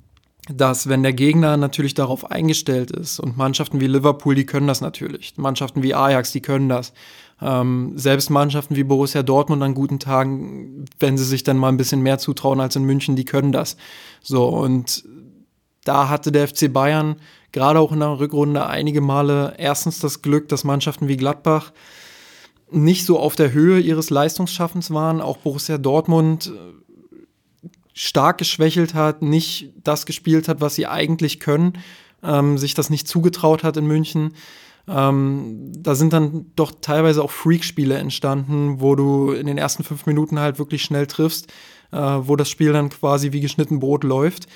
dass 0.49 0.89
wenn 0.89 1.03
der 1.03 1.15
Gegner 1.15 1.57
natürlich 1.57 1.95
darauf 1.95 2.31
eingestellt 2.31 2.91
ist 2.91 3.19
und 3.19 3.37
Mannschaften 3.37 3.81
wie 3.81 3.87
Liverpool, 3.87 4.35
die 4.35 4.45
können 4.45 4.67
das 4.67 4.83
natürlich, 4.83 5.35
Mannschaften 5.37 5.83
wie 5.83 5.95
Ajax, 5.95 6.33
die 6.33 6.43
können 6.43 6.69
das, 6.69 6.93
ähm, 7.41 7.93
selbst 7.97 8.31
Mannschaften 8.31 8.77
wie 8.77 8.85
Borussia 8.85 9.23
Dortmund 9.23 9.63
an 9.63 9.75
guten 9.75 9.99
Tagen, 9.99 10.85
wenn 10.99 11.19
sie 11.19 11.25
sich 11.25 11.43
dann 11.43 11.59
mal 11.59 11.69
ein 11.69 11.77
bisschen 11.77 12.01
mehr 12.01 12.19
zutrauen 12.19 12.61
als 12.61 12.77
in 12.77 12.85
München, 12.85 13.17
die 13.17 13.25
können 13.25 13.53
das. 13.53 13.77
So, 14.23 14.47
und 14.47 15.05
da 15.85 16.09
hatte 16.09 16.33
der 16.33 16.49
FC 16.49 16.73
Bayern 16.73 17.17
gerade 17.53 17.79
auch 17.79 17.93
in 17.93 18.01
der 18.01 18.19
Rückrunde 18.19 18.67
einige 18.67 19.01
Male 19.01 19.55
erstens 19.59 20.01
das 20.01 20.23
Glück, 20.23 20.49
dass 20.49 20.65
Mannschaften 20.65 21.09
wie 21.09 21.17
Gladbach 21.17 21.73
nicht 22.71 23.05
so 23.05 23.19
auf 23.19 23.37
der 23.37 23.53
Höhe 23.53 23.79
ihres 23.79 24.11
Leistungsschaffens 24.11 24.91
waren. 24.91 25.21
Auch 25.21 25.37
Borussia 25.39 25.79
Dortmund 25.79 26.53
äh, 26.53 27.69
stark 27.93 28.39
geschwächelt 28.39 28.95
hat, 28.95 29.23
nicht 29.23 29.71
das 29.83 30.07
gespielt 30.07 30.49
hat, 30.49 30.61
was 30.61 30.75
sie 30.75 30.87
eigentlich 30.87 31.39
können, 31.39 31.75
ähm, 32.23 32.59
sich 32.59 32.75
das 32.75 32.91
nicht 32.91 33.07
zugetraut 33.07 33.63
hat 33.63 33.77
in 33.77 33.87
München. 33.87 34.35
Ähm, 34.87 35.73
da 35.79 35.95
sind 35.95 36.13
dann 36.13 36.47
doch 36.57 36.73
teilweise 36.81 37.23
auch 37.23 37.31
Freak-Spiele 37.31 37.97
entstanden, 37.97 38.81
wo 38.81 38.95
du 38.95 39.33
in 39.33 39.47
den 39.47 39.59
ersten 39.59 39.83
fünf 39.83 40.07
Minuten 40.07 40.39
halt 40.39 40.59
wirklich 40.59 40.83
schnell 40.83 41.07
triffst, 41.07 41.53
äh, 41.93 41.97
wo 41.97 42.37
das 42.37 42.51
Spiel 42.51 42.73
dann 42.73 42.91
quasi 42.91 43.33
wie 43.33 43.41
geschnitten 43.41 43.81
Brot 43.81 44.05
läuft. 44.05 44.47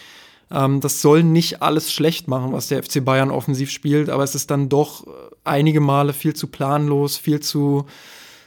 Ähm, 0.51 0.81
das 0.81 1.01
soll 1.01 1.23
nicht 1.23 1.63
alles 1.63 1.93
schlecht 1.93 2.29
machen, 2.29 2.53
was 2.53 2.69
der 2.69 2.83
FC 2.83 3.05
Bayern 3.05 3.31
offensiv 3.31 3.71
spielt, 3.71 4.11
aber 4.11 4.23
es 4.23 4.35
ist 4.35 4.51
dann 4.51 4.69
doch 4.69 5.07
einige 5.45 5.81
Male 5.81 6.13
viel 6.13 6.35
zu 6.35 6.49
planlos, 6.49 7.17
viel 7.17 7.41
zu 7.41 7.87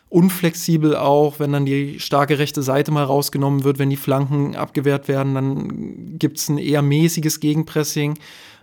unflexibel 0.09 0.95
auch, 0.97 1.39
wenn 1.39 1.53
dann 1.53 1.65
die 1.65 1.99
starke 2.01 2.37
rechte 2.37 2.61
Seite 2.61 2.91
mal 2.91 3.05
rausgenommen 3.05 3.63
wird, 3.63 3.79
wenn 3.79 3.89
die 3.89 3.95
Flanken 3.95 4.57
abgewehrt 4.57 5.07
werden, 5.07 5.33
dann 5.35 6.19
gibt 6.19 6.37
es 6.37 6.49
ein 6.49 6.57
eher 6.57 6.81
mäßiges 6.81 7.39
Gegenpressing. 7.39 8.19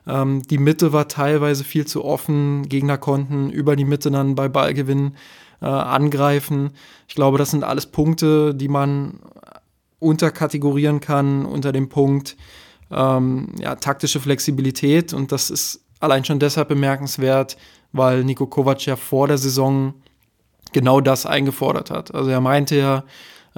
Ähm, 0.09 0.43
die 0.43 0.59
Mitte 0.59 0.93
war 0.93 1.07
teilweise 1.07 1.63
viel 1.63 1.87
zu 1.87 2.05
offen, 2.05 2.69
Gegner 2.69 2.99
konnten 2.99 3.51
über 3.51 3.77
die 3.77 3.85
Mitte 3.85 4.11
dann 4.11 4.35
bei 4.35 4.49
Ballgewinn 4.49 5.15
äh, 5.61 5.67
angreifen. 5.67 6.71
Ich 7.07 7.15
glaube, 7.15 7.39
das 7.39 7.51
sind 7.51 7.63
alles 7.63 7.87
Punkte, 7.87 8.55
die 8.55 8.69
man 8.69 9.21
unterkategorieren 10.01 11.01
kann 11.01 11.45
unter 11.45 11.73
dem 11.73 11.89
Punkt 11.89 12.37
ähm, 12.91 13.49
ja, 13.59 13.75
taktische 13.75 14.21
Flexibilität 14.21 15.13
und 15.13 15.33
das 15.33 15.51
ist 15.51 15.85
allein 16.01 16.25
schon 16.25 16.39
deshalb 16.39 16.69
bemerkenswert, 16.69 17.57
weil 17.93 18.25
Nico 18.25 18.47
Kovac 18.47 18.87
ja 18.87 18.97
vor 18.97 19.29
der 19.29 19.39
Saison 19.39 19.95
genau 20.73 21.01
das 21.01 21.27
eingefordert 21.27 21.91
hat. 21.91 22.15
Also 22.15 22.31
er 22.31 22.41
meinte 22.41 22.77
ja, 22.77 23.05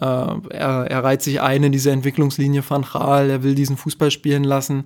äh, 0.00 0.04
er, 0.04 0.86
er 0.90 1.04
reiht 1.04 1.22
sich 1.22 1.40
ein 1.40 1.62
in 1.62 1.72
diese 1.72 1.90
Entwicklungslinie 1.90 2.62
von 2.62 2.84
Raal, 2.84 3.30
er 3.30 3.42
will 3.42 3.54
diesen 3.54 3.76
Fußball 3.76 4.10
spielen 4.10 4.44
lassen. 4.44 4.84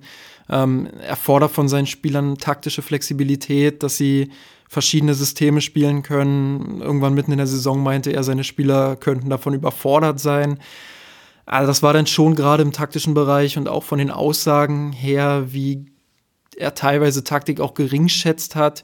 Ähm, 0.49 0.89
er 1.01 1.15
fordert 1.15 1.51
von 1.51 1.67
seinen 1.67 1.87
Spielern 1.87 2.37
taktische 2.37 2.81
Flexibilität, 2.81 3.83
dass 3.83 3.97
sie 3.97 4.29
verschiedene 4.67 5.13
Systeme 5.13 5.61
spielen 5.61 6.03
können. 6.03 6.81
Irgendwann 6.81 7.13
mitten 7.13 7.31
in 7.31 7.37
der 7.37 7.47
Saison 7.47 7.81
meinte 7.81 8.11
er, 8.11 8.23
seine 8.23 8.43
Spieler 8.43 8.95
könnten 8.95 9.29
davon 9.29 9.53
überfordert 9.53 10.19
sein. 10.19 10.59
Also 11.45 11.67
das 11.67 11.83
war 11.83 11.93
dann 11.93 12.07
schon 12.07 12.35
gerade 12.35 12.63
im 12.63 12.71
taktischen 12.71 13.13
Bereich 13.13 13.57
und 13.57 13.67
auch 13.67 13.83
von 13.83 13.99
den 13.99 14.11
Aussagen 14.11 14.91
her, 14.91 15.45
wie 15.47 15.85
er 16.55 16.73
teilweise 16.73 17.23
Taktik 17.23 17.59
auch 17.59 17.73
geringschätzt 17.73 18.55
hat 18.55 18.83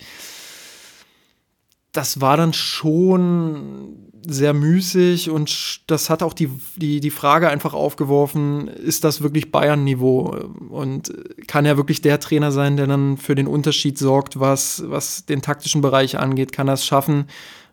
das 1.91 2.21
war 2.21 2.37
dann 2.37 2.53
schon 2.53 4.11
sehr 4.25 4.53
müßig 4.53 5.29
und 5.29 5.81
das 5.89 6.09
hat 6.09 6.21
auch 6.21 6.33
die, 6.33 6.49
die, 6.75 6.99
die 6.99 7.09
Frage 7.09 7.49
einfach 7.49 7.73
aufgeworfen, 7.73 8.67
ist 8.67 9.03
das 9.03 9.21
wirklich 9.21 9.51
Bayern-Niveau 9.51 10.35
und 10.69 11.11
kann 11.47 11.65
er 11.65 11.77
wirklich 11.77 12.01
der 12.01 12.19
Trainer 12.19 12.51
sein, 12.51 12.77
der 12.77 12.87
dann 12.87 13.17
für 13.17 13.35
den 13.35 13.47
Unterschied 13.47 13.97
sorgt, 13.97 14.39
was, 14.39 14.83
was 14.87 15.25
den 15.25 15.41
taktischen 15.41 15.81
Bereich 15.81 16.19
angeht? 16.19 16.51
Kann 16.51 16.67
es 16.67 16.85
schaffen, 16.85 17.25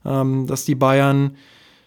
ähm, 0.05 0.47
dass 0.47 0.65
die 0.65 0.75
Bayern 0.75 1.37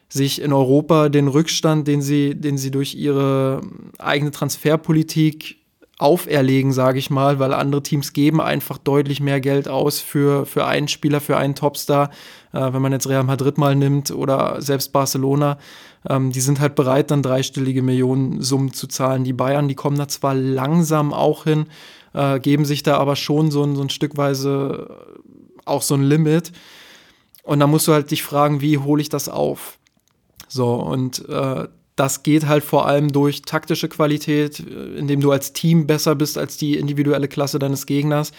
sich 0.09 0.41
in 0.41 0.53
Europa 0.53 1.09
den 1.09 1.27
Rückstand, 1.27 1.87
den 1.87 2.01
sie, 2.01 2.35
den 2.35 2.57
sie 2.57 2.69
durch 2.69 2.95
ihre 2.95 3.61
eigene 3.97 4.31
Transferpolitik 4.31 5.60
auferlegen, 6.01 6.73
sage 6.73 6.99
ich 6.99 7.09
mal, 7.09 7.39
weil 7.39 7.53
andere 7.53 7.83
Teams 7.83 8.13
geben 8.13 8.41
einfach 8.41 8.77
deutlich 8.77 9.21
mehr 9.21 9.39
Geld 9.39 9.67
aus 9.67 9.99
für, 9.99 10.45
für 10.45 10.65
einen 10.65 10.87
Spieler, 10.87 11.21
für 11.21 11.37
einen 11.37 11.55
Topstar. 11.55 12.09
Äh, 12.53 12.73
wenn 12.73 12.81
man 12.81 12.91
jetzt 12.91 13.07
Real 13.07 13.23
Madrid 13.23 13.57
mal 13.57 13.75
nimmt 13.75 14.11
oder 14.11 14.61
selbst 14.61 14.91
Barcelona, 14.91 15.57
ähm, 16.09 16.31
die 16.31 16.41
sind 16.41 16.59
halt 16.59 16.75
bereit, 16.75 17.11
dann 17.11 17.21
dreistellige 17.21 17.81
Millionensummen 17.81 18.73
zu 18.73 18.87
zahlen. 18.87 19.23
Die 19.23 19.33
Bayern, 19.33 19.67
die 19.67 19.75
kommen 19.75 19.97
da 19.97 20.07
zwar 20.07 20.33
langsam 20.33 21.13
auch 21.13 21.43
hin, 21.43 21.67
äh, 22.13 22.39
geben 22.39 22.65
sich 22.65 22.83
da 22.83 22.97
aber 22.97 23.15
schon 23.15 23.51
so 23.51 23.63
ein, 23.63 23.75
so 23.75 23.83
ein 23.83 23.89
Stückweise 23.89 24.97
auch 25.65 25.81
so 25.81 25.95
ein 25.95 26.03
Limit. 26.03 26.51
Und 27.43 27.59
da 27.59 27.67
musst 27.67 27.87
du 27.87 27.93
halt 27.93 28.11
dich 28.11 28.23
fragen, 28.23 28.61
wie 28.61 28.77
hole 28.77 29.01
ich 29.01 29.09
das 29.09 29.29
auf? 29.29 29.77
So, 30.47 30.73
und 30.73 31.27
äh, 31.29 31.67
das 32.01 32.23
geht 32.23 32.47
halt 32.47 32.63
vor 32.63 32.87
allem 32.87 33.11
durch 33.11 33.43
taktische 33.43 33.87
Qualität, 33.87 34.59
äh, 34.59 34.97
indem 34.97 35.21
du 35.21 35.31
als 35.31 35.53
Team 35.53 35.85
besser 35.85 36.15
bist 36.15 36.35
als 36.35 36.57
die 36.57 36.75
individuelle 36.77 37.27
Klasse 37.27 37.59
deines 37.59 37.85
Gegners. 37.85 38.31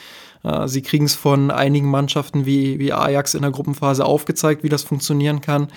Äh, 0.42 0.66
sie 0.66 0.82
kriegen 0.82 1.04
es 1.04 1.14
von 1.14 1.52
einigen 1.52 1.88
Mannschaften 1.88 2.44
wie, 2.44 2.80
wie 2.80 2.92
Ajax 2.92 3.34
in 3.34 3.42
der 3.42 3.52
Gruppenphase 3.52 4.04
aufgezeigt, 4.04 4.64
wie 4.64 4.68
das 4.68 4.82
funktionieren 4.82 5.40
kann. 5.40 5.68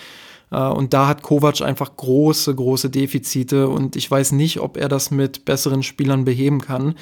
Äh, 0.50 0.62
und 0.62 0.96
da 0.96 1.08
hat 1.08 1.22
Kovac 1.22 1.62
einfach 1.62 1.96
große, 1.96 2.56
große 2.56 2.90
Defizite 2.90 3.70
und 3.70 3.96
ich 3.96 4.10
weiß 4.10 4.32
nicht, 4.32 4.62
ob 4.62 4.78
er 4.78 4.90
das 4.90 5.12
mit 5.12 5.46
besseren 5.46 5.84
Spielern 5.84 6.26
beheben 6.26 6.62
kann. 6.62 6.96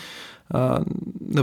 Eine 0.50 0.86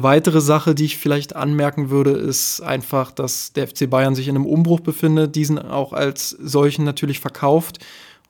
weitere 0.02 0.42
Sache, 0.42 0.74
die 0.74 0.84
ich 0.84 0.98
vielleicht 0.98 1.34
anmerken 1.34 1.88
würde, 1.88 2.10
ist 2.10 2.60
einfach, 2.60 3.10
dass 3.10 3.52
der 3.54 3.66
FC 3.66 3.88
Bayern 3.88 4.14
sich 4.14 4.28
in 4.28 4.36
einem 4.36 4.46
Umbruch 4.46 4.80
befindet, 4.80 5.34
diesen 5.34 5.58
auch 5.58 5.94
als 5.94 6.28
solchen 6.28 6.84
natürlich 6.84 7.18
verkauft 7.18 7.78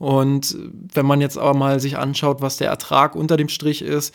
und 0.00 0.56
wenn 0.94 1.04
man 1.04 1.20
jetzt 1.20 1.36
aber 1.36 1.52
mal 1.52 1.78
sich 1.78 1.98
anschaut, 1.98 2.40
was 2.40 2.56
der 2.56 2.70
Ertrag 2.70 3.14
unter 3.14 3.36
dem 3.36 3.50
Strich 3.50 3.82
ist, 3.82 4.14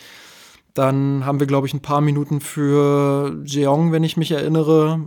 dann 0.74 1.24
haben 1.24 1.38
wir, 1.38 1.46
glaube 1.46 1.68
ich, 1.68 1.74
ein 1.74 1.80
paar 1.80 2.00
Minuten 2.00 2.40
für 2.40 3.40
Jeong, 3.44 3.92
wenn 3.92 4.02
ich 4.02 4.16
mich 4.16 4.32
erinnere. 4.32 5.00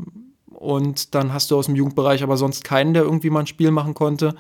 Und 0.47 1.15
dann 1.15 1.33
hast 1.33 1.51
du 1.51 1.57
aus 1.57 1.65
dem 1.65 1.75
Jugendbereich 1.75 2.23
aber 2.23 2.37
sonst 2.37 2.63
keinen, 2.63 2.93
der 2.93 3.03
irgendwie 3.03 3.29
mal 3.29 3.41
ein 3.41 3.47
Spiel 3.47 3.71
machen 3.71 3.93
konnte. 3.93 4.35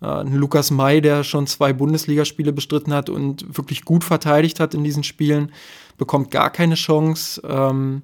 Äh, 0.00 0.22
Lukas 0.22 0.70
May, 0.70 1.02
der 1.02 1.24
schon 1.24 1.46
zwei 1.46 1.74
Bundesligaspiele 1.74 2.54
bestritten 2.54 2.94
hat 2.94 3.10
und 3.10 3.58
wirklich 3.58 3.84
gut 3.84 4.02
verteidigt 4.02 4.60
hat 4.60 4.72
in 4.72 4.84
diesen 4.84 5.04
Spielen, 5.04 5.52
bekommt 5.98 6.30
gar 6.30 6.48
keine 6.48 6.76
Chance. 6.76 7.42
Ähm, 7.46 8.00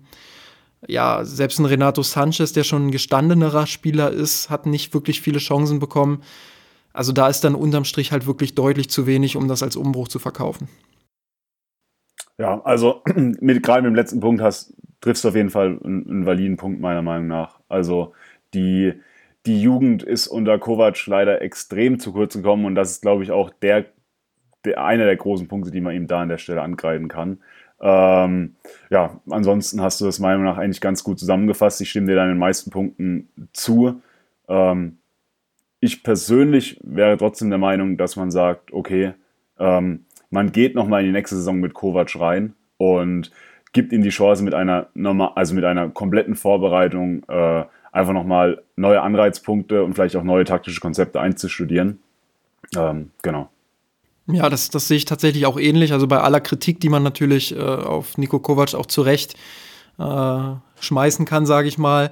ja, 0.86 1.24
selbst 1.24 1.58
ein 1.58 1.64
Renato 1.64 2.02
Sanchez, 2.02 2.52
der 2.52 2.64
schon 2.64 2.88
ein 2.88 2.92
gestandenerer 2.92 3.66
Spieler 3.66 4.10
ist, 4.10 4.50
hat 4.50 4.66
nicht 4.66 4.92
wirklich 4.92 5.22
viele 5.22 5.38
Chancen 5.38 5.78
bekommen. 5.78 6.20
Also 6.92 7.12
da 7.12 7.28
ist 7.28 7.42
dann 7.44 7.54
unterm 7.54 7.84
Strich 7.84 8.12
halt 8.12 8.26
wirklich 8.26 8.54
deutlich 8.54 8.90
zu 8.90 9.06
wenig, 9.06 9.36
um 9.36 9.48
das 9.48 9.62
als 9.62 9.76
Umbruch 9.76 10.08
zu 10.08 10.18
verkaufen. 10.18 10.68
Ja, 12.38 12.60
also 12.64 13.02
mit, 13.14 13.62
gerade 13.62 13.82
mit 13.82 13.90
dem 13.90 13.94
letzten 13.94 14.20
Punkt 14.20 14.40
hast, 14.40 14.74
triffst 15.00 15.24
du 15.24 15.28
auf 15.28 15.36
jeden 15.36 15.50
Fall 15.50 15.78
einen, 15.82 16.08
einen 16.08 16.26
validen 16.26 16.56
Punkt 16.56 16.80
meiner 16.80 17.02
Meinung 17.02 17.26
nach. 17.26 17.60
Also 17.68 18.14
die, 18.54 18.94
die 19.46 19.60
Jugend 19.60 20.02
ist 20.02 20.28
unter 20.28 20.58
Kovac 20.58 21.06
leider 21.06 21.42
extrem 21.42 21.98
zu 21.98 22.12
kurz 22.12 22.34
gekommen 22.34 22.64
und 22.64 22.74
das 22.74 22.92
ist, 22.92 23.02
glaube 23.02 23.22
ich, 23.22 23.30
auch 23.30 23.50
der, 23.50 23.86
der, 24.64 24.82
einer 24.84 25.04
der 25.04 25.16
großen 25.16 25.48
Punkte, 25.48 25.70
die 25.70 25.80
man 25.80 25.94
ihm 25.94 26.06
da 26.06 26.22
an 26.22 26.28
der 26.28 26.38
Stelle 26.38 26.62
angreifen 26.62 27.08
kann. 27.08 27.38
Ähm, 27.80 28.56
ja, 28.90 29.20
ansonsten 29.30 29.80
hast 29.80 30.00
du 30.00 30.04
das 30.04 30.18
meiner 30.18 30.38
Meinung 30.38 30.52
nach 30.52 30.60
eigentlich 30.60 30.80
ganz 30.80 31.04
gut 31.04 31.18
zusammengefasst. 31.18 31.80
Ich 31.80 31.90
stimme 31.90 32.08
dir 32.08 32.16
da 32.16 32.24
in 32.24 32.30
den 32.30 32.38
meisten 32.38 32.70
Punkten 32.70 33.28
zu. 33.52 34.02
Ähm, 34.48 34.98
ich 35.80 36.02
persönlich 36.02 36.78
wäre 36.82 37.16
trotzdem 37.16 37.50
der 37.50 37.58
Meinung, 37.58 37.96
dass 37.96 38.16
man 38.16 38.30
sagt, 38.30 38.72
okay, 38.72 39.14
ähm, 39.58 40.04
man 40.30 40.52
geht 40.52 40.74
nochmal 40.74 41.00
in 41.00 41.06
die 41.06 41.12
nächste 41.12 41.36
Saison 41.36 41.58
mit 41.58 41.74
Kovac 41.74 42.18
rein 42.18 42.54
und 42.76 43.30
gibt 43.72 43.92
ihm 43.92 44.02
die 44.02 44.08
Chance 44.08 44.42
mit 44.42 44.54
einer 44.54 44.88
also 45.34 45.54
mit 45.54 45.64
einer 45.64 45.88
kompletten 45.90 46.34
Vorbereitung 46.34 47.22
äh, 47.28 47.64
einfach 47.92 48.12
nochmal 48.12 48.62
neue 48.76 49.00
Anreizpunkte 49.00 49.84
und 49.84 49.94
vielleicht 49.94 50.16
auch 50.16 50.24
neue 50.24 50.44
taktische 50.44 50.80
Konzepte 50.80 51.20
einzustudieren. 51.20 52.00
Ähm, 52.76 53.10
genau. 53.22 53.48
Ja, 54.26 54.50
das, 54.50 54.68
das 54.68 54.88
sehe 54.88 54.98
ich 54.98 55.06
tatsächlich 55.06 55.46
auch 55.46 55.58
ähnlich. 55.58 55.92
Also 55.92 56.06
bei 56.06 56.20
aller 56.20 56.40
Kritik, 56.40 56.80
die 56.80 56.90
man 56.90 57.02
natürlich 57.02 57.56
äh, 57.56 57.60
auf 57.60 58.18
Nico 58.18 58.38
Kovac 58.40 58.74
auch 58.74 58.86
zu 58.86 59.00
Recht 59.02 59.36
äh, 59.98 60.38
schmeißen 60.80 61.24
kann, 61.24 61.46
sage 61.46 61.68
ich 61.68 61.78
mal, 61.78 62.10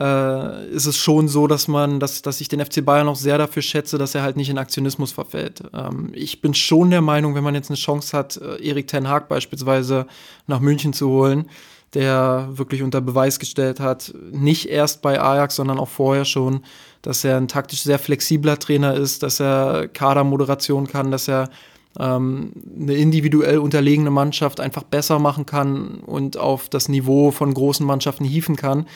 äh, 0.00 0.66
ist 0.68 0.86
es 0.86 0.96
schon 0.96 1.28
so, 1.28 1.46
dass 1.46 1.68
man, 1.68 2.00
dass, 2.00 2.22
dass 2.22 2.40
ich 2.40 2.48
den 2.48 2.64
FC 2.64 2.82
Bayern 2.82 3.08
auch 3.08 3.16
sehr 3.16 3.36
dafür 3.36 3.60
schätze, 3.60 3.98
dass 3.98 4.14
er 4.14 4.22
halt 4.22 4.36
nicht 4.36 4.48
in 4.48 4.56
Aktionismus 4.56 5.12
verfällt. 5.12 5.62
Ähm, 5.74 6.10
ich 6.14 6.40
bin 6.40 6.54
schon 6.54 6.90
der 6.90 7.02
Meinung, 7.02 7.34
wenn 7.34 7.44
man 7.44 7.54
jetzt 7.54 7.68
eine 7.68 7.76
Chance 7.76 8.16
hat, 8.16 8.38
äh, 8.38 8.66
Erik 8.66 8.86
Ten 8.86 9.08
Haag 9.08 9.28
beispielsweise 9.28 10.06
nach 10.46 10.60
München 10.60 10.94
zu 10.94 11.10
holen, 11.10 11.50
der 11.92 12.48
wirklich 12.52 12.82
unter 12.82 13.02
Beweis 13.02 13.38
gestellt 13.38 13.78
hat, 13.78 14.14
nicht 14.32 14.70
erst 14.70 15.02
bei 15.02 15.20
Ajax, 15.20 15.56
sondern 15.56 15.78
auch 15.78 15.88
vorher 15.88 16.24
schon, 16.24 16.62
dass 17.02 17.22
er 17.22 17.36
ein 17.36 17.48
taktisch 17.48 17.82
sehr 17.82 17.98
flexibler 17.98 18.58
Trainer 18.58 18.94
ist, 18.94 19.22
dass 19.22 19.38
er 19.38 19.88
Kadermoderation 19.88 20.86
kann, 20.86 21.10
dass 21.10 21.28
er 21.28 21.50
ähm, 21.98 22.52
eine 22.80 22.94
individuell 22.94 23.58
unterlegene 23.58 24.10
Mannschaft 24.10 24.60
einfach 24.60 24.84
besser 24.84 25.18
machen 25.18 25.44
kann 25.44 26.00
und 26.06 26.38
auf 26.38 26.70
das 26.70 26.88
Niveau 26.88 27.32
von 27.32 27.52
großen 27.52 27.84
Mannschaften 27.84 28.24
hieven 28.24 28.56
kann. 28.56 28.86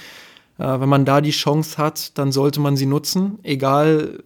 Äh, 0.58 0.80
wenn 0.80 0.88
man 0.88 1.04
da 1.04 1.20
die 1.20 1.30
Chance 1.30 1.78
hat, 1.78 2.16
dann 2.18 2.32
sollte 2.32 2.60
man 2.60 2.76
sie 2.76 2.86
nutzen, 2.86 3.38
egal, 3.42 4.22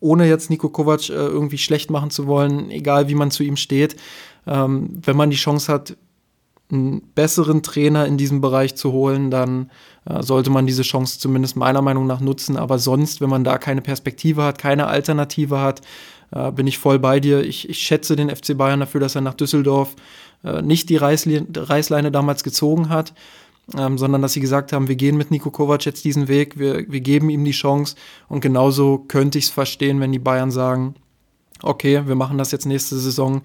ohne 0.00 0.28
jetzt 0.28 0.50
Nico 0.50 0.68
Kovac 0.68 1.08
äh, 1.08 1.12
irgendwie 1.12 1.58
schlecht 1.58 1.90
machen 1.90 2.10
zu 2.10 2.26
wollen, 2.26 2.70
egal 2.70 3.08
wie 3.08 3.14
man 3.14 3.30
zu 3.30 3.42
ihm 3.42 3.56
steht. 3.56 3.96
Ähm, 4.46 5.00
wenn 5.02 5.16
man 5.16 5.30
die 5.30 5.36
Chance 5.36 5.72
hat, 5.72 5.96
einen 6.70 7.02
besseren 7.14 7.62
Trainer 7.62 8.06
in 8.06 8.16
diesem 8.16 8.40
Bereich 8.40 8.74
zu 8.74 8.92
holen, 8.92 9.30
dann 9.30 9.70
äh, 10.06 10.22
sollte 10.22 10.50
man 10.50 10.66
diese 10.66 10.82
Chance 10.82 11.18
zumindest 11.18 11.56
meiner 11.56 11.82
Meinung 11.82 12.06
nach 12.06 12.20
nutzen. 12.20 12.56
Aber 12.56 12.78
sonst, 12.78 13.20
wenn 13.20 13.28
man 13.28 13.44
da 13.44 13.58
keine 13.58 13.82
Perspektive 13.82 14.42
hat, 14.42 14.58
keine 14.58 14.86
Alternative 14.86 15.60
hat, 15.60 15.82
bin 16.56 16.66
ich 16.66 16.78
voll 16.78 16.98
bei 16.98 17.20
dir. 17.20 17.44
Ich, 17.44 17.68
ich, 17.68 17.78
schätze 17.78 18.16
den 18.16 18.28
FC 18.28 18.58
Bayern 18.58 18.80
dafür, 18.80 19.00
dass 19.00 19.14
er 19.14 19.20
nach 19.20 19.34
Düsseldorf 19.34 19.94
nicht 20.62 20.88
die 20.88 20.96
Reißle 20.96 21.46
Reißleine 21.54 22.10
damals 22.10 22.42
gezogen 22.42 22.88
hat 22.88 23.12
ähm, 23.76 23.96
sondern 23.98 24.22
dass 24.22 24.34
sie 24.34 24.40
gesagt 24.40 24.72
haben, 24.72 24.88
wir 24.88 24.96
gehen 24.96 25.16
mit 25.16 25.30
Nico 25.30 25.50
Kovac 25.50 25.84
jetzt 25.84 26.04
diesen 26.04 26.28
Weg, 26.28 26.58
wir, 26.58 26.84
wir 26.90 27.00
geben 27.00 27.30
ihm 27.30 27.44
die 27.44 27.52
Chance. 27.52 27.96
Und 28.28 28.40
genauso 28.40 28.98
könnte 28.98 29.38
ich 29.38 29.44
es 29.44 29.50
verstehen, 29.50 30.00
wenn 30.00 30.12
die 30.12 30.18
Bayern 30.18 30.50
sagen, 30.50 30.94
okay, 31.62 32.06
wir 32.06 32.14
machen 32.14 32.38
das 32.38 32.52
jetzt 32.52 32.66
nächste 32.66 32.98
Saison, 32.98 33.42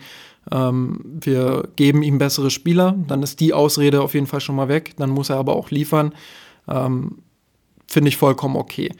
ähm, 0.52 1.00
wir 1.04 1.70
geben 1.76 2.04
ihm 2.04 2.18
bessere 2.18 2.50
Spieler, 2.50 2.96
dann 3.08 3.24
ist 3.24 3.40
die 3.40 3.54
Ausrede 3.54 4.02
auf 4.02 4.14
jeden 4.14 4.28
Fall 4.28 4.42
schon 4.42 4.56
mal 4.56 4.68
weg, 4.68 4.94
dann 4.98 5.10
muss 5.10 5.30
er 5.30 5.38
aber 5.38 5.56
auch 5.56 5.72
liefern. 5.72 6.14
Ähm, 6.68 7.20
Finde 7.88 8.10
ich 8.10 8.18
vollkommen 8.18 8.56
okay. 8.56 8.92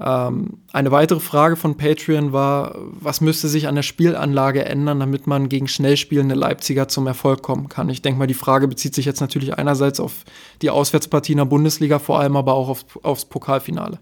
Ähm, 0.00 0.62
eine 0.72 0.92
weitere 0.92 1.18
Frage 1.18 1.56
von 1.56 1.76
Patreon 1.76 2.32
war, 2.32 2.76
was 2.76 3.20
müsste 3.20 3.48
sich 3.48 3.66
an 3.66 3.74
der 3.74 3.82
Spielanlage 3.82 4.64
ändern, 4.64 5.00
damit 5.00 5.26
man 5.26 5.48
gegen 5.48 5.66
schnell 5.66 5.96
spielende 5.96 6.36
Leipziger 6.36 6.86
zum 6.86 7.06
Erfolg 7.06 7.42
kommen 7.42 7.68
kann? 7.68 7.88
Ich 7.88 8.02
denke 8.02 8.18
mal, 8.18 8.26
die 8.26 8.34
Frage 8.34 8.68
bezieht 8.68 8.94
sich 8.94 9.06
jetzt 9.06 9.20
natürlich 9.20 9.54
einerseits 9.58 9.98
auf 9.98 10.24
die 10.62 10.70
Auswärtspartie 10.70 11.32
in 11.32 11.38
der 11.38 11.46
Bundesliga, 11.46 11.98
vor 11.98 12.20
allem 12.20 12.36
aber 12.36 12.54
auch 12.54 12.68
auf, 12.68 12.84
aufs 13.02 13.24
Pokalfinale. 13.24 13.98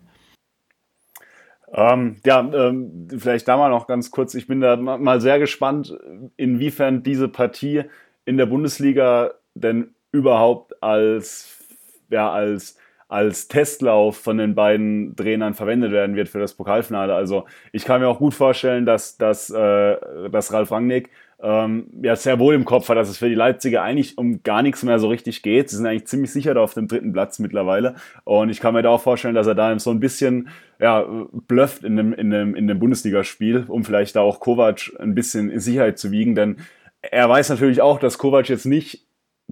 Ähm, 1.72 2.16
ja, 2.24 2.40
ähm, 2.40 3.08
vielleicht 3.18 3.48
da 3.48 3.56
mal 3.56 3.70
noch 3.70 3.86
ganz 3.86 4.10
kurz. 4.10 4.34
Ich 4.34 4.46
bin 4.46 4.60
da 4.60 4.76
mal 4.76 5.20
sehr 5.20 5.38
gespannt, 5.38 5.96
inwiefern 6.36 7.02
diese 7.02 7.28
Partie 7.28 7.84
in 8.24 8.36
der 8.36 8.46
Bundesliga 8.46 9.32
denn 9.54 9.94
überhaupt 10.12 10.82
als, 10.82 11.64
ja, 12.10 12.30
als 12.30 12.76
als 13.08 13.48
Testlauf 13.48 14.16
von 14.16 14.38
den 14.38 14.54
beiden 14.54 15.14
Trainern 15.14 15.54
verwendet 15.54 15.92
werden 15.92 16.16
wird 16.16 16.28
für 16.28 16.40
das 16.40 16.54
Pokalfinale. 16.54 17.14
Also 17.14 17.44
ich 17.72 17.84
kann 17.84 18.00
mir 18.00 18.08
auch 18.08 18.18
gut 18.18 18.34
vorstellen, 18.34 18.84
dass, 18.84 19.16
dass, 19.16 19.48
äh, 19.50 19.96
dass 20.30 20.52
Ralf 20.52 20.72
Rangnick 20.72 21.10
ähm, 21.40 21.88
ja 22.02 22.16
sehr 22.16 22.38
wohl 22.38 22.54
im 22.54 22.64
Kopf 22.64 22.88
hat, 22.88 22.96
dass 22.96 23.08
es 23.08 23.18
für 23.18 23.28
die 23.28 23.34
Leipziger 23.34 23.82
eigentlich 23.82 24.16
um 24.18 24.42
gar 24.42 24.62
nichts 24.62 24.82
mehr 24.82 24.98
so 24.98 25.08
richtig 25.08 25.42
geht. 25.42 25.70
Sie 25.70 25.76
sind 25.76 25.86
eigentlich 25.86 26.06
ziemlich 26.06 26.32
sicher 26.32 26.54
da 26.54 26.62
auf 26.62 26.74
dem 26.74 26.88
dritten 26.88 27.12
Platz 27.12 27.38
mittlerweile. 27.38 27.94
Und 28.24 28.48
ich 28.48 28.58
kann 28.58 28.74
mir 28.74 28.82
da 28.82 28.88
auch 28.88 29.02
vorstellen, 29.02 29.34
dass 29.34 29.46
er 29.46 29.54
da 29.54 29.78
so 29.78 29.90
ein 29.90 30.00
bisschen 30.00 30.48
ja, 30.80 31.06
blufft 31.46 31.84
in 31.84 31.96
dem, 31.96 32.12
in 32.12 32.30
dem, 32.30 32.54
in 32.54 32.66
dem 32.66 32.78
Bundesligaspiel, 32.78 33.66
um 33.68 33.84
vielleicht 33.84 34.16
da 34.16 34.22
auch 34.22 34.40
Kovac 34.40 34.92
ein 34.98 35.14
bisschen 35.14 35.50
in 35.50 35.60
Sicherheit 35.60 35.98
zu 35.98 36.10
wiegen. 36.10 36.34
Denn 36.34 36.56
er 37.02 37.28
weiß 37.28 37.50
natürlich 37.50 37.82
auch, 37.82 38.00
dass 38.00 38.18
Kovac 38.18 38.48
jetzt 38.48 38.66
nicht 38.66 39.05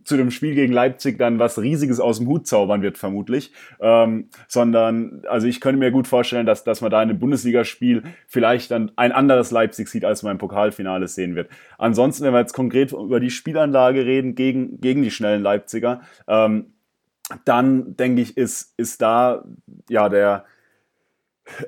zu 0.05 0.17
dem 0.17 0.31
Spiel 0.31 0.55
gegen 0.55 0.73
Leipzig 0.73 1.19
dann 1.19 1.39
was 1.39 1.59
Riesiges 1.59 2.01
aus 2.01 2.19
dem 2.19 2.29
Hut 2.29 2.47
zaubern 2.47 2.83
wird, 2.83 2.99
vermutlich. 2.99 3.53
Ähm, 3.81 4.29
sondern, 4.49 5.23
also 5.29 5.47
ich 5.47 5.61
könnte 5.61 5.79
mir 5.79 5.91
gut 5.91 6.07
vorstellen, 6.07 6.47
dass, 6.47 6.65
dass 6.65 6.81
man 6.81 6.91
da 6.91 7.03
in 7.03 7.11
einem 7.11 7.19
Bundesligaspiel 7.19 8.03
vielleicht 8.27 8.71
dann 8.71 8.93
ein 8.97 9.13
anderes 9.13 9.51
Leipzig 9.51 9.89
sieht, 9.89 10.05
als 10.05 10.23
man 10.23 10.33
im 10.33 10.39
Pokalfinale 10.39 11.09
sehen 11.09 11.35
wird. 11.35 11.49
Ansonsten, 11.79 12.25
wenn 12.25 12.33
wir 12.33 12.41
jetzt 12.41 12.55
konkret 12.55 12.93
über 12.93 13.21
die 13.21 13.31
Spielanlage 13.31 14.05
reden 14.05 14.35
gegen, 14.35 14.81
gegen 14.81 15.03
die 15.03 15.11
schnellen 15.11 15.43
Leipziger, 15.43 16.03
ähm, 16.29 16.67
dann 17.45 17.97
denke 17.97 18.23
ich, 18.23 18.37
ist, 18.37 18.75
ist 18.77 19.01
da 19.01 19.45
ja 19.89 20.09
der, 20.09 20.45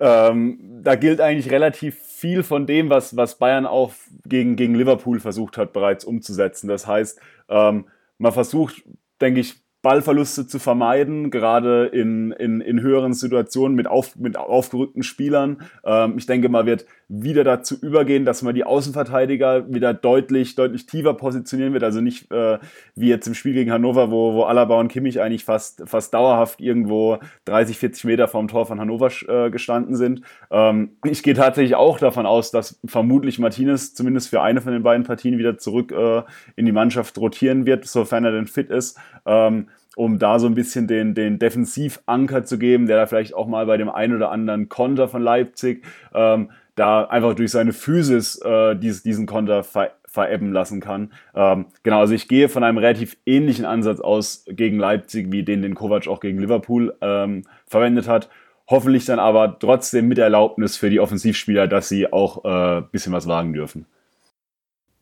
ähm, 0.01 0.81
da 0.83 0.95
gilt 0.95 1.21
eigentlich 1.21 1.51
relativ 1.51 1.99
viel 1.99 2.43
von 2.43 2.67
dem, 2.67 2.89
was, 2.91 3.17
was 3.17 3.39
Bayern 3.39 3.67
auch 3.67 3.93
gegen, 4.25 4.57
gegen 4.57 4.75
Liverpool 4.75 5.21
versucht 5.21 5.59
hat, 5.59 5.73
bereits 5.73 6.05
umzusetzen. 6.05 6.69
Das 6.69 6.87
heißt, 6.87 7.21
ähm, 7.49 7.87
man 8.19 8.33
versucht, 8.33 8.85
denke 9.21 9.41
ich, 9.41 9.57
Ballverluste 9.83 10.49
zu 10.49 10.59
vermeiden, 10.59 11.31
gerade 11.31 11.87
in, 11.87 12.33
in, 12.33 12.61
in 12.61 12.81
höheren 12.81 13.15
Situationen 13.15 13.77
mit, 13.77 13.87
auf, 13.87 14.17
mit 14.17 14.37
aufgerückten 14.37 15.05
Spielern. 15.05 15.63
Ähm, 15.85 16.19
ich 16.19 16.27
denke, 16.27 16.49
man 16.49 16.67
wird 16.67 16.87
wieder 17.09 17.45
dazu 17.45 17.77
übergehen, 17.81 18.25
dass 18.25 18.43
man 18.43 18.55
die 18.55 18.65
Außenverteidiger 18.65 19.73
wieder 19.73 19.95
deutlich, 19.95 20.57
deutlich 20.57 20.87
tiefer 20.87 21.15
positionieren 21.15 21.73
wird. 21.73 21.85
Also 21.85 22.01
nicht 22.01 22.33
äh, 22.33 22.59
wie 22.97 23.09
jetzt 23.09 23.29
im 23.29 23.35
Spiel 23.35 23.53
gegen 23.53 23.71
Hannover, 23.71 24.11
wo, 24.11 24.35
wo 24.35 24.43
Alaba 24.43 24.79
und 24.81 24.89
Kimmich 24.89 25.21
eigentlich 25.21 25.45
fast, 25.45 25.85
fast 25.87 26.13
dauerhaft 26.15 26.61
irgendwo 26.61 27.19
30, 27.45 27.79
40 27.79 28.05
Meter 28.05 28.27
vom 28.27 28.49
Tor 28.49 28.67
von 28.67 28.81
Hannover 28.81 29.11
äh, 29.29 29.51
gestanden 29.51 29.95
sind. 29.95 30.23
Ähm, 30.51 30.97
ich 31.05 31.23
gehe 31.23 31.35
tatsächlich 31.35 31.77
auch 31.77 31.99
davon 31.99 32.27
aus, 32.27 32.51
dass 32.51 32.81
vermutlich 32.85 33.39
Martinez 33.39 33.95
zumindest 33.95 34.29
für 34.29 34.43
eine 34.43 34.61
von 34.61 34.73
den 34.73 34.83
beiden 34.83 35.07
Partien 35.07 35.39
wieder 35.39 35.59
zurück 35.59 35.93
äh, 35.93 36.23
in 36.57 36.67
die 36.67 36.73
Mannschaft 36.73 37.17
rotieren 37.19 37.67
wird, 37.67 37.87
sofern 37.87 38.25
er 38.25 38.33
denn 38.33 38.49
fit 38.49 38.71
ist. 38.71 38.99
Ähm, 39.27 39.69
um 39.97 40.19
da 40.19 40.39
so 40.39 40.47
ein 40.47 40.55
bisschen 40.55 40.87
den, 40.87 41.15
den 41.15 41.39
Defensivanker 41.39 42.45
zu 42.45 42.59
geben, 42.59 42.87
der 42.87 42.99
da 42.99 43.07
vielleicht 43.07 43.33
auch 43.33 43.47
mal 43.47 43.65
bei 43.65 43.79
dem 43.79 43.89
einen 43.89 44.15
oder 44.15 44.31
anderen 44.31 44.69
Konter 44.69 45.09
von 45.09 45.23
Leipzig 45.23 45.85
ähm, 46.15 46.51
da 46.77 47.05
einfach 47.05 47.35
durch 47.35 47.51
seine 47.51 47.73
Physis 47.73 48.37
äh, 48.37 48.77
dies, 48.77 49.03
diesen 49.03 49.27
Konter 49.27 49.65
ver 49.65 49.91
verebben 50.09 50.51
lassen 50.51 50.81
kann. 50.81 51.13
Ähm, 51.35 51.67
genau, 51.83 52.01
also 52.01 52.15
ich 52.15 52.27
gehe 52.27 52.49
von 52.49 52.65
einem 52.65 52.79
relativ 52.79 53.19
ähnlichen 53.27 53.67
Ansatz 53.67 54.01
aus 54.01 54.47
gegen 54.49 54.79
Leipzig, 54.79 55.31
wie 55.31 55.43
den, 55.43 55.61
den 55.61 55.75
Kovac 55.75 56.09
auch 56.09 56.21
gegen 56.21 56.39
Liverpool 56.39 56.97
ähm, 57.03 57.43
verwendet 57.67 58.09
hat. 58.09 58.31
Hoffentlich 58.67 59.05
dann 59.05 59.19
aber 59.19 59.59
trotzdem 59.59 60.09
mit 60.09 60.17
Erlaubnis 60.17 60.79
für 60.79 60.89
die 60.89 61.01
Offensivspieler, 61.01 61.69
dass 61.69 61.91
sie 61.91 62.11
auch 62.11 62.45
ein 62.45 62.79
äh, 62.79 62.87
bisschen 62.91 63.13
was 63.13 63.27
wagen 63.27 63.53
dürfen. 63.53 63.85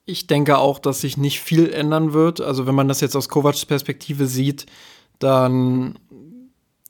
Ich 0.04 0.26
denke 0.26 0.58
auch, 0.58 0.80
dass 0.80 1.02
sich 1.02 1.16
nicht 1.16 1.40
viel 1.40 1.72
ändern 1.72 2.12
wird. 2.12 2.40
Also 2.40 2.66
wenn 2.66 2.74
man 2.74 2.88
das 2.88 3.00
jetzt 3.00 3.14
aus 3.14 3.28
Kovacs 3.28 3.64
Perspektive 3.64 4.26
sieht, 4.26 4.66
dann 5.20 5.98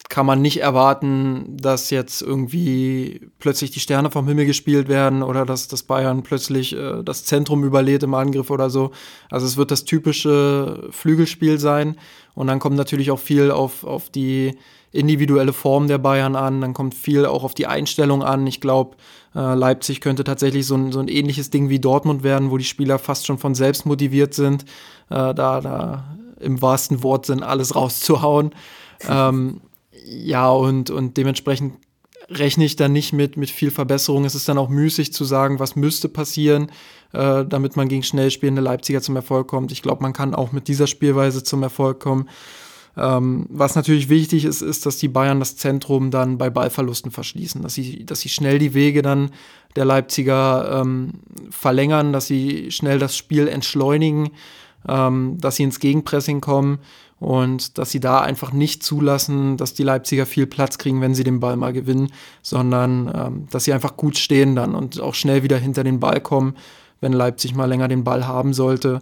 kann 0.08 0.26
man 0.26 0.42
nicht 0.42 0.60
erwarten, 0.60 1.56
dass 1.56 1.90
jetzt 1.90 2.20
irgendwie 2.20 3.28
plötzlich 3.38 3.70
die 3.70 3.80
Sterne 3.80 4.10
vom 4.10 4.28
Himmel 4.28 4.46
gespielt 4.46 4.88
werden 4.88 5.22
oder 5.22 5.46
dass 5.46 5.66
das 5.66 5.82
Bayern 5.82 6.22
plötzlich 6.22 6.76
äh, 6.76 7.02
das 7.02 7.24
Zentrum 7.24 7.64
überlädt 7.64 8.02
im 8.02 8.14
Angriff 8.14 8.50
oder 8.50 8.70
so. 8.70 8.90
Also 9.30 9.46
es 9.46 9.56
wird 9.56 9.70
das 9.70 9.84
typische 9.84 10.88
Flügelspiel 10.90 11.58
sein 11.58 11.96
und 12.34 12.48
dann 12.48 12.58
kommt 12.58 12.76
natürlich 12.76 13.10
auch 13.10 13.18
viel 13.18 13.50
auf, 13.50 13.84
auf 13.84 14.10
die 14.10 14.56
individuelle 14.92 15.52
Form 15.52 15.88
der 15.88 15.98
Bayern 15.98 16.36
an, 16.36 16.60
dann 16.60 16.74
kommt 16.74 16.94
viel 16.94 17.26
auch 17.26 17.42
auf 17.42 17.54
die 17.54 17.66
Einstellung 17.66 18.22
an. 18.22 18.46
Ich 18.46 18.60
glaube, 18.60 18.96
äh, 19.34 19.54
Leipzig 19.54 20.00
könnte 20.00 20.22
tatsächlich 20.22 20.66
so 20.66 20.76
ein, 20.76 20.92
so 20.92 21.00
ein 21.00 21.08
ähnliches 21.08 21.50
Ding 21.50 21.68
wie 21.68 21.80
Dortmund 21.80 22.22
werden, 22.22 22.50
wo 22.50 22.58
die 22.58 22.64
Spieler 22.64 22.98
fast 22.98 23.26
schon 23.26 23.38
von 23.38 23.54
selbst 23.54 23.86
motiviert 23.86 24.34
sind, 24.34 24.64
äh, 25.10 25.34
da, 25.34 25.60
da 25.60 26.16
im 26.38 26.62
wahrsten 26.62 27.02
Wortsinn 27.02 27.42
alles 27.42 27.74
rauszuhauen. 27.74 28.54
ähm, 29.08 29.62
ja, 30.04 30.50
und, 30.50 30.90
und 30.90 31.16
dementsprechend 31.16 31.74
rechne 32.28 32.64
ich 32.64 32.76
da 32.76 32.88
nicht 32.88 33.12
mit, 33.12 33.36
mit 33.36 33.50
viel 33.50 33.70
Verbesserung. 33.70 34.24
Es 34.24 34.34
ist 34.34 34.48
dann 34.48 34.58
auch 34.58 34.68
müßig 34.68 35.12
zu 35.12 35.24
sagen, 35.24 35.58
was 35.58 35.76
müsste 35.76 36.08
passieren, 36.08 36.70
äh, 37.12 37.44
damit 37.44 37.76
man 37.76 37.88
gegen 37.88 38.02
schnell 38.02 38.30
spielende 38.30 38.62
Leipziger 38.62 39.02
zum 39.02 39.16
Erfolg 39.16 39.48
kommt. 39.48 39.72
Ich 39.72 39.82
glaube, 39.82 40.02
man 40.02 40.12
kann 40.12 40.34
auch 40.34 40.52
mit 40.52 40.68
dieser 40.68 40.86
Spielweise 40.86 41.42
zum 41.42 41.62
Erfolg 41.62 42.00
kommen. 42.00 42.28
Ähm, 42.96 43.46
was 43.50 43.74
natürlich 43.74 44.08
wichtig 44.08 44.44
ist, 44.44 44.62
ist, 44.62 44.86
dass 44.86 44.98
die 44.98 45.08
Bayern 45.08 45.40
das 45.40 45.56
Zentrum 45.56 46.10
dann 46.10 46.38
bei 46.38 46.48
Ballverlusten 46.48 47.10
verschließen, 47.10 47.60
dass 47.62 47.74
sie, 47.74 48.06
dass 48.06 48.20
sie 48.20 48.28
schnell 48.28 48.58
die 48.58 48.72
Wege 48.72 49.02
dann 49.02 49.30
der 49.74 49.84
Leipziger 49.84 50.80
ähm, 50.80 51.14
verlängern, 51.50 52.12
dass 52.12 52.28
sie 52.28 52.70
schnell 52.70 53.00
das 53.00 53.16
Spiel 53.16 53.48
entschleunigen, 53.48 54.30
ähm, 54.88 55.38
dass 55.40 55.56
sie 55.56 55.64
ins 55.64 55.80
Gegenpressing 55.80 56.40
kommen 56.40 56.78
und 57.24 57.78
dass 57.78 57.90
sie 57.90 58.00
da 58.00 58.20
einfach 58.20 58.52
nicht 58.52 58.82
zulassen, 58.82 59.56
dass 59.56 59.72
die 59.72 59.82
Leipziger 59.82 60.26
viel 60.26 60.46
Platz 60.46 60.76
kriegen, 60.76 61.00
wenn 61.00 61.14
sie 61.14 61.24
den 61.24 61.40
Ball 61.40 61.56
mal 61.56 61.72
gewinnen, 61.72 62.12
sondern 62.42 63.10
ähm, 63.14 63.46
dass 63.50 63.64
sie 63.64 63.72
einfach 63.72 63.96
gut 63.96 64.18
stehen 64.18 64.54
dann 64.54 64.74
und 64.74 65.00
auch 65.00 65.14
schnell 65.14 65.42
wieder 65.42 65.56
hinter 65.56 65.84
den 65.84 66.00
Ball 66.00 66.20
kommen, 66.20 66.54
wenn 67.00 67.14
Leipzig 67.14 67.54
mal 67.54 67.64
länger 67.64 67.88
den 67.88 68.04
Ball 68.04 68.26
haben 68.26 68.52
sollte. 68.52 69.00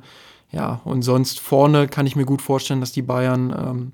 Ja, 0.53 0.81
und 0.85 1.03
sonst 1.03 1.41
vorne 1.41 1.89
kann 1.89 2.07
ich 2.07 2.15
mir 2.15 2.25
gut 2.25 2.43
vorstellen, 2.43 2.79
dass 2.79 2.93
die 2.93 3.03
Bayern 3.03 3.53
ähm, 3.59 3.93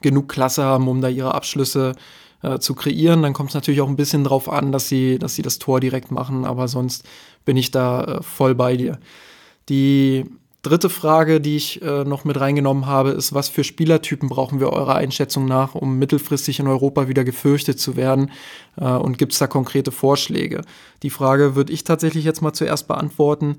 genug 0.00 0.30
Klasse 0.30 0.64
haben, 0.64 0.88
um 0.88 1.02
da 1.02 1.08
ihre 1.08 1.34
Abschlüsse 1.34 1.96
äh, 2.42 2.60
zu 2.60 2.74
kreieren. 2.74 3.20
Dann 3.20 3.34
kommt 3.34 3.50
es 3.50 3.54
natürlich 3.54 3.82
auch 3.82 3.88
ein 3.88 3.96
bisschen 3.96 4.24
drauf 4.24 4.48
an, 4.48 4.72
dass 4.72 4.88
sie, 4.88 5.18
dass 5.18 5.34
sie 5.34 5.42
das 5.42 5.58
Tor 5.58 5.80
direkt 5.80 6.10
machen, 6.10 6.46
aber 6.46 6.66
sonst 6.66 7.06
bin 7.44 7.58
ich 7.58 7.70
da 7.70 8.04
äh, 8.04 8.22
voll 8.22 8.54
bei 8.54 8.78
dir. 8.78 8.98
Die 9.68 10.24
dritte 10.62 10.90
Frage, 10.90 11.40
die 11.40 11.56
ich 11.56 11.80
äh, 11.82 12.04
noch 12.04 12.24
mit 12.24 12.38
reingenommen 12.38 12.86
habe, 12.86 13.10
ist, 13.10 13.32
was 13.32 13.48
für 13.48 13.64
Spielertypen 13.64 14.28
brauchen 14.28 14.60
wir 14.60 14.70
eurer 14.70 14.96
Einschätzung 14.96 15.46
nach, 15.46 15.74
um 15.74 15.98
mittelfristig 15.98 16.60
in 16.60 16.66
Europa 16.66 17.08
wieder 17.08 17.24
gefürchtet 17.24 17.80
zu 17.80 17.96
werden? 17.96 18.30
Äh, 18.76 18.84
und 18.84 19.18
gibt 19.18 19.32
es 19.32 19.38
da 19.38 19.46
konkrete 19.46 19.92
Vorschläge? 19.92 20.62
Die 21.02 21.10
Frage 21.10 21.54
würde 21.54 21.72
ich 21.72 21.84
tatsächlich 21.84 22.24
jetzt 22.24 22.42
mal 22.42 22.52
zuerst 22.52 22.88
beantworten. 22.88 23.56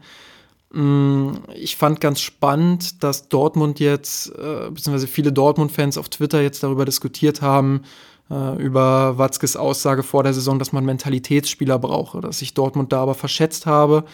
Mm, 0.71 1.31
ich 1.55 1.75
fand 1.75 1.99
ganz 2.01 2.21
spannend, 2.21 3.03
dass 3.03 3.27
Dortmund 3.29 3.79
jetzt, 3.79 4.29
äh, 4.29 4.69
beziehungsweise 4.69 5.07
viele 5.07 5.33
Dortmund-Fans 5.33 5.97
auf 5.97 6.09
Twitter 6.09 6.41
jetzt 6.41 6.63
darüber 6.63 6.85
diskutiert 6.85 7.41
haben, 7.41 7.81
äh, 8.29 8.55
über 8.61 9.17
Watzkes 9.17 9.57
Aussage 9.57 10.03
vor 10.03 10.23
der 10.23 10.33
Saison, 10.33 10.59
dass 10.59 10.71
man 10.71 10.85
Mentalitätsspieler 10.85 11.77
brauche, 11.79 12.21
dass 12.21 12.41
ich 12.41 12.53
Dortmund 12.53 12.93
da 12.93 13.01
aber 13.01 13.15
verschätzt 13.15 13.65
habe, 13.65 14.05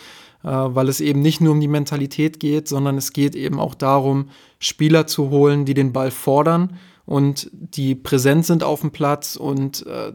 weil 0.50 0.90
es 0.90 1.02
eben 1.02 1.22
nicht 1.22 1.42
nur 1.42 1.54
um 1.54 1.60
die 1.60 1.68
Mentalität 1.68 2.40
geht, 2.40 2.68
sondern 2.68 2.98
es 2.98 3.14
geht 3.14 3.36
eben 3.36 3.60
auch 3.60 3.76
darum, 3.76 4.30
Spieler 4.60 5.08
zu 5.08 5.30
holen, 5.30 5.66
die 5.66 5.74
den 5.74 5.94
Ball 5.94 6.12
fordern 6.12 6.78
und 7.06 7.50
die 7.52 7.96
präsent 7.96 8.46
sind 8.46 8.64
auf 8.64 8.82
dem 8.82 8.92
Platz 8.92 9.36
und 9.36 9.86
äh, 9.88 10.14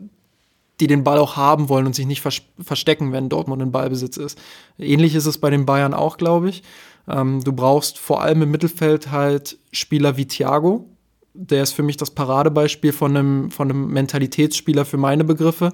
die 0.81 0.87
den 0.87 1.05
Ball 1.05 1.19
auch 1.19 1.37
haben 1.37 1.69
wollen 1.69 1.87
und 1.87 1.95
sich 1.95 2.07
nicht 2.07 2.23
verstecken, 2.23 3.13
wenn 3.13 3.29
Dortmund 3.29 3.63
in 3.63 3.73
Ballbesitz 3.73 4.17
ist. 4.17 4.39
Ähnlich 4.79 5.15
ist 5.15 5.27
es 5.27 5.39
bei 5.39 5.49
den 5.49 5.65
Bayern 5.65 5.95
auch, 5.95 6.17
glaube 6.17 6.49
ich. 6.49 6.63
Ähm, 7.09 7.43
du 7.43 7.53
brauchst 7.53 7.99
vor 7.99 8.23
allem 8.23 8.43
im 8.43 8.51
Mittelfeld 8.51 9.11
halt 9.11 9.59
Spieler 9.71 10.17
wie 10.17 10.27
Thiago. 10.27 10.89
Der 11.35 11.63
ist 11.63 11.73
für 11.73 11.83
mich 11.83 11.97
das 11.97 12.11
Paradebeispiel 12.11 12.93
von 12.93 13.17
einem, 13.17 13.51
von 13.51 13.71
einem 13.71 13.89
Mentalitätsspieler 13.89 14.85
für 14.85 14.97
meine 14.97 15.25
Begriffe. 15.25 15.73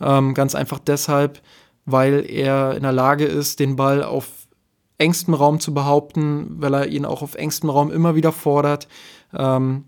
Ähm, 0.00 0.34
ganz 0.34 0.54
einfach 0.54 0.78
deshalb, 0.78 1.40
weil 1.84 2.24
er 2.28 2.74
in 2.76 2.82
der 2.82 2.92
Lage 2.92 3.24
ist, 3.24 3.60
den 3.60 3.76
Ball 3.76 4.02
auf 4.02 4.28
engstem 4.98 5.34
Raum 5.34 5.60
zu 5.60 5.74
behaupten, 5.74 6.56
weil 6.58 6.74
er 6.74 6.86
ihn 6.86 7.04
auch 7.04 7.22
auf 7.22 7.34
engstem 7.34 7.70
Raum 7.70 7.90
immer 7.90 8.14
wieder 8.14 8.32
fordert, 8.32 8.88
ähm, 9.36 9.84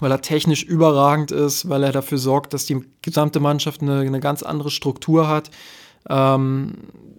weil 0.00 0.10
er 0.10 0.20
technisch 0.20 0.62
überragend 0.62 1.32
ist, 1.32 1.68
weil 1.68 1.82
er 1.82 1.92
dafür 1.92 2.18
sorgt, 2.18 2.52
dass 2.52 2.66
die 2.66 2.84
gesamte 3.02 3.40
Mannschaft 3.40 3.82
eine, 3.82 4.00
eine 4.00 4.20
ganz 4.20 4.42
andere 4.42 4.70
Struktur 4.70 5.28
hat. 5.28 5.50
Ähm, 6.08 6.74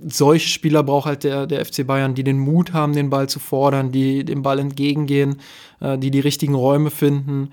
solche 0.08 0.48
Spieler 0.48 0.84
braucht 0.84 1.08
halt 1.08 1.24
der, 1.24 1.46
der 1.48 1.66
FC 1.66 1.86
Bayern, 1.86 2.16
die 2.16 2.24
den 2.24 2.40
Mut 2.40 2.72
haben, 2.72 2.94
den 2.94 3.10
Ball 3.10 3.28
zu 3.28 3.40
fordern, 3.40 3.92
die 3.92 4.24
dem 4.24 4.44
Ball 4.44 4.60
entgegengehen, 4.60 5.42
äh, 5.82 5.98
die 5.98 6.12
die 6.12 6.22
richtigen 6.22 6.56
Räume 6.56 6.90
finden, 6.90 7.52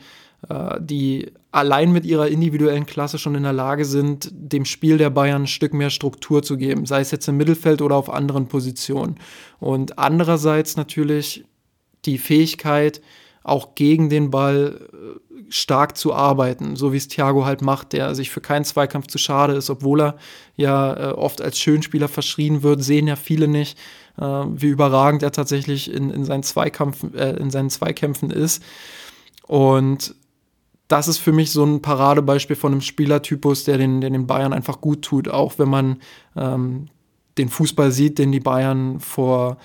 äh, 0.49 0.81
die 0.81 1.33
allein 1.57 1.91
mit 1.91 2.05
ihrer 2.05 2.29
individuellen 2.29 2.85
Klasse 2.85 3.19
schon 3.19 3.35
in 3.35 3.43
der 3.43 3.55
Lage 3.55 3.87
sind, 3.87 4.29
dem 4.31 4.67
Spiel 4.67 4.99
der 4.99 5.09
Bayern 5.09 5.45
ein 5.45 5.47
Stück 5.47 5.73
mehr 5.73 5.89
Struktur 5.89 6.43
zu 6.43 6.59
geben, 6.59 6.85
sei 6.85 7.01
es 7.01 7.11
jetzt 7.11 7.27
im 7.29 7.39
Mittelfeld 7.39 7.81
oder 7.81 7.97
auf 7.97 8.11
anderen 8.11 8.47
Positionen. 8.47 9.17
Und 9.59 9.99
andererseits 9.99 10.77
natürlich 10.77 11.47
die 12.05 12.19
Fähigkeit, 12.19 13.01
auch 13.43 13.75
gegen 13.75 14.11
den 14.11 14.31
Ball 14.31 14.89
äh, 14.93 15.41
stark 15.49 15.97
zu 15.97 16.13
arbeiten, 16.13 16.77
so 16.77 16.93
wie 16.93 16.99
es 16.99 17.09
Thiago 17.09 17.47
halt 17.47 17.63
macht, 17.63 17.95
der 17.95 18.15
sich 18.15 18.29
für 18.29 18.43
keinen 18.43 18.65
Zweikampf 18.65 19.07
zu 19.07 19.17
schade 19.17 19.55
ist, 19.55 19.71
obwohl 19.71 20.03
er 20.03 20.17
ja 20.57 20.95
äh, 20.95 21.13
oft 21.13 21.41
als 21.41 21.59
Schönspieler 21.59 22.09
verschrien 22.09 22.63
wird, 22.63 22.83
sehen 22.83 23.07
ja 23.07 23.17
viele 23.17 23.49
nicht, 23.49 23.79
äh, 24.19 24.25
wie 24.25 24.67
überragend 24.67 25.23
er 25.23 25.33
tatsächlich 25.33 25.91
in, 25.91 26.11
in, 26.11 26.27
seinen 26.27 26.43
Zweikampf, 26.43 27.03
äh, 27.15 27.37
in 27.37 27.51
seinen 27.51 27.71
Zweikämpfen 27.71 28.31
ist. 28.31 28.63
Und 29.47 30.15
das 30.89 31.09
ist 31.09 31.19
für 31.19 31.33
mich 31.33 31.51
so 31.51 31.65
ein 31.65 31.83
Paradebeispiel 31.83 32.57
von 32.57 32.73
einem 32.73 32.81
Spielertypus, 32.81 33.65
der 33.65 33.79
den, 33.79 34.01
der 34.01 34.11
den 34.11 34.27
Bayern 34.27 34.53
einfach 34.53 34.81
gut 34.81 35.03
tut, 35.03 35.29
auch 35.29 35.59
wenn 35.59 35.69
man 35.69 35.97
ähm, 36.37 36.87
den 37.39 37.49
Fußball 37.49 37.91
sieht, 37.91 38.19
den 38.19 38.33
die 38.33 38.41
Bayern 38.41 39.01
vor 39.01 39.59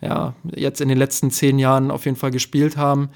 ja, 0.00 0.34
jetzt 0.54 0.80
in 0.80 0.88
den 0.88 0.98
letzten 0.98 1.30
zehn 1.30 1.58
Jahren 1.58 1.90
auf 1.90 2.04
jeden 2.04 2.16
Fall 2.16 2.30
gespielt 2.30 2.76
haben. 2.76 3.10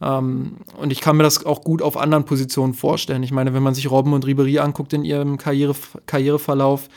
Ähm, 0.00 0.56
und 0.78 0.90
ich 0.90 1.00
kann 1.00 1.16
mir 1.16 1.22
das 1.22 1.44
auch 1.44 1.62
gut 1.62 1.82
auf 1.82 1.96
anderen 1.96 2.24
Positionen 2.24 2.74
vorstellen. 2.74 3.22
Ich 3.22 3.32
meine, 3.32 3.54
wenn 3.54 3.62
man 3.62 3.74
sich 3.74 3.90
Robben 3.90 4.12
und 4.12 4.26
Ribery 4.26 4.58
anguckt 4.58 4.92
in 4.92 5.04
ihrem 5.04 5.38
Karriere, 5.38 5.74
Karriereverlauf, 6.06 6.88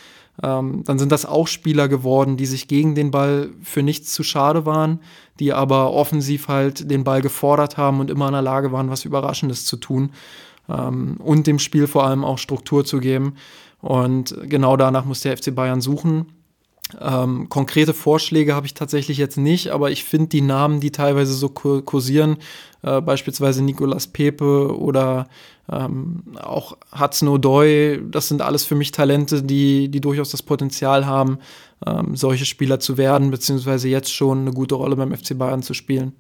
ähm, 0.44 0.84
dann 0.86 1.00
sind 1.00 1.12
das 1.12 1.26
auch 1.26 1.48
Spieler 1.48 1.88
geworden, 1.88 2.38
die 2.38 2.46
sich 2.46 2.68
gegen 2.68 2.96
den 2.96 3.12
Ball 3.12 3.50
für 3.62 3.84
nichts 3.84 4.14
zu 4.14 4.24
schade 4.24 4.66
waren, 4.66 5.00
die 5.40 5.54
aber 5.54 5.92
offensiv 5.94 6.48
halt 6.48 6.90
den 6.90 7.04
Ball 7.04 7.22
gefordert 7.22 7.78
haben 7.78 8.00
und 8.00 8.10
immer 8.10 8.28
in 8.28 8.34
der 8.34 8.42
Lage 8.42 8.72
waren, 8.72 8.90
was 8.90 9.06
Überraschendes 9.06 9.66
zu 9.66 9.78
tun 9.78 10.12
ähm, 10.70 11.18
und 11.20 11.48
dem 11.48 11.60
Spiel 11.60 11.88
vor 11.88 12.06
allem 12.06 12.24
auch 12.24 12.38
Struktur 12.38 12.86
zu 12.86 13.00
geben. 13.00 13.36
Und 13.82 14.36
genau 14.44 14.78
danach 14.78 15.06
muss 15.06 15.22
der 15.22 15.38
FC 15.38 15.54
Bayern 15.54 15.80
suchen. 15.80 16.26
Ähm, 17.02 17.50
konkrete 17.50 17.94
Vorschläge 17.94 18.54
habe 18.54 18.68
ich 18.68 18.76
tatsächlich 18.76 19.18
jetzt 19.18 19.38
nicht, 19.38 19.70
aber 19.70 19.90
ich 19.90 20.04
finde 20.04 20.28
die 20.28 20.42
Namen, 20.42 20.80
die 20.80 20.92
teilweise 20.92 21.34
so 21.34 21.50
kursieren, 21.50 22.38
äh, 22.84 23.02
beispielsweise 23.02 23.64
Nicolas 23.64 24.08
Pepe 24.08 24.78
oder 24.78 25.28
ähm, 25.72 26.24
auch 26.40 26.78
Hudson 26.98 27.30
O'Doy, 27.30 28.08
das 28.10 28.28
sind 28.28 28.44
alles 28.44 28.66
für 28.66 28.76
mich 28.76 28.92
Talente, 28.92 29.42
die, 29.42 29.90
die 29.90 30.00
durchaus 30.00 30.30
das 30.30 30.44
Potenzial 30.44 31.08
haben, 31.08 31.40
ähm, 31.86 32.16
solche 32.16 32.46
Spieler 32.46 32.80
zu 32.80 32.98
werden, 32.98 33.32
beziehungsweise 33.32 33.90
jetzt 33.90 34.14
schon 34.14 34.42
eine 34.42 34.52
gute 34.52 34.76
Rolle 34.76 34.96
beim 34.96 35.16
FC 35.16 35.36
Bayern 35.36 35.64
zu 35.64 35.74
spielen. 35.74 36.14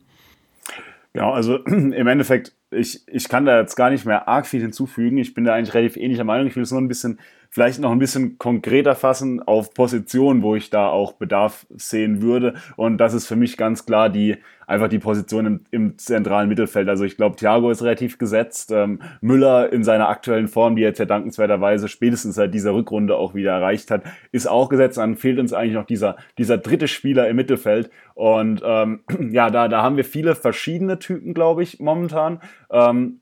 Ja, 1.13 1.32
also 1.32 1.57
im 1.66 2.07
Endeffekt, 2.07 2.53
ich, 2.76 3.01
ich 3.07 3.30
kann 3.30 3.45
da 3.45 3.59
jetzt 3.59 3.76
gar 3.76 3.89
nicht 3.89 4.05
mehr 4.05 4.28
arg 4.28 4.45
viel 4.45 4.61
hinzufügen. 4.61 5.17
Ich 5.17 5.34
bin 5.34 5.45
da 5.45 5.53
eigentlich 5.53 5.73
relativ 5.73 5.97
ähnlicher 5.97 6.23
Meinung. 6.23 6.47
Ich 6.47 6.55
will 6.55 6.63
es 6.63 6.71
nur 6.71 6.82
ein 6.82 6.88
bisschen 6.88 7.19
vielleicht 7.55 7.80
noch 7.80 7.91
ein 7.91 7.99
bisschen 7.99 8.38
konkreter 8.38 8.95
fassen 8.95 9.41
auf 9.41 9.73
Positionen, 9.73 10.41
wo 10.41 10.55
ich 10.55 10.69
da 10.71 10.89
auch 10.89 11.13
Bedarf 11.13 11.65
sehen 11.73 12.21
würde. 12.21 12.55
Und 12.76 12.97
das 12.97 13.13
ist 13.13 13.28
für 13.28 13.38
mich 13.38 13.55
ganz 13.55 13.86
klar 13.86 14.09
die 14.09 14.38
einfach 14.67 14.88
die 14.88 14.99
Position 14.99 15.45
im, 15.45 15.59
im 15.71 15.97
zentralen 15.97 16.49
Mittelfeld. 16.49 16.89
Also 16.89 17.03
ich 17.03 17.17
glaube, 17.17 17.36
Thiago 17.36 17.69
ist 17.69 17.84
relativ 17.84 18.17
gesetzt. 18.17 18.71
Ähm, 18.71 18.99
Müller 19.21 19.71
in 19.71 19.84
seiner 19.84 20.09
aktuellen 20.09 20.47
Form, 20.47 20.76
die 20.76 20.84
er 20.84 20.89
jetzt 20.89 20.99
ja 20.99 21.05
dankenswerterweise 21.05 21.88
spätestens 21.88 22.36
seit 22.36 22.53
dieser 22.53 22.73
Rückrunde 22.73 23.15
auch 23.15 23.36
wieder 23.36 23.51
erreicht 23.51 23.91
hat, 23.91 24.03
ist 24.32 24.47
auch 24.47 24.69
gesetzt. 24.69 24.97
Dann 24.97 25.15
fehlt 25.15 25.39
uns 25.39 25.53
eigentlich 25.53 25.76
noch 25.76 25.86
dieser, 25.86 26.17
dieser 26.38 26.57
dritte 26.57 26.88
Spieler 26.88 27.30
im 27.30 27.36
Mittelfeld. 27.36 27.89
Und 28.15 28.61
ähm, 28.65 29.01
ja, 29.32 29.49
da, 29.49 29.67
da 29.67 29.82
haben 29.82 29.97
wir 29.97 30.05
viele 30.05 30.36
verschiedene 30.36 30.99
Typen, 30.99 31.34
glaube 31.34 31.63
ich, 31.63 31.80
momentan. 31.80 32.39
Ähm, 32.72 33.22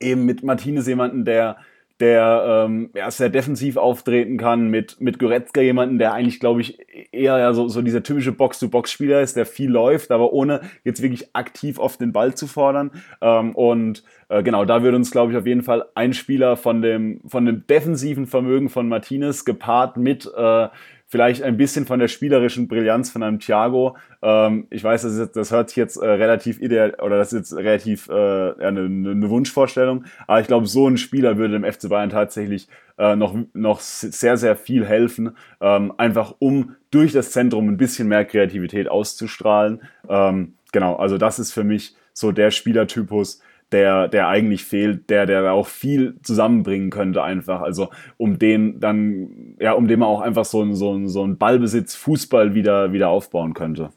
eben 0.00 0.24
mit 0.24 0.42
Martinez 0.42 0.86
jemanden, 0.86 1.24
der 1.24 1.58
der 2.00 2.66
ähm, 2.66 2.90
ja, 2.94 3.10
sehr 3.10 3.28
defensiv 3.28 3.76
auftreten 3.76 4.36
kann, 4.36 4.68
mit, 4.68 5.00
mit 5.00 5.18
Goretzka 5.18 5.60
jemanden, 5.60 5.98
der 5.98 6.12
eigentlich, 6.12 6.38
glaube 6.38 6.60
ich, 6.60 6.78
eher 7.12 7.38
ja 7.38 7.52
so, 7.52 7.66
so 7.66 7.82
dieser 7.82 8.04
typische 8.04 8.30
Box-to-Box-Spieler 8.30 9.20
ist, 9.20 9.36
der 9.36 9.46
viel 9.46 9.70
läuft, 9.70 10.12
aber 10.12 10.32
ohne 10.32 10.60
jetzt 10.84 11.02
wirklich 11.02 11.34
aktiv 11.34 11.78
auf 11.80 11.96
den 11.96 12.12
Ball 12.12 12.34
zu 12.34 12.46
fordern. 12.46 12.92
Ähm, 13.20 13.54
und 13.54 14.04
äh, 14.28 14.44
genau, 14.44 14.64
da 14.64 14.82
würde 14.82 14.96
uns, 14.96 15.10
glaube 15.10 15.32
ich, 15.32 15.38
auf 15.38 15.46
jeden 15.46 15.62
Fall 15.62 15.86
ein 15.94 16.12
Spieler 16.12 16.56
von 16.56 16.82
dem, 16.82 17.20
von 17.26 17.44
dem 17.44 17.66
defensiven 17.66 18.26
Vermögen 18.26 18.68
von 18.68 18.88
Martinez 18.88 19.44
gepaart 19.44 19.96
mit 19.96 20.30
äh, 20.36 20.68
vielleicht 21.08 21.42
ein 21.42 21.56
bisschen 21.56 21.86
von 21.86 21.98
der 21.98 22.08
spielerischen 22.08 22.68
Brillanz 22.68 23.10
von 23.10 23.22
einem 23.22 23.40
Thiago. 23.40 23.96
Ähm, 24.22 24.66
ich 24.70 24.84
weiß, 24.84 25.02
das, 25.02 25.14
ist, 25.14 25.36
das 25.36 25.50
hört 25.50 25.70
sich 25.70 25.76
jetzt 25.76 25.96
äh, 25.96 26.06
relativ 26.06 26.60
ideal 26.60 26.94
oder 27.00 27.16
das 27.16 27.32
ist 27.32 27.50
jetzt 27.50 27.56
relativ 27.56 28.08
äh, 28.08 28.12
eine, 28.12 28.80
eine 28.82 29.30
Wunschvorstellung, 29.30 30.04
aber 30.26 30.40
ich 30.40 30.46
glaube, 30.46 30.66
so 30.66 30.86
ein 30.86 30.98
Spieler 30.98 31.38
würde 31.38 31.58
dem 31.58 31.70
FC 31.70 31.88
Bayern 31.88 32.10
tatsächlich 32.10 32.68
äh, 32.98 33.16
noch, 33.16 33.34
noch 33.54 33.80
sehr, 33.80 34.36
sehr 34.36 34.54
viel 34.54 34.84
helfen, 34.84 35.36
ähm, 35.60 35.94
einfach 35.96 36.34
um 36.38 36.76
durch 36.90 37.12
das 37.12 37.30
Zentrum 37.30 37.68
ein 37.68 37.78
bisschen 37.78 38.08
mehr 38.08 38.24
Kreativität 38.24 38.88
auszustrahlen. 38.88 39.80
Ähm, 40.08 40.54
genau, 40.72 40.96
also 40.96 41.16
das 41.16 41.38
ist 41.38 41.52
für 41.52 41.64
mich 41.64 41.96
so 42.12 42.32
der 42.32 42.50
Spielertypus, 42.50 43.40
der, 43.72 44.08
der 44.08 44.28
eigentlich 44.28 44.64
fehlt, 44.64 45.10
der, 45.10 45.26
der 45.26 45.52
auch 45.52 45.66
viel 45.66 46.16
zusammenbringen 46.22 46.90
könnte 46.90 47.22
einfach. 47.22 47.60
Also 47.60 47.88
um 48.16 48.38
den 48.38 48.80
dann, 48.80 49.56
ja, 49.60 49.72
um 49.72 49.88
den 49.88 50.00
man 50.00 50.08
auch 50.08 50.20
einfach 50.20 50.44
so 50.44 50.62
ein, 50.62 50.74
so 50.74 50.94
ein, 50.94 51.08
so 51.08 51.24
ein 51.24 51.36
Ballbesitz, 51.36 51.94
Fußball 51.94 52.54
wieder, 52.54 52.92
wieder 52.92 53.08
aufbauen 53.08 53.54
könnte. 53.54 53.90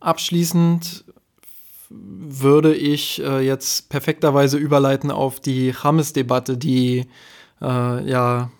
Abschließend 0.00 1.04
würde 1.90 2.74
ich 2.74 3.22
äh, 3.22 3.40
jetzt 3.40 3.88
perfekterweise 3.88 4.58
überleiten 4.58 5.10
auf 5.10 5.40
die 5.40 5.74
Hammes-Debatte, 5.74 6.56
die 6.56 7.06
äh, 7.60 8.08
ja 8.08 8.50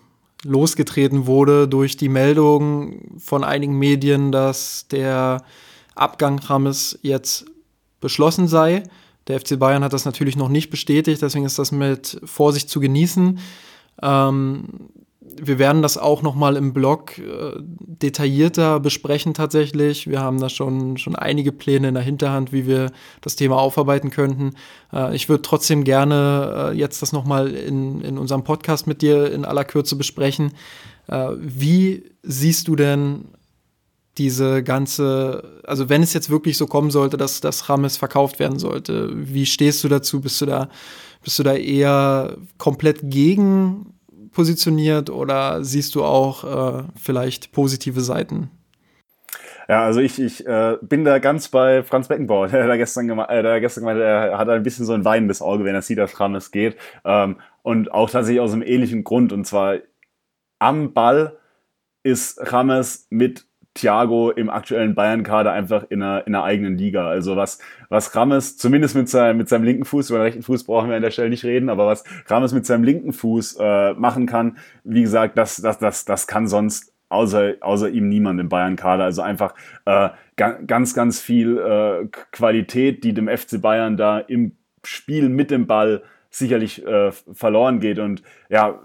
losgetreten 0.44 1.26
wurde 1.26 1.68
durch 1.68 1.96
die 1.96 2.08
Meldung 2.08 3.18
von 3.18 3.44
einigen 3.44 3.78
Medien, 3.78 4.32
dass 4.32 4.86
der 4.88 5.42
Abgang 5.94 6.40
Hammes 6.48 6.98
jetzt 7.02 7.46
beschlossen 8.00 8.46
sei. 8.46 8.84
Der 9.28 9.38
FC 9.38 9.58
Bayern 9.58 9.84
hat 9.84 9.92
das 9.92 10.04
natürlich 10.04 10.36
noch 10.36 10.48
nicht 10.48 10.70
bestätigt, 10.70 11.22
deswegen 11.22 11.44
ist 11.44 11.58
das 11.58 11.70
mit 11.70 12.20
Vorsicht 12.24 12.70
zu 12.70 12.80
genießen. 12.80 13.38
Ähm, 14.02 14.64
wir 15.40 15.58
werden 15.58 15.82
das 15.82 15.98
auch 15.98 16.22
noch 16.22 16.34
mal 16.34 16.56
im 16.56 16.72
Blog 16.72 17.18
äh, 17.18 17.52
detaillierter 17.58 18.80
besprechen 18.80 19.34
tatsächlich. 19.34 20.08
Wir 20.08 20.20
haben 20.20 20.40
da 20.40 20.48
schon, 20.48 20.96
schon 20.96 21.16
einige 21.16 21.52
Pläne 21.52 21.88
in 21.88 21.94
der 21.94 22.02
Hinterhand, 22.02 22.52
wie 22.52 22.66
wir 22.66 22.90
das 23.20 23.36
Thema 23.36 23.58
aufarbeiten 23.58 24.10
könnten. 24.10 24.54
Äh, 24.92 25.14
ich 25.14 25.28
würde 25.28 25.42
trotzdem 25.42 25.84
gerne 25.84 26.70
äh, 26.72 26.76
jetzt 26.76 27.02
das 27.02 27.12
noch 27.12 27.24
mal 27.24 27.48
in, 27.48 28.00
in 28.00 28.18
unserem 28.18 28.44
Podcast 28.44 28.86
mit 28.86 29.02
dir 29.02 29.30
in 29.32 29.44
aller 29.44 29.64
Kürze 29.64 29.96
besprechen. 29.96 30.52
Äh, 31.08 31.30
wie 31.38 32.04
siehst 32.22 32.68
du 32.68 32.76
denn 32.76 33.26
diese 34.18 34.62
ganze, 34.62 35.60
also 35.64 35.88
wenn 35.88 36.02
es 36.02 36.12
jetzt 36.12 36.30
wirklich 36.30 36.56
so 36.56 36.66
kommen 36.66 36.90
sollte, 36.90 37.16
dass 37.16 37.40
das 37.40 37.68
Rames 37.68 37.96
verkauft 37.96 38.38
werden 38.38 38.58
sollte, 38.58 39.10
wie 39.14 39.46
stehst 39.46 39.82
du 39.84 39.88
dazu? 39.88 40.20
Bist 40.20 40.40
du 40.40 40.46
da, 40.46 40.68
bist 41.22 41.38
du 41.38 41.42
da 41.42 41.54
eher 41.54 42.36
komplett 42.58 42.98
gegen 43.02 43.94
positioniert 44.32 45.10
oder 45.10 45.64
siehst 45.64 45.94
du 45.94 46.04
auch 46.04 46.80
äh, 46.80 46.84
vielleicht 46.96 47.52
positive 47.52 48.00
Seiten? 48.00 48.50
Ja, 49.68 49.84
also 49.84 50.00
ich, 50.00 50.18
ich 50.18 50.46
äh, 50.46 50.78
bin 50.80 51.04
da 51.04 51.18
ganz 51.18 51.48
bei 51.48 51.82
Franz 51.82 52.08
Beckenbauer, 52.08 52.48
der 52.48 52.66
da 52.66 52.76
gestern, 52.76 53.06
geme 53.06 53.28
äh, 53.28 53.60
gestern 53.60 53.82
gemeint 53.82 54.00
er 54.00 54.38
hat 54.38 54.48
ein 54.48 54.62
bisschen 54.62 54.86
so 54.86 54.94
ein 54.94 55.04
weinendes 55.04 55.42
Auge, 55.42 55.64
wenn 55.64 55.74
er 55.74 55.82
sieht, 55.82 55.98
dass 55.98 56.18
Rames 56.18 56.50
geht. 56.50 56.76
Ähm, 57.04 57.36
und 57.62 57.92
auch 57.92 58.08
tatsächlich 58.08 58.40
aus 58.40 58.52
einem 58.52 58.62
ähnlichen 58.62 59.04
Grund. 59.04 59.32
Und 59.32 59.46
zwar 59.46 59.76
am 60.58 60.94
Ball 60.94 61.36
ist 62.02 62.40
Rames 62.52 63.06
mit 63.10 63.47
Thiago 63.78 64.30
im 64.30 64.50
aktuellen 64.50 64.94
Bayern-Kader 64.94 65.52
einfach 65.52 65.84
in 65.88 66.02
einer, 66.02 66.26
in 66.26 66.34
einer 66.34 66.44
eigenen 66.44 66.76
Liga. 66.76 67.08
Also 67.08 67.36
was, 67.36 67.58
was 67.88 68.14
Rames, 68.14 68.56
zumindest 68.56 68.96
mit 68.96 69.08
seinem, 69.08 69.38
mit 69.38 69.48
seinem 69.48 69.64
linken 69.64 69.84
Fuß, 69.84 70.10
über 70.10 70.18
den 70.18 70.24
rechten 70.24 70.42
Fuß 70.42 70.64
brauchen 70.64 70.88
wir 70.88 70.96
an 70.96 71.02
der 71.02 71.10
Stelle 71.10 71.30
nicht 71.30 71.44
reden, 71.44 71.68
aber 71.68 71.86
was 71.86 72.04
Rames 72.26 72.52
mit 72.52 72.66
seinem 72.66 72.84
linken 72.84 73.12
Fuß 73.12 73.58
äh, 73.60 73.94
machen 73.94 74.26
kann, 74.26 74.58
wie 74.84 75.02
gesagt, 75.02 75.38
das, 75.38 75.56
das, 75.56 75.78
das, 75.78 76.04
das 76.04 76.26
kann 76.26 76.48
sonst 76.48 76.92
außer, 77.08 77.54
außer 77.60 77.88
ihm 77.88 78.08
niemand 78.08 78.40
im 78.40 78.48
Bayern-Kader. 78.48 79.04
Also 79.04 79.22
einfach 79.22 79.54
äh, 79.84 80.10
ganz, 80.36 80.94
ganz 80.94 81.20
viel 81.20 81.58
äh, 81.58 82.06
Qualität, 82.32 83.04
die 83.04 83.14
dem 83.14 83.28
FC 83.28 83.60
Bayern 83.60 83.96
da 83.96 84.18
im 84.18 84.52
Spiel 84.84 85.28
mit 85.28 85.50
dem 85.50 85.66
Ball 85.66 86.02
sicherlich 86.30 86.86
äh, 86.86 87.10
verloren 87.12 87.80
geht. 87.80 87.98
Und 87.98 88.22
ja, 88.48 88.78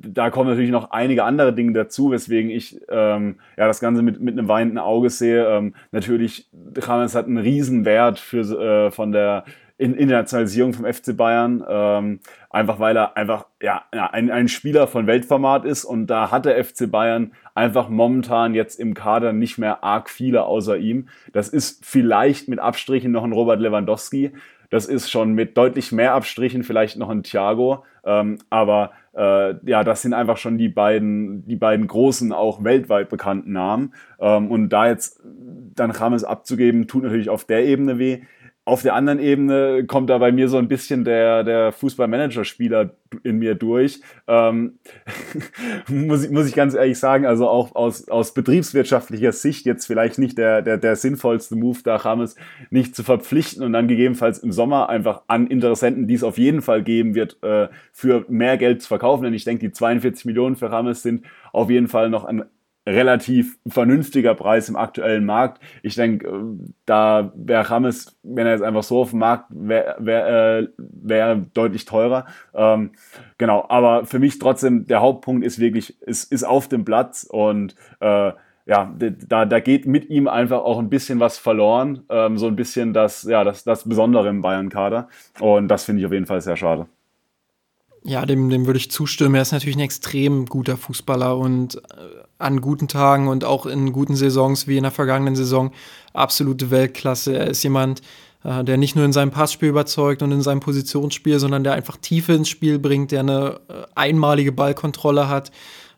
da 0.00 0.30
kommen 0.30 0.50
natürlich 0.50 0.70
noch 0.70 0.90
einige 0.90 1.24
andere 1.24 1.54
Dinge 1.54 1.72
dazu, 1.72 2.10
weswegen 2.10 2.50
ich 2.50 2.80
ähm, 2.88 3.36
ja 3.56 3.66
das 3.66 3.80
Ganze 3.80 4.02
mit, 4.02 4.20
mit 4.20 4.38
einem 4.38 4.48
weinenden 4.48 4.78
Auge 4.78 5.10
sehe. 5.10 5.46
Ähm, 5.46 5.74
natürlich, 5.92 6.48
James 6.76 7.14
hat 7.14 7.26
einen 7.26 7.38
Riesenwert 7.38 8.18
für, 8.18 8.40
äh, 8.40 8.90
von 8.90 9.12
der 9.12 9.44
in 9.78 9.94
Internationalisierung 9.94 10.72
vom 10.72 10.92
FC 10.92 11.16
Bayern, 11.16 11.64
ähm, 11.68 12.18
einfach 12.50 12.80
weil 12.80 12.96
er 12.96 13.16
einfach 13.16 13.46
ja, 13.62 13.84
ein, 13.92 14.28
ein 14.28 14.48
Spieler 14.48 14.88
von 14.88 15.06
Weltformat 15.06 15.64
ist 15.64 15.84
und 15.84 16.08
da 16.08 16.32
hat 16.32 16.46
der 16.46 16.62
FC 16.62 16.90
Bayern 16.90 17.32
einfach 17.54 17.88
momentan 17.88 18.54
jetzt 18.54 18.80
im 18.80 18.94
Kader 18.94 19.32
nicht 19.32 19.56
mehr 19.56 19.84
arg 19.84 20.10
viele 20.10 20.44
außer 20.44 20.76
ihm. 20.78 21.08
Das 21.32 21.48
ist 21.48 21.86
vielleicht 21.86 22.48
mit 22.48 22.58
Abstrichen 22.58 23.12
noch 23.12 23.22
ein 23.22 23.32
Robert 23.32 23.60
Lewandowski, 23.60 24.32
das 24.70 24.86
ist 24.86 25.10
schon 25.10 25.32
mit 25.32 25.56
deutlich 25.56 25.92
mehr 25.92 26.12
Abstrichen 26.12 26.64
vielleicht 26.64 26.98
noch 26.98 27.08
ein 27.08 27.22
Thiago, 27.22 27.84
ähm, 28.04 28.38
aber 28.50 28.90
äh, 29.18 29.56
ja, 29.68 29.82
das 29.82 30.02
sind 30.02 30.14
einfach 30.14 30.36
schon 30.36 30.58
die 30.58 30.68
beiden, 30.68 31.44
die 31.46 31.56
beiden 31.56 31.88
großen, 31.88 32.32
auch 32.32 32.62
weltweit 32.62 33.08
bekannten 33.08 33.52
Namen. 33.52 33.94
Ähm, 34.20 34.48
und 34.48 34.68
da 34.68 34.86
jetzt 34.86 35.20
dann 35.74 35.90
Rames 35.90 36.22
abzugeben, 36.22 36.86
tut 36.86 37.02
natürlich 37.02 37.28
auf 37.28 37.44
der 37.44 37.66
Ebene 37.66 37.98
weh. 37.98 38.20
Auf 38.68 38.82
der 38.82 38.94
anderen 38.94 39.18
Ebene 39.18 39.86
kommt 39.86 40.10
da 40.10 40.18
bei 40.18 40.30
mir 40.30 40.50
so 40.50 40.58
ein 40.58 40.68
bisschen 40.68 41.02
der, 41.02 41.42
der 41.42 41.72
Fußballmanager-Spieler 41.72 42.90
in 43.22 43.38
mir 43.38 43.54
durch. 43.54 44.02
Ähm, 44.26 44.78
muss, 45.88 46.26
ich, 46.26 46.30
muss 46.30 46.46
ich 46.46 46.54
ganz 46.54 46.74
ehrlich 46.74 46.98
sagen, 46.98 47.24
also 47.24 47.48
auch 47.48 47.74
aus, 47.74 48.08
aus 48.08 48.34
betriebswirtschaftlicher 48.34 49.32
Sicht 49.32 49.64
jetzt 49.64 49.86
vielleicht 49.86 50.18
nicht 50.18 50.36
der, 50.36 50.60
der, 50.60 50.76
der 50.76 50.96
sinnvollste 50.96 51.56
Move, 51.56 51.78
da 51.82 51.96
Rames 51.96 52.36
nicht 52.68 52.94
zu 52.94 53.02
verpflichten 53.04 53.64
und 53.64 53.72
dann 53.72 53.88
gegebenenfalls 53.88 54.38
im 54.40 54.52
Sommer 54.52 54.90
einfach 54.90 55.22
an 55.28 55.46
Interessenten, 55.46 56.06
die 56.06 56.12
es 56.12 56.22
auf 56.22 56.36
jeden 56.36 56.60
Fall 56.60 56.82
geben 56.82 57.14
wird, 57.14 57.42
äh, 57.42 57.68
für 57.94 58.26
mehr 58.28 58.58
Geld 58.58 58.82
zu 58.82 58.88
verkaufen. 58.88 59.24
Denn 59.24 59.32
ich 59.32 59.44
denke, 59.44 59.66
die 59.66 59.72
42 59.72 60.26
Millionen 60.26 60.56
für 60.56 60.70
Rames 60.70 61.02
sind 61.02 61.24
auf 61.54 61.70
jeden 61.70 61.88
Fall 61.88 62.10
noch 62.10 62.26
ein 62.26 62.44
relativ 62.88 63.58
vernünftiger 63.66 64.34
Preis 64.34 64.68
im 64.68 64.76
aktuellen 64.76 65.24
Markt. 65.24 65.62
Ich 65.82 65.94
denke, 65.94 66.26
äh, 66.26 66.32
da 66.86 67.32
wäre 67.34 67.70
Rames, 67.70 68.18
wenn 68.22 68.46
er 68.46 68.52
jetzt 68.52 68.62
einfach 68.62 68.82
so 68.82 69.00
auf 69.00 69.10
dem 69.10 69.20
Markt 69.20 69.46
wäre, 69.50 69.96
wäre 69.98 70.58
äh, 70.58 70.68
wär 70.78 71.36
deutlich 71.36 71.84
teurer. 71.84 72.26
Ähm, 72.54 72.92
genau, 73.36 73.66
aber 73.68 74.06
für 74.06 74.18
mich 74.18 74.38
trotzdem, 74.38 74.86
der 74.86 75.00
Hauptpunkt 75.00 75.44
ist 75.44 75.58
wirklich, 75.58 76.00
ist, 76.02 76.32
ist 76.32 76.44
auf 76.44 76.68
dem 76.68 76.84
Platz 76.84 77.26
und 77.28 77.74
äh, 78.00 78.32
ja, 78.66 78.94
da, 78.98 79.46
da 79.46 79.60
geht 79.60 79.86
mit 79.86 80.10
ihm 80.10 80.28
einfach 80.28 80.58
auch 80.58 80.78
ein 80.78 80.90
bisschen 80.90 81.20
was 81.20 81.38
verloren. 81.38 82.04
Ähm, 82.10 82.36
so 82.36 82.48
ein 82.48 82.56
bisschen 82.56 82.92
das, 82.92 83.22
ja, 83.22 83.42
das, 83.42 83.64
das 83.64 83.88
Besondere 83.88 84.28
im 84.28 84.42
Bayern-Kader. 84.42 85.08
Und 85.40 85.68
das 85.68 85.84
finde 85.84 86.00
ich 86.00 86.06
auf 86.06 86.12
jeden 86.12 86.26
Fall 86.26 86.42
sehr 86.42 86.56
schade. 86.56 86.86
Ja, 88.04 88.24
dem, 88.24 88.48
dem 88.48 88.66
würde 88.66 88.78
ich 88.78 88.90
zustimmen. 88.90 89.34
Er 89.34 89.42
ist 89.42 89.52
natürlich 89.52 89.76
ein 89.76 89.80
extrem 89.80 90.46
guter 90.46 90.76
Fußballer 90.76 91.36
und 91.36 91.76
äh, 91.76 91.80
an 92.38 92.60
guten 92.60 92.88
Tagen 92.88 93.28
und 93.28 93.44
auch 93.44 93.66
in 93.66 93.92
guten 93.92 94.14
Saisons 94.14 94.66
wie 94.66 94.76
in 94.76 94.84
der 94.84 94.92
vergangenen 94.92 95.36
Saison 95.36 95.72
absolute 96.12 96.70
Weltklasse. 96.70 97.36
Er 97.36 97.48
ist 97.48 97.62
jemand, 97.64 98.00
äh, 98.44 98.62
der 98.62 98.76
nicht 98.76 98.94
nur 98.94 99.04
in 99.04 99.12
seinem 99.12 99.30
Passspiel 99.30 99.70
überzeugt 99.70 100.22
und 100.22 100.32
in 100.32 100.42
seinem 100.42 100.60
Positionsspiel, 100.60 101.38
sondern 101.38 101.64
der 101.64 101.72
einfach 101.72 101.96
Tiefe 101.96 102.34
ins 102.34 102.48
Spiel 102.48 102.78
bringt, 102.78 103.10
der 103.10 103.20
eine 103.20 103.60
äh, 103.68 103.82
einmalige 103.94 104.52
Ballkontrolle 104.52 105.28
hat. 105.28 105.50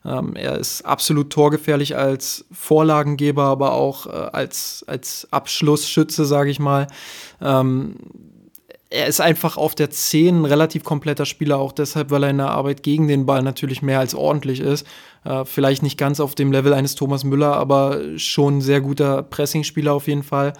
Ähm, 0.02 0.34
er 0.34 0.58
ist 0.58 0.82
absolut 0.86 1.30
torgefährlich 1.30 1.96
als 1.96 2.46
Vorlagengeber, 2.50 3.44
aber 3.44 3.72
auch 3.74 4.06
als, 4.06 4.82
als 4.86 5.28
Abschlussschütze, 5.30 6.24
sage 6.24 6.50
ich 6.50 6.58
mal. 6.58 6.86
Er 8.92 9.06
ist 9.06 9.20
einfach 9.20 9.56
auf 9.56 9.76
der 9.76 9.90
10 9.90 10.42
ein 10.42 10.44
relativ 10.44 10.82
kompletter 10.82 11.24
Spieler, 11.24 11.58
auch 11.58 11.70
deshalb, 11.70 12.10
weil 12.10 12.24
er 12.24 12.30
in 12.30 12.38
der 12.38 12.50
Arbeit 12.50 12.82
gegen 12.82 13.06
den 13.06 13.24
Ball 13.24 13.40
natürlich 13.42 13.82
mehr 13.82 14.00
als 14.00 14.16
ordentlich 14.16 14.58
ist. 14.58 14.84
Äh, 15.24 15.44
vielleicht 15.44 15.84
nicht 15.84 15.96
ganz 15.96 16.18
auf 16.18 16.34
dem 16.34 16.50
Level 16.50 16.74
eines 16.74 16.96
Thomas 16.96 17.22
Müller, 17.22 17.54
aber 17.54 18.00
schon 18.16 18.58
ein 18.58 18.60
sehr 18.60 18.80
guter 18.80 19.22
Pressingspieler 19.22 19.92
auf 19.92 20.08
jeden 20.08 20.24
Fall. 20.24 20.54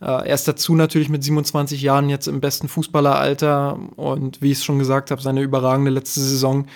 Äh, 0.00 0.06
er 0.06 0.34
ist 0.34 0.46
dazu 0.46 0.76
natürlich 0.76 1.08
mit 1.08 1.24
27 1.24 1.82
Jahren 1.82 2.08
jetzt 2.08 2.28
im 2.28 2.40
besten 2.40 2.68
Fußballeralter 2.68 3.78
und 3.96 4.40
wie 4.40 4.52
ich 4.52 4.58
es 4.58 4.64
schon 4.64 4.78
gesagt 4.78 5.10
habe, 5.10 5.20
seine 5.20 5.42
überragende 5.42 5.90
letzte 5.90 6.20
Saison 6.20 6.66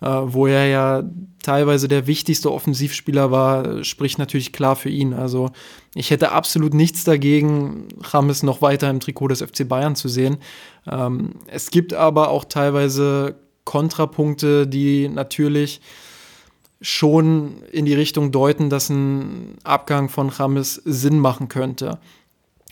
wo 0.00 0.46
er 0.46 0.66
ja 0.66 1.02
teilweise 1.42 1.88
der 1.88 2.06
wichtigste 2.06 2.52
Offensivspieler 2.52 3.30
war, 3.30 3.82
spricht 3.84 4.18
natürlich 4.18 4.52
klar 4.52 4.76
für 4.76 4.90
ihn. 4.90 5.14
Also 5.14 5.50
ich 5.94 6.10
hätte 6.10 6.32
absolut 6.32 6.74
nichts 6.74 7.04
dagegen, 7.04 7.88
Rames 8.00 8.42
noch 8.42 8.60
weiter 8.60 8.90
im 8.90 9.00
Trikot 9.00 9.28
des 9.28 9.42
FC 9.42 9.66
Bayern 9.66 9.96
zu 9.96 10.08
sehen. 10.08 10.38
Ähm, 10.86 11.30
es 11.46 11.70
gibt 11.70 11.94
aber 11.94 12.30
auch 12.30 12.44
teilweise 12.44 13.36
Kontrapunkte, 13.64 14.66
die 14.66 15.08
natürlich 15.08 15.80
schon 16.80 17.62
in 17.72 17.84
die 17.86 17.94
Richtung 17.94 18.32
deuten, 18.32 18.70
dass 18.70 18.90
ein 18.90 19.56
Abgang 19.64 20.08
von 20.08 20.28
Rames 20.28 20.74
Sinn 20.84 21.18
machen 21.18 21.48
könnte. 21.48 21.98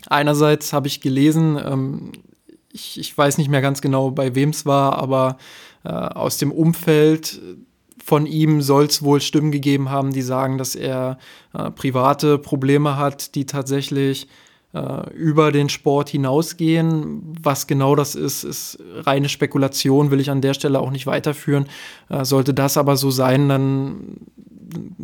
Einerseits 0.07 0.73
habe 0.73 0.87
ich 0.87 1.01
gelesen, 1.01 1.59
ähm, 1.63 2.11
ich, 2.71 2.99
ich, 2.99 3.17
weiß 3.17 3.37
nicht 3.37 3.49
mehr 3.49 3.61
ganz 3.61 3.81
genau, 3.81 4.11
bei 4.11 4.35
wem 4.35 4.49
es 4.49 4.65
war, 4.65 4.99
aber 4.99 5.37
äh, 5.85 5.89
aus 5.89 6.37
dem 6.37 6.51
Umfeld 6.51 7.41
von 8.03 8.25
ihm 8.25 8.61
soll 8.61 8.85
es 8.85 9.01
wohl 9.01 9.21
Stimmen 9.21 9.51
gegeben 9.51 9.89
haben, 9.89 10.11
die 10.11 10.21
sagen, 10.21 10.57
dass 10.57 10.75
er 10.75 11.17
äh, 11.53 11.71
private 11.71 12.37
Probleme 12.37 12.97
hat, 12.97 13.33
die 13.35 13.45
tatsächlich 13.45 14.27
äh, 14.73 15.09
über 15.13 15.51
den 15.51 15.69
Sport 15.69 16.09
hinausgehen. 16.09 17.35
Was 17.41 17.65
genau 17.65 17.95
das 17.95 18.13
ist, 18.13 18.43
ist 18.43 18.77
reine 18.93 19.29
Spekulation, 19.29 20.11
will 20.11 20.19
ich 20.19 20.29
an 20.29 20.41
der 20.41 20.53
Stelle 20.53 20.79
auch 20.79 20.91
nicht 20.91 21.07
weiterführen. 21.07 21.65
Äh, 22.09 22.25
sollte 22.25 22.53
das 22.53 22.77
aber 22.77 22.95
so 22.95 23.09
sein, 23.09 23.49
dann 23.49 24.17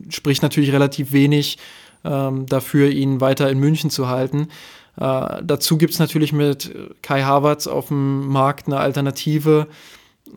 spricht 0.09 0.43
natürlich 0.43 0.71
relativ 0.71 1.11
wenig 1.11 1.57
ähm, 2.03 2.45
dafür, 2.47 2.89
ihn 2.89 3.21
weiter 3.21 3.49
in 3.49 3.59
München 3.59 3.89
zu 3.89 4.09
halten. 4.09 4.49
Äh, 4.97 5.41
dazu 5.43 5.77
gibt 5.77 5.93
es 5.93 5.99
natürlich 5.99 6.33
mit 6.33 6.71
Kai 7.01 7.23
Havertz 7.23 7.67
auf 7.67 7.87
dem 7.87 8.27
Markt 8.27 8.67
eine 8.67 8.77
Alternative, 8.77 9.67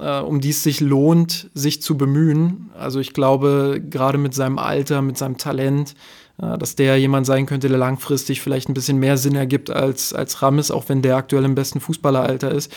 um 0.03 0.41
die 0.41 0.51
es 0.51 0.63
sich 0.63 0.81
lohnt, 0.81 1.51
sich 1.55 1.83
zu 1.83 1.97
bemühen. 1.97 2.71
Also 2.79 3.01
ich 3.01 3.13
glaube, 3.13 3.83
gerade 3.89 4.19
mit 4.19 4.35
seinem 4.35 4.59
Alter, 4.59 5.03
mit 5.03 5.19
seinem 5.19 5.39
Talent, 5.39 5.95
äh, 6.39 6.59
dass 6.59 6.77
der 6.77 6.99
jemand 6.99 7.27
sein 7.27 7.47
könnte, 7.47 7.69
der 7.69 7.79
langfristig 7.79 8.41
vielleicht 8.41 8.69
ein 8.69 8.75
bisschen 8.75 8.99
mehr 8.99 9.17
Sinn 9.17 9.37
ergibt 9.37 9.71
als, 9.71 10.13
als 10.13 10.43
Rames, 10.43 10.71
auch 10.71 10.89
wenn 10.89 11.03
der 11.03 11.17
aktuell 11.17 11.45
im 11.45 11.55
besten 11.55 11.81
Fußballeralter 11.81 12.51
ist. 12.51 12.73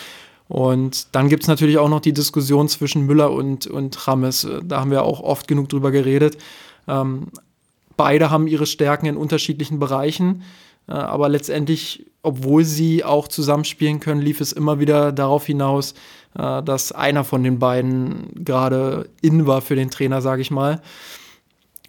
Und 0.48 1.14
dann 1.14 1.28
gibt 1.28 1.42
es 1.42 1.48
natürlich 1.48 1.76
auch 1.78 1.90
noch 1.90 2.00
die 2.00 2.14
Diskussion 2.14 2.68
zwischen 2.68 3.04
Müller 3.04 3.30
und, 3.32 3.66
und 3.66 4.08
Rames. 4.08 4.48
Da 4.64 4.80
haben 4.80 4.90
wir 4.90 5.02
auch 5.02 5.20
oft 5.20 5.46
genug 5.46 5.68
drüber 5.68 5.90
geredet. 5.90 6.38
Ähm, 6.86 7.26
beide 7.96 8.30
haben 8.30 8.46
ihre 8.46 8.64
Stärken 8.64 9.06
in 9.06 9.18
unterschiedlichen 9.18 9.78
Bereichen. 9.78 10.42
Äh, 10.88 10.92
aber 10.92 11.28
letztendlich, 11.28 12.06
obwohl 12.22 12.64
sie 12.64 13.04
auch 13.04 13.28
zusammenspielen 13.28 14.00
können, 14.00 14.20
lief 14.20 14.40
es 14.40 14.52
immer 14.52 14.80
wieder 14.80 15.12
darauf 15.12 15.46
hinaus, 15.46 15.94
äh, 16.36 16.62
dass 16.62 16.92
einer 16.92 17.24
von 17.24 17.42
den 17.42 17.58
beiden 17.58 18.44
gerade 18.44 19.08
in 19.20 19.46
war 19.46 19.60
für 19.60 19.76
den 19.76 19.90
Trainer, 19.90 20.20
sage 20.20 20.42
ich 20.42 20.50
mal. 20.50 20.80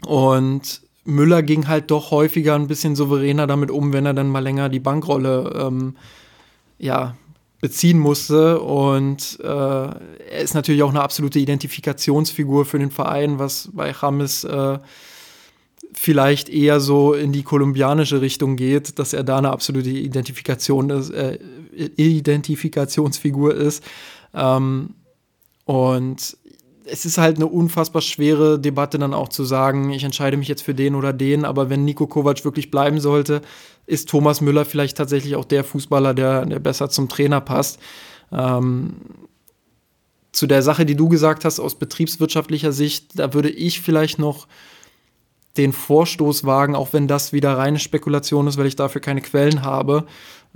Und 0.06 0.82
Müller 1.06 1.42
ging 1.42 1.68
halt 1.68 1.92
doch 1.92 2.12
häufiger 2.12 2.56
ein 2.56 2.68
bisschen 2.68 2.96
souveräner 2.96 3.48
damit 3.48 3.72
um, 3.72 3.94
wenn 3.94 4.06
er 4.06 4.14
dann 4.14 4.30
mal 4.30 4.40
länger 4.40 4.70
die 4.70 4.80
Bankrolle 4.80 5.54
ähm, 5.56 5.96
ja, 6.78 7.16
beziehen 7.62 8.00
musste. 8.00 8.60
Und 8.60 9.40
äh, 9.42 9.48
er 9.48 10.42
ist 10.42 10.54
natürlich 10.54 10.84
auch 10.84 10.90
eine 10.90 11.02
absolute 11.02 11.40
Identifikationsfigur 11.40 12.66
für 12.66 12.80
den 12.80 12.92
Verein, 12.92 13.40
was 13.40 13.70
bei 13.74 13.94
James 14.00 14.44
äh, 14.44 14.80
vielleicht 16.02 16.48
eher 16.48 16.80
so 16.80 17.14
in 17.14 17.34
die 17.34 17.44
kolumbianische 17.44 18.22
Richtung 18.22 18.56
geht, 18.56 19.00
dass 19.00 19.12
er 19.12 19.26
da 19.26 19.38
eine 19.38 19.50
absolute 19.50 19.90
Identifikation 19.90 20.90
ist, 20.92 21.10
äh, 21.10 21.38
Identifikationsfigur 21.74 23.54
ist. 23.54 23.84
Ähm, 24.34 24.92
und 25.66 26.38
es 26.86 27.04
ist 27.04 27.18
halt 27.18 27.36
eine 27.36 27.48
unfassbar 27.48 28.02
schwere 28.02 28.58
Debatte 28.58 28.98
dann 28.98 29.14
auch 29.14 29.28
zu 29.28 29.44
sagen, 29.44 29.90
ich 29.90 30.06
entscheide 30.06 30.38
mich 30.38 30.48
jetzt 30.48 30.62
für 30.62 30.74
den 30.74 30.96
oder 30.96 31.12
den, 31.12 31.44
aber 31.44 31.70
wenn 31.70 31.84
Nico 31.84 32.08
Kovac 32.08 32.46
wirklich 32.46 32.72
bleiben 32.72 33.02
sollte, 33.02 33.42
ist 33.86 34.08
Thomas 34.08 34.40
Müller 34.40 34.64
vielleicht 34.64 34.96
tatsächlich 34.96 35.36
auch 35.36 35.44
der 35.44 35.66
Fußballer, 35.66 36.14
der, 36.14 36.46
der 36.46 36.60
besser 36.60 36.90
zum 36.90 37.10
Trainer 37.10 37.42
passt. 37.42 37.78
Ähm, 38.32 38.94
zu 40.32 40.48
der 40.48 40.62
Sache, 40.62 40.86
die 40.86 40.96
du 40.96 41.10
gesagt 41.10 41.44
hast, 41.44 41.60
aus 41.60 41.76
betriebswirtschaftlicher 41.76 42.72
Sicht, 42.72 43.20
da 43.20 43.34
würde 43.34 43.50
ich 43.50 43.82
vielleicht 43.82 44.18
noch 44.18 44.48
den 45.58 45.74
Vorstoß 45.74 46.46
wagen, 46.46 46.76
auch 46.76 46.94
wenn 46.94 47.08
das 47.08 47.34
wieder 47.34 47.58
reine 47.58 47.80
Spekulation 47.80 48.48
ist, 48.48 48.58
weil 48.58 48.68
ich 48.68 48.76
dafür 48.76 49.02
keine 49.02 49.22
Quellen 49.22 49.64
habe. 49.64 50.06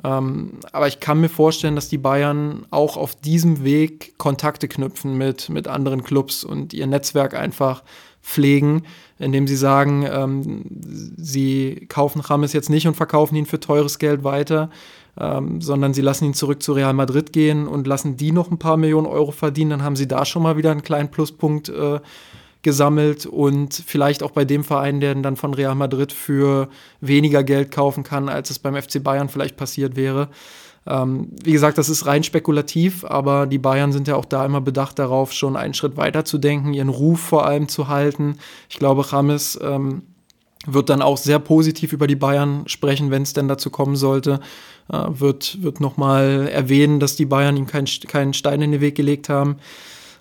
Ähm, 0.03 0.59
aber 0.71 0.87
ich 0.87 0.99
kann 0.99 1.21
mir 1.21 1.29
vorstellen, 1.29 1.75
dass 1.75 1.89
die 1.89 1.97
Bayern 1.97 2.65
auch 2.71 2.97
auf 2.97 3.15
diesem 3.15 3.63
Weg 3.63 4.17
Kontakte 4.17 4.67
knüpfen 4.67 5.17
mit, 5.17 5.49
mit 5.49 5.67
anderen 5.67 6.03
Clubs 6.03 6.43
und 6.43 6.73
ihr 6.73 6.87
Netzwerk 6.87 7.35
einfach 7.35 7.83
pflegen, 8.21 8.83
indem 9.19 9.47
sie 9.47 9.55
sagen, 9.55 10.07
ähm, 10.09 10.63
sie 11.17 11.85
kaufen 11.89 12.21
Rames 12.21 12.53
jetzt 12.53 12.69
nicht 12.69 12.87
und 12.87 12.95
verkaufen 12.95 13.35
ihn 13.35 13.45
für 13.45 13.59
teures 13.59 13.99
Geld 13.99 14.23
weiter, 14.23 14.69
ähm, 15.19 15.61
sondern 15.61 15.93
sie 15.93 16.01
lassen 16.01 16.25
ihn 16.25 16.33
zurück 16.33 16.63
zu 16.63 16.73
Real 16.73 16.93
Madrid 16.93 17.33
gehen 17.33 17.67
und 17.67 17.85
lassen 17.85 18.17
die 18.17 18.31
noch 18.31 18.49
ein 18.49 18.57
paar 18.57 18.77
Millionen 18.77 19.07
Euro 19.07 19.31
verdienen, 19.31 19.71
dann 19.71 19.83
haben 19.83 19.95
sie 19.95 20.07
da 20.07 20.25
schon 20.25 20.41
mal 20.41 20.57
wieder 20.57 20.71
einen 20.71 20.83
kleinen 20.83 21.11
Pluspunkt 21.11 21.69
äh, 21.69 21.99
gesammelt 22.63 23.25
und 23.25 23.73
vielleicht 23.73 24.23
auch 24.23 24.31
bei 24.31 24.45
dem 24.45 24.63
Verein, 24.63 24.99
der 24.99 25.13
dann 25.15 25.35
von 25.35 25.53
Real 25.53 25.75
Madrid 25.75 26.11
für 26.11 26.69
weniger 27.01 27.43
Geld 27.43 27.71
kaufen 27.71 28.03
kann, 28.03 28.29
als 28.29 28.49
es 28.49 28.59
beim 28.59 28.75
FC 28.75 29.03
Bayern 29.03 29.29
vielleicht 29.29 29.57
passiert 29.57 29.95
wäre. 29.95 30.29
Ähm, 30.85 31.29
wie 31.43 31.53
gesagt, 31.53 31.77
das 31.77 31.89
ist 31.89 32.05
rein 32.05 32.23
spekulativ, 32.23 33.05
aber 33.05 33.47
die 33.47 33.57
Bayern 33.57 33.91
sind 33.91 34.07
ja 34.07 34.15
auch 34.15 34.25
da 34.25 34.45
immer 34.45 34.61
bedacht 34.61 34.99
darauf, 34.99 35.31
schon 35.31 35.55
einen 35.55 35.73
Schritt 35.73 35.95
weiter 35.95 36.25
zu 36.25 36.37
denken, 36.37 36.73
ihren 36.73 36.89
Ruf 36.89 37.21
vor 37.21 37.45
allem 37.45 37.69
zu 37.69 37.87
halten. 37.87 38.37
Ich 38.69 38.79
glaube, 38.79 39.11
Rames 39.13 39.57
ähm, 39.61 40.03
wird 40.65 40.89
dann 40.89 41.01
auch 41.01 41.17
sehr 41.17 41.39
positiv 41.39 41.93
über 41.93 42.07
die 42.07 42.15
Bayern 42.15 42.63
sprechen, 42.67 43.11
wenn 43.11 43.23
es 43.23 43.33
denn 43.33 43.47
dazu 43.47 43.69
kommen 43.69 43.95
sollte. 43.95 44.39
Äh, 44.91 45.05
wird 45.09 45.61
wird 45.61 45.79
nochmal 45.79 46.49
erwähnen, 46.51 46.99
dass 46.99 47.15
die 47.15 47.25
Bayern 47.25 47.57
ihm 47.57 47.67
keinen 47.67 47.87
kein 48.07 48.33
Stein 48.33 48.61
in 48.61 48.71
den 48.71 48.81
Weg 48.81 48.95
gelegt 48.95 49.29
haben. 49.29 49.57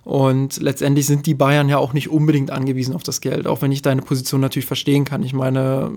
Und 0.04 0.60
letztendlich 0.60 1.06
sind 1.06 1.26
die 1.26 1.34
Bayern 1.34 1.68
ja 1.68 1.78
auch 1.78 1.92
nicht 1.92 2.10
unbedingt 2.10 2.50
angewiesen 2.50 2.94
auf 2.94 3.02
das 3.02 3.20
Geld, 3.20 3.46
auch 3.46 3.62
wenn 3.62 3.72
ich 3.72 3.82
deine 3.82 4.02
Position 4.02 4.40
natürlich 4.40 4.66
verstehen 4.66 5.04
kann. 5.04 5.22
Ich 5.22 5.32
meine, 5.32 5.92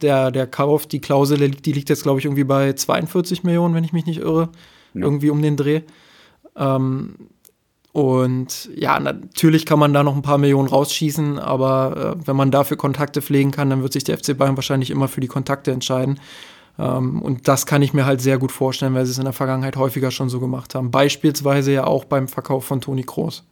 der, 0.00 0.30
der 0.30 0.46
Kauf, 0.46 0.86
die 0.86 1.00
Klausel, 1.00 1.50
die 1.50 1.72
liegt 1.72 1.88
jetzt, 1.88 2.02
glaube 2.04 2.20
ich, 2.20 2.24
irgendwie 2.24 2.44
bei 2.44 2.72
42 2.72 3.42
Millionen, 3.42 3.74
wenn 3.74 3.84
ich 3.84 3.92
mich 3.92 4.06
nicht 4.06 4.20
irre. 4.20 4.50
Ja. 4.94 5.02
Irgendwie 5.02 5.30
um 5.30 5.42
den 5.42 5.56
Dreh. 5.56 5.82
Ähm, 6.56 7.14
und 7.92 8.70
ja, 8.74 8.98
natürlich 8.98 9.66
kann 9.66 9.78
man 9.78 9.92
da 9.92 10.02
noch 10.02 10.16
ein 10.16 10.22
paar 10.22 10.38
Millionen 10.38 10.68
rausschießen, 10.68 11.38
aber 11.38 12.16
äh, 12.22 12.26
wenn 12.26 12.36
man 12.36 12.50
dafür 12.50 12.78
Kontakte 12.78 13.20
pflegen 13.20 13.50
kann, 13.50 13.68
dann 13.68 13.82
wird 13.82 13.92
sich 13.92 14.04
der 14.04 14.16
FC 14.16 14.36
Bayern 14.36 14.56
wahrscheinlich 14.56 14.90
immer 14.90 15.08
für 15.08 15.20
die 15.20 15.28
Kontakte 15.28 15.72
entscheiden. 15.72 16.18
Ähm, 16.78 17.22
und 17.22 17.48
das 17.48 17.66
kann 17.66 17.82
ich 17.82 17.92
mir 17.92 18.06
halt 18.06 18.20
sehr 18.20 18.38
gut 18.38 18.52
vorstellen, 18.52 18.94
weil 18.94 19.04
sie 19.04 19.12
es 19.12 19.18
in 19.18 19.24
der 19.24 19.32
Vergangenheit 19.32 19.76
häufiger 19.76 20.10
schon 20.10 20.28
so 20.28 20.40
gemacht 20.40 20.74
haben. 20.74 20.90
Beispielsweise 20.90 21.72
ja 21.72 21.84
auch 21.84 22.04
beim 22.04 22.28
Verkauf 22.28 22.64
von 22.64 22.80
Toni 22.80 23.02
Kroos. 23.02 23.46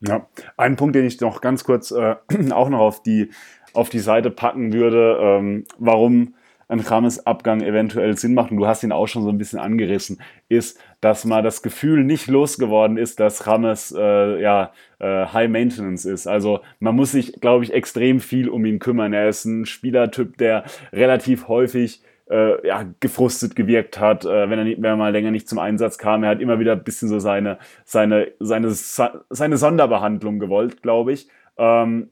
Ja, 0.00 0.26
ein 0.56 0.76
Punkt, 0.76 0.94
den 0.94 1.06
ich 1.06 1.20
noch 1.20 1.40
ganz 1.40 1.64
kurz 1.64 1.90
äh, 1.90 2.16
auch 2.50 2.68
noch 2.68 2.80
auf 2.80 3.02
die 3.02 3.30
auf 3.72 3.90
die 3.90 3.98
Seite 3.98 4.30
packen 4.30 4.72
würde, 4.72 5.18
ähm, 5.20 5.64
warum 5.78 6.34
ein 6.68 6.80
Rames 6.80 7.26
Abgang 7.26 7.60
eventuell 7.60 8.18
Sinn 8.18 8.34
macht, 8.34 8.50
und 8.50 8.56
du 8.56 8.66
hast 8.66 8.82
ihn 8.82 8.90
auch 8.90 9.06
schon 9.06 9.22
so 9.22 9.28
ein 9.28 9.38
bisschen 9.38 9.60
angerissen, 9.60 10.20
ist, 10.48 10.80
dass 11.00 11.24
man 11.24 11.44
das 11.44 11.62
Gefühl 11.62 12.02
nicht 12.02 12.26
losgeworden 12.26 12.96
ist, 12.96 13.20
dass 13.20 13.46
Rames 13.46 13.94
äh, 13.96 14.40
ja, 14.40 14.72
äh, 14.98 15.26
High 15.26 15.48
Maintenance 15.48 16.04
ist. 16.04 16.26
Also 16.26 16.60
man 16.80 16.96
muss 16.96 17.12
sich, 17.12 17.34
glaube 17.40 17.62
ich, 17.62 17.72
extrem 17.72 18.18
viel 18.18 18.48
um 18.48 18.64
ihn 18.64 18.80
kümmern. 18.80 19.12
Er 19.12 19.28
ist 19.28 19.44
ein 19.44 19.64
Spielertyp, 19.66 20.38
der 20.38 20.64
relativ 20.92 21.46
häufig 21.46 22.02
äh, 22.30 22.66
ja, 22.66 22.84
gefrustet 23.00 23.56
gewirkt 23.56 24.00
hat, 24.00 24.24
äh, 24.24 24.50
wenn, 24.50 24.58
er 24.58 24.64
nicht, 24.64 24.78
wenn 24.78 24.90
er 24.90 24.96
mal 24.96 25.12
länger 25.12 25.30
nicht 25.30 25.48
zum 25.48 25.58
Einsatz 25.58 25.98
kam. 25.98 26.24
Er 26.24 26.30
hat 26.30 26.40
immer 26.40 26.58
wieder 26.58 26.72
ein 26.72 26.84
bisschen 26.84 27.08
so 27.08 27.18
seine, 27.18 27.58
seine, 27.84 28.32
seine, 28.40 28.70
seine 28.70 29.56
Sonderbehandlung 29.56 30.38
gewollt, 30.38 30.82
glaube 30.82 31.12
ich. 31.12 31.28
Ähm, 31.56 32.10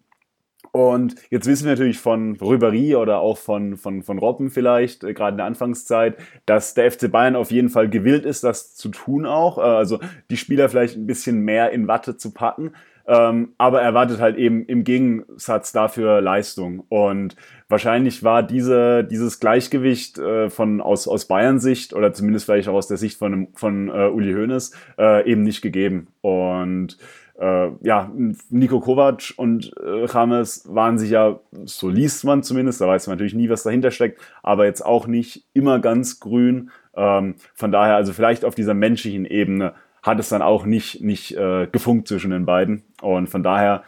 und 0.73 1.15
jetzt 1.31 1.47
wissen 1.47 1.67
wir 1.67 1.73
natürlich 1.73 1.99
von 1.99 2.37
Rübery 2.37 2.97
oder 2.97 3.21
auch 3.21 3.39
von, 3.39 3.77
von, 3.77 4.03
von 4.03 4.19
Robben 4.19 4.51
vielleicht, 4.51 5.05
äh, 5.05 5.15
gerade 5.15 5.35
in 5.35 5.37
der 5.37 5.47
Anfangszeit, 5.47 6.17
dass 6.47 6.75
der 6.75 6.91
FC 6.91 7.11
Bayern 7.11 7.37
auf 7.37 7.51
jeden 7.53 7.69
Fall 7.69 7.89
gewillt 7.89 8.25
ist, 8.25 8.43
das 8.43 8.75
zu 8.75 8.89
tun 8.89 9.25
auch. 9.25 9.59
Äh, 9.59 9.61
also 9.61 10.01
die 10.31 10.37
Spieler 10.37 10.69
vielleicht 10.69 10.97
ein 10.97 11.07
bisschen 11.07 11.41
mehr 11.41 11.71
in 11.71 11.87
Watte 11.87 12.17
zu 12.17 12.33
packen. 12.33 12.73
Ähm, 13.07 13.55
aber 13.59 13.81
er 13.81 13.87
erwartet 13.87 14.21
halt 14.21 14.37
eben 14.37 14.65
im 14.65 14.85
Gegensatz 14.85 15.73
dafür 15.73 16.21
Leistung. 16.21 16.85
Und 16.89 17.37
wahrscheinlich 17.69 18.23
war 18.23 18.43
diese, 18.43 19.05
dieses 19.05 19.41
Gleichgewicht 19.41 20.19
äh, 20.19 20.49
von, 20.51 20.81
aus, 20.81 21.07
aus 21.07 21.27
Bayern-Sicht 21.27 21.93
oder 21.93 22.13
zumindest 22.13 22.47
vielleicht 22.47 22.69
auch 22.69 22.75
aus 22.75 22.89
der 22.89 22.97
Sicht 22.97 23.19
von, 23.19 23.49
von 23.55 23.89
äh, 23.89 24.09
Uli 24.09 24.33
Hoeneß 24.33 24.73
äh, 24.99 25.31
eben 25.31 25.43
nicht 25.43 25.61
gegeben. 25.61 26.09
Und 26.23 26.97
äh, 27.39 27.71
ja, 27.83 28.13
Nico 28.49 28.81
Kovac 28.81 29.35
und 29.37 29.73
äh, 29.85 30.07
James 30.07 30.65
waren 30.73 30.99
sich 30.99 31.11
ja, 31.11 31.41
so 31.65 31.89
liest 31.89 32.25
man 32.25 32.43
zumindest, 32.43 32.81
da 32.81 32.87
weiß 32.87 33.07
man 33.07 33.17
natürlich 33.17 33.35
nie, 33.35 33.51
was 33.51 33.65
dahinter 33.65 33.91
steckt, 33.91 34.21
aber 34.43 34.67
jetzt 34.67 34.85
auch 34.85 35.07
nicht 35.07 35.45
immer 35.53 35.81
ganz 35.81 36.21
grün. 36.21 36.71
Ähm, 36.97 37.35
von 37.55 37.73
daher, 37.73 37.97
also 37.97 38.13
vielleicht 38.13 38.45
auf 38.45 38.55
dieser 38.55 38.75
menschlichen 38.75 39.25
Ebene 39.25 39.75
hat 40.05 40.21
es 40.21 40.29
dann 40.29 40.43
auch 40.43 40.67
nicht, 40.67 41.01
nicht 41.03 41.35
äh, 41.35 41.67
gefunkt 41.67 42.09
zwischen 42.09 42.31
den 42.31 42.45
beiden. 42.45 42.85
Und 43.01 43.29
von 43.29 43.43
daher, 43.43 43.83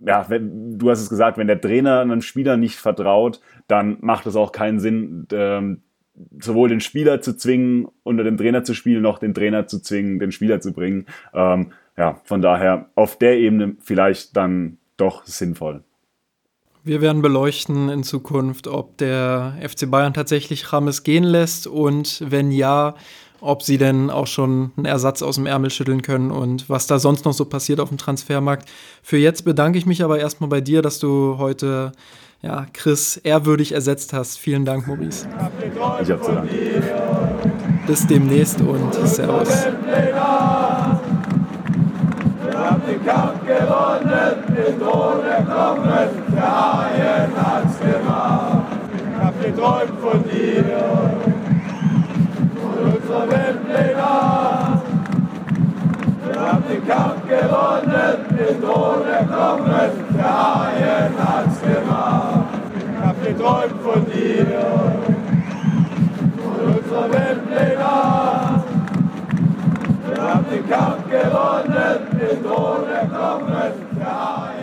ja, 0.00 0.26
wenn, 0.28 0.76
du 0.76 0.90
hast 0.90 1.00
es 1.00 1.08
gesagt, 1.08 1.38
wenn 1.38 1.46
der 1.46 1.60
Trainer 1.60 2.00
einem 2.00 2.20
Spieler 2.20 2.56
nicht 2.56 2.76
vertraut, 2.76 3.40
dann 3.68 3.96
macht 4.00 4.26
es 4.26 4.34
auch 4.34 4.50
keinen 4.50 4.80
Sinn, 4.80 5.28
ähm, 5.32 5.82
sowohl 6.40 6.68
den 6.68 6.80
Spieler 6.80 7.20
zu 7.20 7.36
zwingen, 7.36 7.86
unter 8.02 8.24
dem 8.24 8.36
Trainer 8.36 8.64
zu 8.64 8.74
spielen, 8.74 9.02
noch 9.02 9.20
den 9.20 9.34
Trainer 9.34 9.68
zu 9.68 9.80
zwingen, 9.80 10.18
den 10.18 10.32
Spieler 10.32 10.60
zu 10.60 10.72
bringen. 10.72 11.06
Ähm, 11.32 11.72
ja, 11.96 12.20
von 12.24 12.42
daher 12.42 12.90
auf 12.96 13.16
der 13.16 13.38
Ebene 13.38 13.76
vielleicht 13.80 14.36
dann 14.36 14.78
doch 14.96 15.24
sinnvoll. 15.24 15.84
Wir 16.82 17.00
werden 17.00 17.22
beleuchten 17.22 17.88
in 17.88 18.02
Zukunft, 18.02 18.66
ob 18.66 18.96
der 18.98 19.56
FC 19.60 19.90
Bayern 19.90 20.14
tatsächlich 20.14 20.72
Rames 20.72 21.02
gehen 21.04 21.24
lässt 21.24 21.66
und 21.66 22.22
wenn 22.26 22.50
ja, 22.50 22.94
ob 23.40 23.62
sie 23.62 23.78
denn 23.78 24.10
auch 24.10 24.26
schon 24.26 24.72
einen 24.76 24.86
Ersatz 24.86 25.22
aus 25.22 25.36
dem 25.36 25.46
Ärmel 25.46 25.70
schütteln 25.70 26.02
können 26.02 26.30
und 26.30 26.68
was 26.68 26.86
da 26.86 26.98
sonst 26.98 27.24
noch 27.24 27.32
so 27.32 27.44
passiert 27.44 27.80
auf 27.80 27.88
dem 27.88 27.98
Transfermarkt. 27.98 28.68
Für 29.02 29.18
jetzt 29.18 29.44
bedanke 29.44 29.78
ich 29.78 29.86
mich 29.86 30.02
aber 30.02 30.18
erstmal 30.18 30.50
bei 30.50 30.60
dir, 30.60 30.82
dass 30.82 30.98
du 30.98 31.36
heute 31.38 31.92
ja, 32.42 32.66
Chris 32.72 33.16
ehrwürdig 33.16 33.72
ersetzt 33.72 34.12
hast. 34.12 34.38
Vielen 34.38 34.64
Dank, 34.64 34.86
Maurice. 34.86 35.26
Ich 36.02 36.10
habe 36.10 36.20
zu 36.20 36.32
danken. 36.32 36.48
Bis 37.86 38.06
demnächst 38.06 38.60
und 38.60 38.94
Servus 38.94 39.66
den 42.86 43.04
Kampf 43.04 43.40
gewonnen, 43.46 44.36
unser 53.16 53.30
Weltleger. 53.30 54.82
Wir 56.24 56.40
haben 56.40 56.64
den 56.68 56.86
Kampf 56.86 57.22
gewonnen, 57.28 58.16
den 58.30 58.60
Tod 58.60 59.06
erklommen, 59.06 59.90
der 60.16 60.24
Haien 60.24 61.14
hat's 61.18 61.60
gemacht. 61.60 62.44
Ich 62.76 63.04
hab 63.04 63.16
geträumt 63.24 63.80
von 63.82 64.04
dir, 64.06 64.46
von 66.42 66.58
unserer 66.74 67.08
Weltleger. 67.12 68.64
Wir 70.08 70.22
haben 70.22 70.46
den 70.50 70.64
Kampf 70.68 71.04
gewonnen, 71.10 71.98
den 72.12 72.46
ohne 72.46 72.98
Knochen 73.08 73.72
der 73.98 74.06
Haien 74.06 74.55